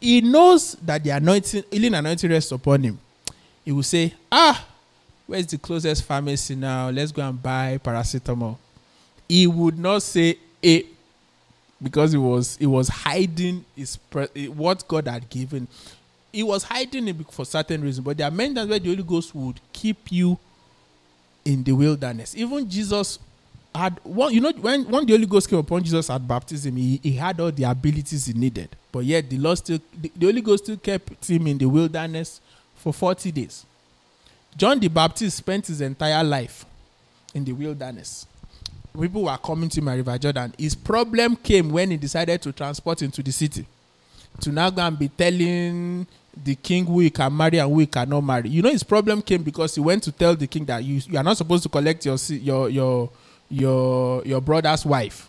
He 0.00 0.22
knows 0.22 0.72
that 0.82 1.04
the 1.04 1.10
anointing, 1.10 1.64
healing 1.70 1.94
anointing 1.94 2.30
rests 2.30 2.52
upon 2.52 2.82
him. 2.82 2.98
He 3.64 3.70
will 3.70 3.82
say, 3.82 4.14
Ah, 4.32 4.66
where's 5.26 5.46
the 5.46 5.58
closest 5.58 6.04
pharmacy 6.04 6.54
now? 6.54 6.88
Let's 6.88 7.12
go 7.12 7.22
and 7.22 7.40
buy 7.40 7.78
paracetamol. 7.84 8.56
He 9.28 9.46
would 9.46 9.78
not 9.78 10.02
say 10.02 10.38
a 10.64 10.86
because 11.82 12.12
he 12.12 12.18
was 12.18 12.56
he 12.56 12.66
was 12.66 12.88
hiding 12.88 13.64
his 13.76 13.98
what 14.54 14.86
God 14.88 15.06
had 15.06 15.28
given. 15.28 15.68
He 16.32 16.42
was 16.42 16.62
hiding 16.62 17.08
it 17.08 17.16
for 17.30 17.44
certain 17.44 17.82
reasons, 17.82 18.04
but 18.04 18.16
there 18.16 18.26
are 18.26 18.30
many 18.30 18.54
times 18.54 18.70
where 18.70 18.78
the 18.78 18.88
Holy 18.88 19.02
Ghost 19.02 19.34
would 19.34 19.60
keep 19.72 20.10
you 20.10 20.38
in 21.44 21.62
the 21.62 21.72
wilderness. 21.72 22.34
Even 22.36 22.68
Jesus 22.70 23.18
had 23.74 24.00
one, 24.02 24.32
you 24.34 24.40
know, 24.40 24.52
when, 24.52 24.84
when 24.90 25.06
the 25.06 25.12
Holy 25.12 25.26
Ghost 25.26 25.48
came 25.48 25.58
upon 25.58 25.82
Jesus 25.82 26.10
at 26.10 26.26
baptism, 26.26 26.76
he, 26.76 27.00
he 27.02 27.12
had 27.12 27.38
all 27.40 27.52
the 27.52 27.64
abilities 27.64 28.26
he 28.26 28.32
needed. 28.32 28.68
But 28.92 29.04
yet 29.04 29.30
the 29.30 29.38
Lord 29.38 29.58
still 29.58 29.78
the, 30.00 30.10
the 30.16 30.26
Holy 30.26 30.40
Ghost 30.40 30.64
still 30.64 30.76
kept 30.76 31.28
him 31.28 31.46
in 31.46 31.58
the 31.58 31.66
wilderness 31.66 32.40
for 32.74 32.92
40 32.92 33.30
days. 33.32 33.64
John 34.56 34.80
the 34.80 34.88
Baptist 34.88 35.36
spent 35.36 35.68
his 35.68 35.80
entire 35.80 36.24
life 36.24 36.64
in 37.34 37.44
the 37.44 37.52
wilderness. 37.52 38.26
people 38.98 39.22
were 39.24 39.38
coming 39.38 39.68
to 39.70 39.80
my 39.82 39.94
River 39.94 40.18
Jordan. 40.18 40.52
His 40.58 40.74
problem 40.74 41.36
came 41.36 41.70
when 41.70 41.90
he 41.92 41.96
decided 41.96 42.42
to 42.42 42.52
transport 42.52 43.02
into 43.02 43.22
the 43.22 43.30
city. 43.32 43.66
To 44.40 44.50
now 44.50 44.70
go 44.70 44.82
and 44.82 44.98
be 44.98 45.08
telling 45.08 46.06
the 46.44 46.54
king 46.54 46.86
who 46.86 47.00
he 47.00 47.10
can 47.10 47.36
marry 47.36 47.58
and 47.58 47.70
who 47.70 47.80
he 47.80 47.86
cannot 47.86 48.22
marry. 48.22 48.48
You 48.48 48.62
know, 48.62 48.70
his 48.70 48.82
problem 48.82 49.22
came 49.22 49.42
because 49.42 49.74
he 49.74 49.80
went 49.80 50.02
to 50.04 50.12
tell 50.12 50.34
the 50.34 50.46
king 50.46 50.64
that 50.66 50.82
you, 50.82 51.00
you 51.08 51.18
are 51.18 51.24
not 51.24 51.36
supposed 51.36 51.62
to 51.64 51.68
collect 51.68 52.04
your 52.06 52.16
your 52.30 52.68
your 52.68 53.10
your 53.50 54.22
your 54.24 54.40
brother's 54.40 54.86
wife, 54.86 55.28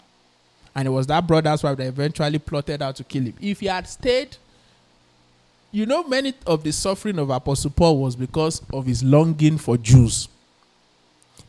and 0.76 0.88
it 0.88 0.91
was 0.91 1.07
that 1.07 1.26
brother's 1.28 1.63
wife 1.63 1.78
that 1.78 1.88
eventually 1.88 2.39
plotted 2.39 2.82
out 2.82 2.95
to 2.97 3.03
kill 3.03 3.24
him. 3.24 3.34
If 3.41 3.59
he 3.59 3.65
had 3.65 3.88
stayed, 3.88 4.38
you 5.72 5.86
know, 5.86 6.03
many 6.03 6.34
of 6.45 6.63
the 6.63 6.72
suffering 6.72 7.17
of 7.17 7.30
Apostle 7.30 7.72
Paul 7.72 7.97
was 7.97 8.15
because 8.15 8.61
of 8.72 8.86
his 8.86 9.03
longing 9.03 9.57
for 9.57 9.78
Jews. 9.78 10.28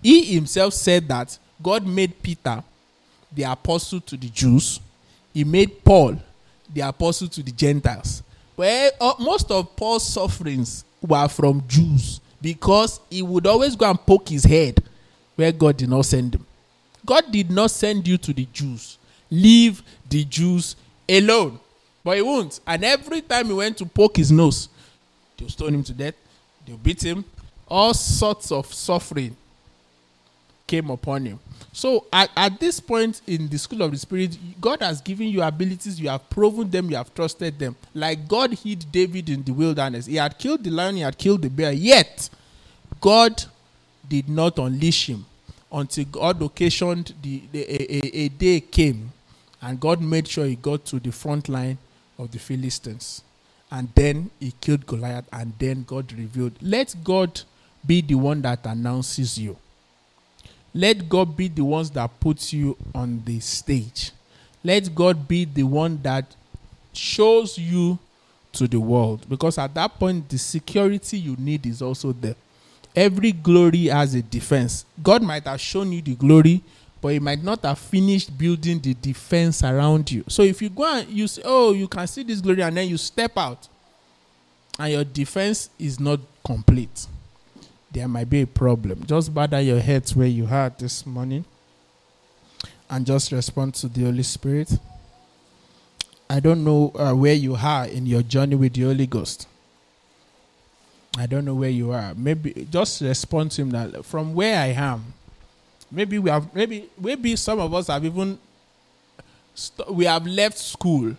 He 0.02 0.24
himself 0.34 0.74
said 0.74 1.08
that 1.08 1.38
God 1.62 1.86
made 1.86 2.20
Peter 2.22 2.62
the 3.32 3.44
apostle 3.44 4.00
to 4.00 4.16
the 4.16 4.28
Jews. 4.28 4.80
He 5.32 5.44
made 5.44 5.84
Paul 5.84 6.16
the 6.72 6.80
apostle 6.82 7.28
to 7.28 7.42
the 7.42 7.52
Gentiles. 7.52 8.22
But 8.56 8.96
uh, 9.00 9.14
most 9.18 9.50
of 9.50 9.74
Paul's 9.76 10.06
sufferings 10.06 10.84
were 11.00 11.28
from 11.28 11.62
Jews 11.68 12.20
because 12.40 13.00
he 13.10 13.22
would 13.22 13.46
always 13.46 13.76
go 13.76 13.88
and 13.88 13.98
poke 14.06 14.28
his 14.28 14.44
head 14.44 14.82
where 15.36 15.52
God 15.52 15.76
did 15.76 15.88
not 15.88 16.04
send 16.04 16.34
him. 16.34 16.46
God 17.04 17.30
did 17.30 17.50
not 17.50 17.70
send 17.70 18.06
you 18.06 18.18
to 18.18 18.32
the 18.32 18.46
Jews. 18.52 18.98
Leave 19.30 19.82
the 20.08 20.24
Jews 20.24 20.76
alone. 21.08 21.58
But 22.04 22.16
he 22.16 22.22
won't. 22.22 22.60
And 22.66 22.84
every 22.84 23.20
time 23.20 23.46
he 23.46 23.52
went 23.52 23.78
to 23.78 23.86
poke 23.86 24.16
his 24.16 24.30
nose, 24.30 24.68
they'll 25.36 25.48
stone 25.48 25.74
him 25.74 25.84
to 25.84 25.92
death, 25.92 26.14
they'll 26.66 26.76
beat 26.76 27.02
him, 27.02 27.24
all 27.68 27.94
sorts 27.94 28.52
of 28.52 28.72
suffering 28.72 29.36
came 30.66 30.90
upon 30.90 31.24
him. 31.24 31.40
So 31.72 32.06
at, 32.12 32.30
at 32.36 32.60
this 32.60 32.80
point 32.80 33.22
in 33.26 33.48
the 33.48 33.58
school 33.58 33.82
of 33.82 33.92
the 33.92 33.98
spirit, 33.98 34.36
God 34.60 34.82
has 34.82 35.00
given 35.00 35.28
you 35.28 35.42
abilities, 35.42 35.98
you 35.98 36.08
have 36.08 36.28
proven 36.28 36.70
them, 36.70 36.90
you 36.90 36.96
have 36.96 37.14
trusted 37.14 37.58
them. 37.58 37.76
Like 37.94 38.28
God 38.28 38.52
hid 38.52 38.84
David 38.92 39.30
in 39.30 39.42
the 39.42 39.52
wilderness. 39.52 40.06
He 40.06 40.16
had 40.16 40.38
killed 40.38 40.64
the 40.64 40.70
lion, 40.70 40.96
he 40.96 41.02
had 41.02 41.16
killed 41.16 41.42
the 41.42 41.48
bear, 41.48 41.72
yet 41.72 42.28
God 43.00 43.42
did 44.08 44.28
not 44.28 44.58
unleash 44.58 45.08
him 45.08 45.24
until 45.72 46.04
God 46.04 46.42
occasioned 46.42 47.14
the, 47.22 47.42
the 47.50 47.62
a, 47.62 48.06
a, 48.06 48.24
a 48.24 48.28
day 48.28 48.60
came 48.60 49.12
and 49.62 49.78
God 49.80 50.00
made 50.00 50.28
sure 50.28 50.44
he 50.44 50.56
got 50.56 50.84
to 50.86 50.98
the 51.00 51.12
front 51.12 51.48
line 51.48 51.78
of 52.18 52.30
the 52.32 52.38
Philistines. 52.38 53.22
And 53.70 53.88
then 53.94 54.30
he 54.38 54.52
killed 54.60 54.86
Goliath, 54.86 55.24
and 55.32 55.54
then 55.58 55.84
God 55.84 56.12
revealed. 56.12 56.52
Let 56.60 56.94
God 57.02 57.40
be 57.86 58.02
the 58.02 58.16
one 58.16 58.42
that 58.42 58.66
announces 58.66 59.38
you. 59.38 59.56
Let 60.74 61.08
God 61.08 61.36
be 61.36 61.48
the 61.48 61.64
ones 61.64 61.90
that 61.92 62.20
puts 62.20 62.52
you 62.52 62.76
on 62.94 63.22
the 63.24 63.40
stage. 63.40 64.10
Let 64.62 64.94
God 64.94 65.26
be 65.26 65.44
the 65.46 65.62
one 65.62 66.00
that 66.02 66.34
shows 66.92 67.56
you 67.56 67.98
to 68.52 68.68
the 68.68 68.80
world. 68.80 69.26
Because 69.28 69.56
at 69.58 69.74
that 69.74 69.98
point, 69.98 70.28
the 70.28 70.38
security 70.38 71.18
you 71.18 71.36
need 71.38 71.64
is 71.64 71.80
also 71.80 72.12
there. 72.12 72.36
Every 72.94 73.32
glory 73.32 73.86
has 73.86 74.14
a 74.14 74.22
defense. 74.22 74.84
God 75.02 75.22
might 75.22 75.44
have 75.46 75.60
shown 75.60 75.92
you 75.92 76.02
the 76.02 76.14
glory, 76.14 76.62
but 77.00 77.08
He 77.08 77.18
might 77.18 77.42
not 77.42 77.62
have 77.64 77.78
finished 77.78 78.36
building 78.36 78.80
the 78.80 78.94
defense 78.94 79.62
around 79.62 80.10
you. 80.10 80.24
So 80.28 80.42
if 80.42 80.60
you 80.60 80.68
go 80.68 80.84
and 80.84 81.08
you 81.08 81.26
say, 81.26 81.42
Oh, 81.44 81.72
you 81.72 81.88
can 81.88 82.06
see 82.06 82.22
this 82.22 82.40
glory, 82.40 82.62
and 82.62 82.76
then 82.76 82.88
you 82.88 82.98
step 82.98 83.36
out, 83.36 83.68
and 84.78 84.92
your 84.92 85.04
defense 85.04 85.70
is 85.78 85.98
not 85.98 86.20
complete 86.44 87.06
there 87.92 88.08
might 88.08 88.28
be 88.28 88.42
a 88.42 88.46
problem. 88.46 89.04
Just 89.06 89.32
bow 89.32 89.44
your 89.58 89.80
heads 89.80 90.16
where 90.16 90.26
you 90.26 90.46
are 90.50 90.70
this 90.70 91.04
morning 91.04 91.44
and 92.88 93.06
just 93.06 93.32
respond 93.32 93.74
to 93.74 93.88
the 93.88 94.04
Holy 94.04 94.22
Spirit. 94.22 94.78
I 96.28 96.40
don't 96.40 96.64
know 96.64 96.92
uh, 96.94 97.12
where 97.12 97.34
you 97.34 97.54
are 97.56 97.86
in 97.86 98.06
your 98.06 98.22
journey 98.22 98.56
with 98.56 98.72
the 98.72 98.82
Holy 98.82 99.06
Ghost. 99.06 99.46
I 101.18 101.26
don't 101.26 101.44
know 101.44 101.54
where 101.54 101.70
you 101.70 101.92
are. 101.92 102.14
Maybe 102.16 102.66
just 102.70 103.00
respond 103.02 103.50
to 103.52 103.62
him 103.62 103.70
that 103.70 104.04
from 104.04 104.34
where 104.34 104.58
I 104.58 104.68
am. 104.68 105.12
Maybe 105.90 106.18
we 106.18 106.30
have 106.30 106.54
maybe 106.54 106.88
maybe 106.98 107.36
some 107.36 107.58
of 107.60 107.74
us 107.74 107.88
have 107.88 108.04
even 108.04 108.38
st- 109.54 109.92
we 109.92 110.06
have 110.06 110.26
left 110.26 110.56
school 110.56 111.14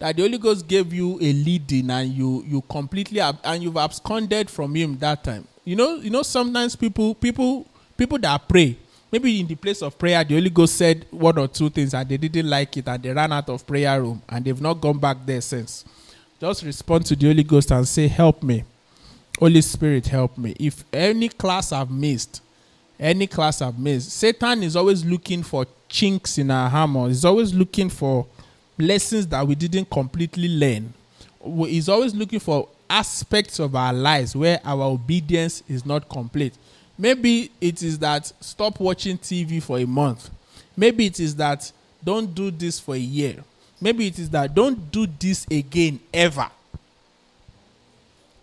that 0.00 0.16
the 0.16 0.22
Holy 0.22 0.38
Ghost 0.38 0.66
gave 0.66 0.92
you 0.92 1.18
a 1.20 1.32
leading 1.32 1.88
and 1.90 2.12
you 2.12 2.44
you 2.48 2.62
completely 2.62 3.20
ab- 3.20 3.38
and 3.44 3.62
you've 3.62 3.76
absconded 3.76 4.50
from 4.50 4.74
him 4.74 4.98
that 4.98 5.22
time. 5.22 5.46
You 5.64 5.76
know, 5.76 5.94
you 5.96 6.10
know, 6.10 6.22
sometimes 6.24 6.74
people, 6.74 7.14
people, 7.14 7.64
people 7.96 8.18
that 8.18 8.48
pray, 8.48 8.76
maybe 9.12 9.38
in 9.38 9.46
the 9.46 9.54
place 9.54 9.80
of 9.82 9.96
prayer, 9.96 10.24
the 10.24 10.34
Holy 10.34 10.50
Ghost 10.50 10.74
said 10.74 11.06
one 11.12 11.38
or 11.38 11.46
two 11.46 11.70
things 11.70 11.94
and 11.94 12.08
they 12.08 12.16
didn't 12.16 12.50
like 12.50 12.76
it 12.76 12.88
and 12.88 13.00
they 13.00 13.12
ran 13.12 13.32
out 13.32 13.48
of 13.48 13.64
prayer 13.64 14.02
room 14.02 14.20
and 14.28 14.44
they've 14.44 14.60
not 14.60 14.80
gone 14.80 14.98
back 14.98 15.18
there 15.24 15.40
since. 15.40 15.84
Just 16.40 16.64
respond 16.64 17.06
to 17.06 17.14
the 17.14 17.26
Holy 17.28 17.44
Ghost 17.44 17.70
and 17.70 17.86
say, 17.86 18.08
Help 18.08 18.42
me. 18.42 18.64
Holy 19.42 19.60
Spirit, 19.60 20.06
help 20.06 20.38
me. 20.38 20.54
If 20.60 20.84
any 20.92 21.28
class 21.28 21.72
I've 21.72 21.90
missed, 21.90 22.40
any 23.00 23.26
class 23.26 23.60
I've 23.60 23.76
missed, 23.76 24.12
Satan 24.12 24.62
is 24.62 24.76
always 24.76 25.04
looking 25.04 25.42
for 25.42 25.66
chinks 25.88 26.38
in 26.38 26.48
our 26.48 26.70
armor. 26.70 27.08
He's 27.08 27.24
always 27.24 27.52
looking 27.52 27.88
for 27.88 28.24
lessons 28.78 29.26
that 29.26 29.44
we 29.44 29.56
didn't 29.56 29.90
completely 29.90 30.46
learn. 30.46 30.94
He's 31.44 31.88
always 31.88 32.14
looking 32.14 32.38
for 32.38 32.68
aspects 32.88 33.58
of 33.58 33.74
our 33.74 33.92
lives 33.92 34.36
where 34.36 34.60
our 34.64 34.84
obedience 34.84 35.64
is 35.68 35.84
not 35.84 36.08
complete. 36.08 36.54
Maybe 36.96 37.50
it 37.60 37.82
is 37.82 37.98
that 37.98 38.32
stop 38.38 38.78
watching 38.78 39.18
TV 39.18 39.60
for 39.60 39.80
a 39.80 39.84
month. 39.84 40.30
Maybe 40.76 41.06
it 41.06 41.18
is 41.18 41.34
that 41.34 41.72
don't 42.04 42.32
do 42.32 42.52
this 42.52 42.78
for 42.78 42.94
a 42.94 42.98
year. 42.98 43.42
Maybe 43.80 44.06
it 44.06 44.20
is 44.20 44.30
that 44.30 44.54
don't 44.54 44.92
do 44.92 45.08
this 45.18 45.48
again 45.50 45.98
ever. 46.14 46.48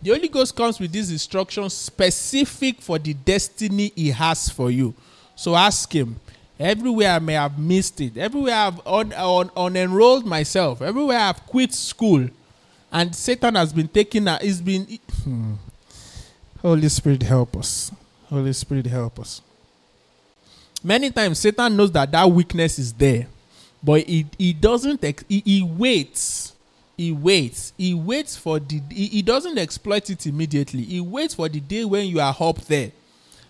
The 0.02 0.10
Holy 0.10 0.28
Ghost 0.28 0.56
comes 0.56 0.80
with 0.80 0.92
these 0.92 1.10
instructions 1.10 1.74
specific 1.74 2.80
for 2.80 2.98
the 2.98 3.12
destiny 3.14 3.92
He 3.94 4.10
has 4.10 4.48
for 4.48 4.70
you. 4.70 4.94
So 5.36 5.54
ask 5.54 5.92
Him. 5.92 6.18
Everywhere 6.58 7.12
I 7.12 7.18
may 7.18 7.32
have 7.34 7.58
missed 7.58 8.00
it, 8.02 8.18
everywhere 8.18 8.54
I've 8.54 8.86
un, 8.86 9.14
un, 9.14 9.48
unenrolled 9.50 10.26
myself, 10.26 10.82
everywhere 10.82 11.18
I've 11.18 11.46
quit 11.46 11.72
school, 11.72 12.28
and 12.92 13.16
Satan 13.16 13.54
has 13.54 13.72
been 13.72 13.88
taking 13.88 14.26
he's 14.42 14.60
been 14.60 14.84
hmm. 15.24 15.54
Holy 16.60 16.88
Spirit 16.90 17.22
help 17.22 17.56
us. 17.56 17.90
Holy 18.28 18.52
Spirit 18.52 18.86
help 18.86 19.18
us. 19.18 19.40
Many 20.84 21.10
times 21.10 21.38
Satan 21.38 21.76
knows 21.76 21.92
that 21.92 22.12
that 22.12 22.30
weakness 22.30 22.78
is 22.78 22.92
there, 22.92 23.26
but 23.82 24.02
he, 24.02 24.26
he 24.36 24.52
doesn't 24.52 25.02
he, 25.28 25.42
he 25.44 25.62
waits. 25.62 26.54
He 27.00 27.12
waits. 27.12 27.72
He 27.78 27.94
waits 27.94 28.36
for 28.36 28.60
the 28.60 28.78
he, 28.90 29.06
he 29.06 29.22
doesn't 29.22 29.56
exploit 29.56 30.10
it 30.10 30.26
immediately. 30.26 30.82
He 30.82 31.00
waits 31.00 31.32
for 31.32 31.48
the 31.48 31.58
day 31.58 31.82
when 31.82 32.06
you 32.06 32.20
are 32.20 32.36
up 32.38 32.60
there. 32.66 32.92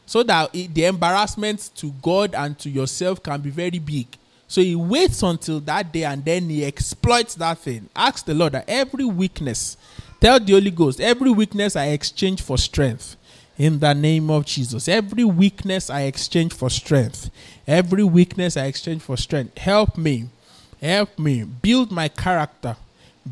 So 0.06 0.22
that 0.22 0.52
the 0.52 0.84
embarrassment 0.84 1.70
to 1.74 1.90
God 2.00 2.36
and 2.36 2.56
to 2.60 2.70
yourself 2.70 3.20
can 3.20 3.40
be 3.40 3.50
very 3.50 3.80
big. 3.80 4.06
So 4.46 4.60
he 4.60 4.76
waits 4.76 5.24
until 5.24 5.58
that 5.62 5.92
day 5.92 6.04
and 6.04 6.24
then 6.24 6.48
he 6.48 6.64
exploits 6.64 7.34
that 7.34 7.58
thing. 7.58 7.88
Ask 7.96 8.24
the 8.24 8.34
Lord 8.34 8.52
that 8.52 8.66
every 8.68 9.04
weakness, 9.04 9.76
tell 10.20 10.38
the 10.38 10.52
Holy 10.52 10.70
Ghost, 10.70 11.00
every 11.00 11.32
weakness 11.32 11.74
I 11.74 11.86
exchange 11.86 12.42
for 12.42 12.56
strength. 12.56 13.16
In 13.58 13.80
the 13.80 13.94
name 13.94 14.30
of 14.30 14.46
Jesus. 14.46 14.86
Every 14.86 15.24
weakness 15.24 15.90
I 15.90 16.02
exchange 16.02 16.52
for 16.52 16.70
strength. 16.70 17.32
Every 17.66 18.04
weakness 18.04 18.56
I 18.56 18.66
exchange 18.66 19.02
for 19.02 19.16
strength. 19.16 19.58
Help 19.58 19.98
me. 19.98 20.28
Help 20.80 21.18
me. 21.18 21.42
Build 21.42 21.90
my 21.90 22.06
character. 22.06 22.76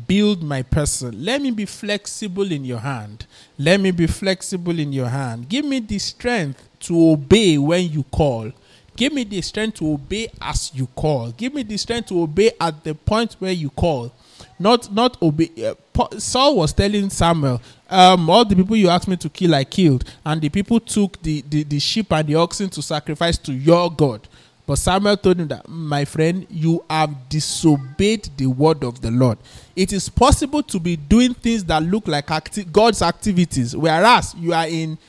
Build 0.07 0.43
my 0.43 0.61
person. 0.61 1.23
Let 1.23 1.41
me 1.41 1.51
be 1.51 1.65
flexible 1.65 2.51
in 2.51 2.63
your 2.63 2.79
hand. 2.79 3.25
Let 3.57 3.79
me 3.79 3.91
be 3.91 4.07
flexible 4.07 4.77
in 4.79 4.93
your 4.93 5.07
hand. 5.09 5.49
Give 5.49 5.65
me 5.65 5.79
the 5.79 5.97
strength 5.97 6.67
to 6.81 7.11
obey 7.11 7.57
when 7.57 7.89
you 7.89 8.03
call. 8.03 8.51
Give 8.95 9.13
me 9.13 9.23
the 9.23 9.41
strength 9.41 9.77
to 9.77 9.93
obey 9.93 10.27
as 10.41 10.71
you 10.75 10.87
call. 10.87 11.31
Give 11.31 11.53
me 11.53 11.63
the 11.63 11.77
strength 11.77 12.09
to 12.09 12.21
obey 12.21 12.51
at 12.59 12.83
the 12.83 12.93
point 12.93 13.35
where 13.39 13.51
you 13.51 13.69
call. 13.69 14.11
Not 14.59 14.91
not 14.93 15.19
obey. 15.21 15.49
Uh, 15.65 15.75
Saul 16.17 16.57
was 16.57 16.73
telling 16.73 17.09
Samuel, 17.09 17.61
um, 17.89 18.29
all 18.29 18.45
the 18.45 18.55
people 18.55 18.75
you 18.75 18.89
asked 18.89 19.07
me 19.07 19.17
to 19.17 19.29
kill, 19.29 19.55
I 19.55 19.63
killed, 19.63 20.03
and 20.25 20.41
the 20.41 20.49
people 20.49 20.79
took 20.79 21.21
the, 21.21 21.43
the, 21.49 21.63
the 21.63 21.79
sheep 21.79 22.11
and 22.13 22.27
the 22.27 22.35
oxen 22.35 22.69
to 22.69 22.81
sacrifice 22.81 23.37
to 23.39 23.53
your 23.53 23.91
God. 23.91 24.27
But 24.69 24.77
Samuel 24.77 25.17
told 25.17 25.39
him 25.39 25.47
that, 25.47 25.67
my 25.67 26.05
friend, 26.05 26.45
you 26.47 26.85
have 26.87 27.27
disobeyed 27.27 28.29
the 28.37 28.45
word 28.45 28.83
of 28.83 29.01
the 29.01 29.09
Lord. 29.09 29.39
It 29.75 29.91
is 29.91 30.09
possible 30.09 30.61
to 30.61 30.79
be 30.79 30.95
doing 30.95 31.33
things 31.33 31.63
that 31.65 31.81
look 31.81 32.07
like 32.07 32.29
acti- 32.29 32.65
God's 32.65 33.01
activities, 33.01 33.75
whereas 33.75 34.35
you 34.37 34.53
are 34.53 34.67
in 34.67 34.99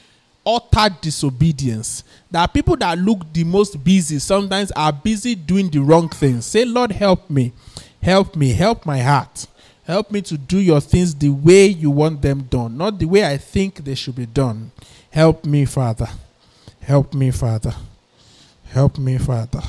utter 0.46 0.96
disobedience. 1.02 2.04
There 2.30 2.40
are 2.40 2.48
people 2.48 2.74
that 2.78 2.96
look 2.96 3.30
the 3.34 3.44
most 3.44 3.84
busy, 3.84 4.18
sometimes 4.18 4.72
are 4.72 4.94
busy 4.94 5.34
doing 5.34 5.68
the 5.68 5.80
wrong 5.80 6.08
things. 6.08 6.46
Say, 6.46 6.64
Lord, 6.64 6.92
help 6.92 7.28
me. 7.28 7.52
Help 8.02 8.36
me. 8.36 8.54
Help 8.54 8.86
my 8.86 9.00
heart. 9.00 9.46
Help 9.84 10.10
me 10.10 10.22
to 10.22 10.38
do 10.38 10.58
your 10.58 10.80
things 10.80 11.14
the 11.14 11.28
way 11.28 11.66
you 11.66 11.90
want 11.90 12.22
them 12.22 12.44
done, 12.44 12.78
not 12.78 12.98
the 12.98 13.04
way 13.04 13.26
I 13.26 13.36
think 13.36 13.84
they 13.84 13.94
should 13.94 14.16
be 14.16 14.24
done. 14.24 14.72
Help 15.10 15.44
me, 15.44 15.66
Father. 15.66 16.08
Help 16.80 17.12
me, 17.12 17.30
Father. 17.30 17.74
Help 18.72 18.98
me, 18.98 19.18
Father. 19.18 19.60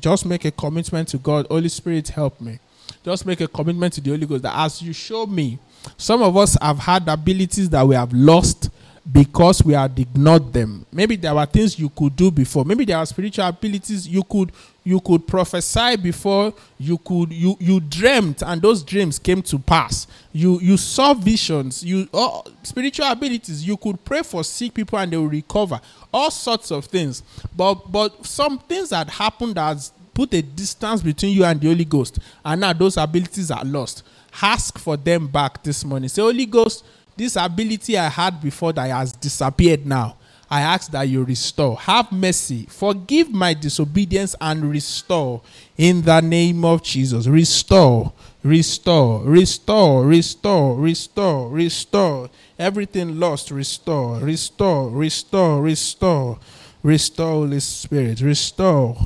Just 0.00 0.26
make 0.26 0.44
a 0.44 0.50
commitment 0.50 1.08
to 1.08 1.18
God. 1.18 1.46
Holy 1.46 1.68
Spirit, 1.68 2.08
help 2.08 2.40
me. 2.40 2.58
Just 3.04 3.24
make 3.24 3.40
a 3.40 3.46
commitment 3.46 3.92
to 3.94 4.00
the 4.00 4.10
Holy 4.10 4.26
Ghost 4.26 4.42
that 4.42 4.56
as 4.56 4.82
you 4.82 4.92
show 4.92 5.26
me, 5.26 5.58
some 5.96 6.20
of 6.22 6.36
us 6.36 6.56
have 6.60 6.78
had 6.78 7.06
abilities 7.08 7.70
that 7.70 7.86
we 7.86 7.94
have 7.94 8.12
lost 8.12 8.70
because 9.12 9.64
we 9.64 9.74
had 9.74 9.96
ignored 9.98 10.52
them. 10.52 10.84
Maybe 10.90 11.14
there 11.14 11.34
were 11.34 11.46
things 11.46 11.78
you 11.78 11.88
could 11.88 12.16
do 12.16 12.30
before. 12.30 12.64
Maybe 12.64 12.84
there 12.84 12.96
are 12.96 13.06
spiritual 13.06 13.46
abilities 13.46 14.08
you 14.08 14.24
could 14.24 14.50
you 14.84 15.00
could 15.00 15.26
prophesy 15.26 15.96
before 15.96 16.52
you 16.78 16.98
could 16.98 17.32
you 17.32 17.56
you 17.58 17.80
dreamt 17.80 18.42
and 18.42 18.60
those 18.60 18.82
dreams 18.82 19.18
came 19.18 19.42
to 19.42 19.58
pass. 19.58 20.06
You 20.32 20.60
you 20.60 20.76
saw 20.76 21.14
visions. 21.14 21.82
You 21.82 22.08
oh, 22.12 22.44
spiritual 22.62 23.06
abilities. 23.06 23.66
You 23.66 23.76
could 23.76 24.04
pray 24.04 24.22
for 24.22 24.44
sick 24.44 24.74
people 24.74 24.98
and 24.98 25.10
they 25.10 25.16
will 25.16 25.28
recover. 25.28 25.80
All 26.12 26.30
sorts 26.30 26.70
of 26.70 26.84
things. 26.84 27.22
But 27.56 27.90
but 27.90 28.26
some 28.26 28.58
things 28.58 28.90
that 28.90 29.08
happened 29.08 29.54
that 29.54 29.90
put 30.12 30.32
a 30.34 30.42
distance 30.42 31.02
between 31.02 31.32
you 31.32 31.44
and 31.44 31.60
the 31.60 31.66
Holy 31.66 31.84
Ghost, 31.84 32.18
and 32.44 32.60
now 32.60 32.72
those 32.72 32.96
abilities 32.96 33.50
are 33.50 33.64
lost. 33.64 34.04
Ask 34.42 34.78
for 34.78 34.96
them 34.96 35.28
back 35.28 35.62
this 35.62 35.84
morning. 35.84 36.08
Say, 36.08 36.22
Holy 36.22 36.46
Ghost 36.46 36.84
this 37.16 37.36
ability 37.36 37.96
I 37.96 38.08
had 38.08 38.40
before 38.40 38.72
that 38.72 38.90
has 38.90 39.12
disappeared 39.12 39.86
now. 39.86 40.16
I 40.54 40.60
ask 40.60 40.92
that 40.92 41.08
you 41.08 41.24
restore. 41.24 41.76
Have 41.78 42.12
mercy. 42.12 42.66
Forgive 42.70 43.28
my 43.28 43.54
disobedience 43.54 44.36
and 44.40 44.70
restore 44.70 45.42
in 45.76 46.02
the 46.02 46.20
name 46.20 46.64
of 46.64 46.84
Jesus. 46.84 47.26
Restore, 47.26 48.12
restore, 48.44 49.24
restore, 49.24 50.06
restore, 50.06 50.76
restore, 50.76 51.48
restore. 51.48 52.30
Everything 52.56 53.18
lost, 53.18 53.50
restore, 53.50 54.20
restore, 54.20 54.90
restore, 54.90 55.60
restore, 55.60 56.38
restore, 56.84 57.30
Holy 57.32 57.58
Spirit. 57.58 58.20
Restore 58.20 58.96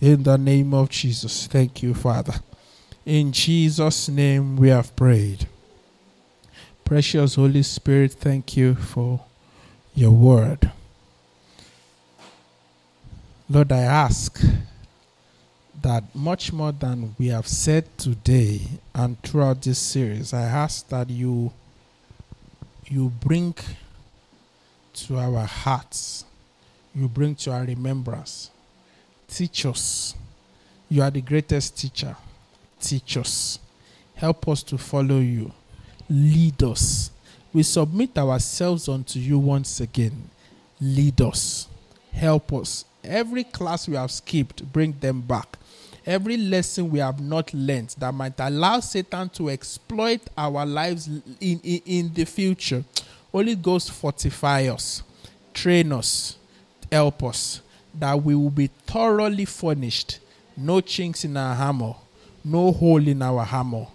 in 0.00 0.22
the 0.22 0.38
name 0.38 0.72
of 0.72 0.88
Jesus. 0.88 1.46
Thank 1.46 1.82
you, 1.82 1.92
Father. 1.92 2.36
In 3.04 3.30
Jesus' 3.30 4.08
name 4.08 4.56
we 4.56 4.70
have 4.70 4.96
prayed. 4.96 5.48
Precious 6.86 7.34
Holy 7.34 7.62
Spirit, 7.62 8.14
thank 8.14 8.56
you 8.56 8.74
for 8.74 9.20
your 9.94 10.12
word. 10.12 10.72
Lord, 13.48 13.72
I 13.72 13.80
ask 13.80 14.40
that 15.82 16.02
much 16.14 16.52
more 16.52 16.72
than 16.72 17.14
we 17.18 17.28
have 17.28 17.46
said 17.46 17.86
today 17.98 18.62
and 18.94 19.20
throughout 19.22 19.62
this 19.62 19.78
series, 19.78 20.32
I 20.32 20.42
ask 20.42 20.88
that 20.88 21.10
you 21.10 21.52
you 22.86 23.08
bring 23.08 23.54
to 24.94 25.18
our 25.18 25.46
hearts, 25.46 26.24
you 26.94 27.08
bring 27.08 27.34
to 27.36 27.52
our 27.52 27.64
remembrance. 27.64 28.50
Teach 29.28 29.66
us. 29.66 30.14
You 30.88 31.02
are 31.02 31.10
the 31.10 31.22
greatest 31.22 31.78
teacher. 31.78 32.16
Teach 32.80 33.16
us. 33.16 33.58
Help 34.14 34.46
us 34.48 34.62
to 34.64 34.78
follow 34.78 35.18
you 35.18 35.50
lead 36.08 36.62
us. 36.62 37.10
We 37.52 37.62
submit 37.62 38.16
ourselves 38.18 38.88
unto 38.88 39.18
you 39.18 39.38
once 39.38 39.80
again. 39.80 40.30
Lead 40.80 41.20
us. 41.20 41.68
Help 42.12 42.52
us. 42.52 42.84
Every 43.04 43.44
class 43.44 43.88
we 43.88 43.96
have 43.96 44.10
skipped, 44.10 44.72
bring 44.72 44.92
them 44.98 45.20
back. 45.20 45.58
Every 46.06 46.36
lesson 46.36 46.90
we 46.90 46.98
have 46.98 47.20
not 47.20 47.52
learned 47.54 47.94
that 47.98 48.12
might 48.12 48.38
allow 48.38 48.80
Satan 48.80 49.28
to 49.30 49.48
exploit 49.48 50.20
our 50.36 50.66
lives 50.66 51.08
in, 51.08 51.22
in, 51.40 51.80
in 51.86 52.14
the 52.14 52.24
future. 52.24 52.84
Holy 53.32 53.54
Ghost, 53.54 53.90
fortify 53.90 54.68
us, 54.68 55.02
train 55.54 55.92
us, 55.92 56.36
help 56.92 57.22
us, 57.22 57.62
that 57.94 58.22
we 58.22 58.34
will 58.34 58.50
be 58.50 58.66
thoroughly 58.86 59.44
furnished. 59.44 60.20
No 60.56 60.80
chinks 60.80 61.24
in 61.24 61.36
our 61.36 61.54
hammer, 61.54 61.94
no 62.44 62.70
hole 62.70 63.06
in 63.06 63.22
our 63.22 63.44
hammer 63.44 63.86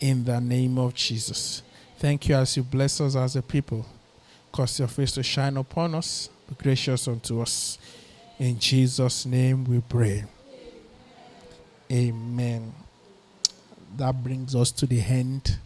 in 0.00 0.24
the 0.24 0.40
name 0.40 0.78
of 0.78 0.94
Jesus. 0.94 1.62
Thank 1.98 2.28
you 2.28 2.36
as 2.36 2.56
you 2.56 2.62
bless 2.62 3.00
us 3.00 3.14
as 3.14 3.36
a 3.36 3.42
people. 3.42 3.84
Cause 4.52 4.78
your 4.78 4.88
face 4.88 5.12
to 5.12 5.22
shine 5.22 5.56
upon 5.56 5.94
us, 5.94 6.30
be 6.48 6.54
gracious 6.62 7.06
unto 7.06 7.40
us. 7.42 7.78
In 8.38 8.58
Jesus' 8.58 9.26
name 9.26 9.64
we 9.64 9.80
pray. 9.80 10.24
Amen. 11.90 12.72
That 13.96 14.22
brings 14.22 14.54
us 14.54 14.70
to 14.72 14.86
the 14.86 15.00
end 15.00 15.58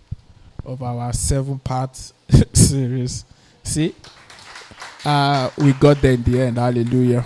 of 0.64 0.82
our 0.82 1.12
seven 1.12 1.58
part 1.58 1.94
series. 2.54 3.26
See? 3.62 3.94
Uh, 5.04 5.50
we 5.58 5.72
got 5.74 6.00
there 6.00 6.12
in 6.12 6.22
the 6.22 6.40
end. 6.40 6.56
Hallelujah. 6.56 7.24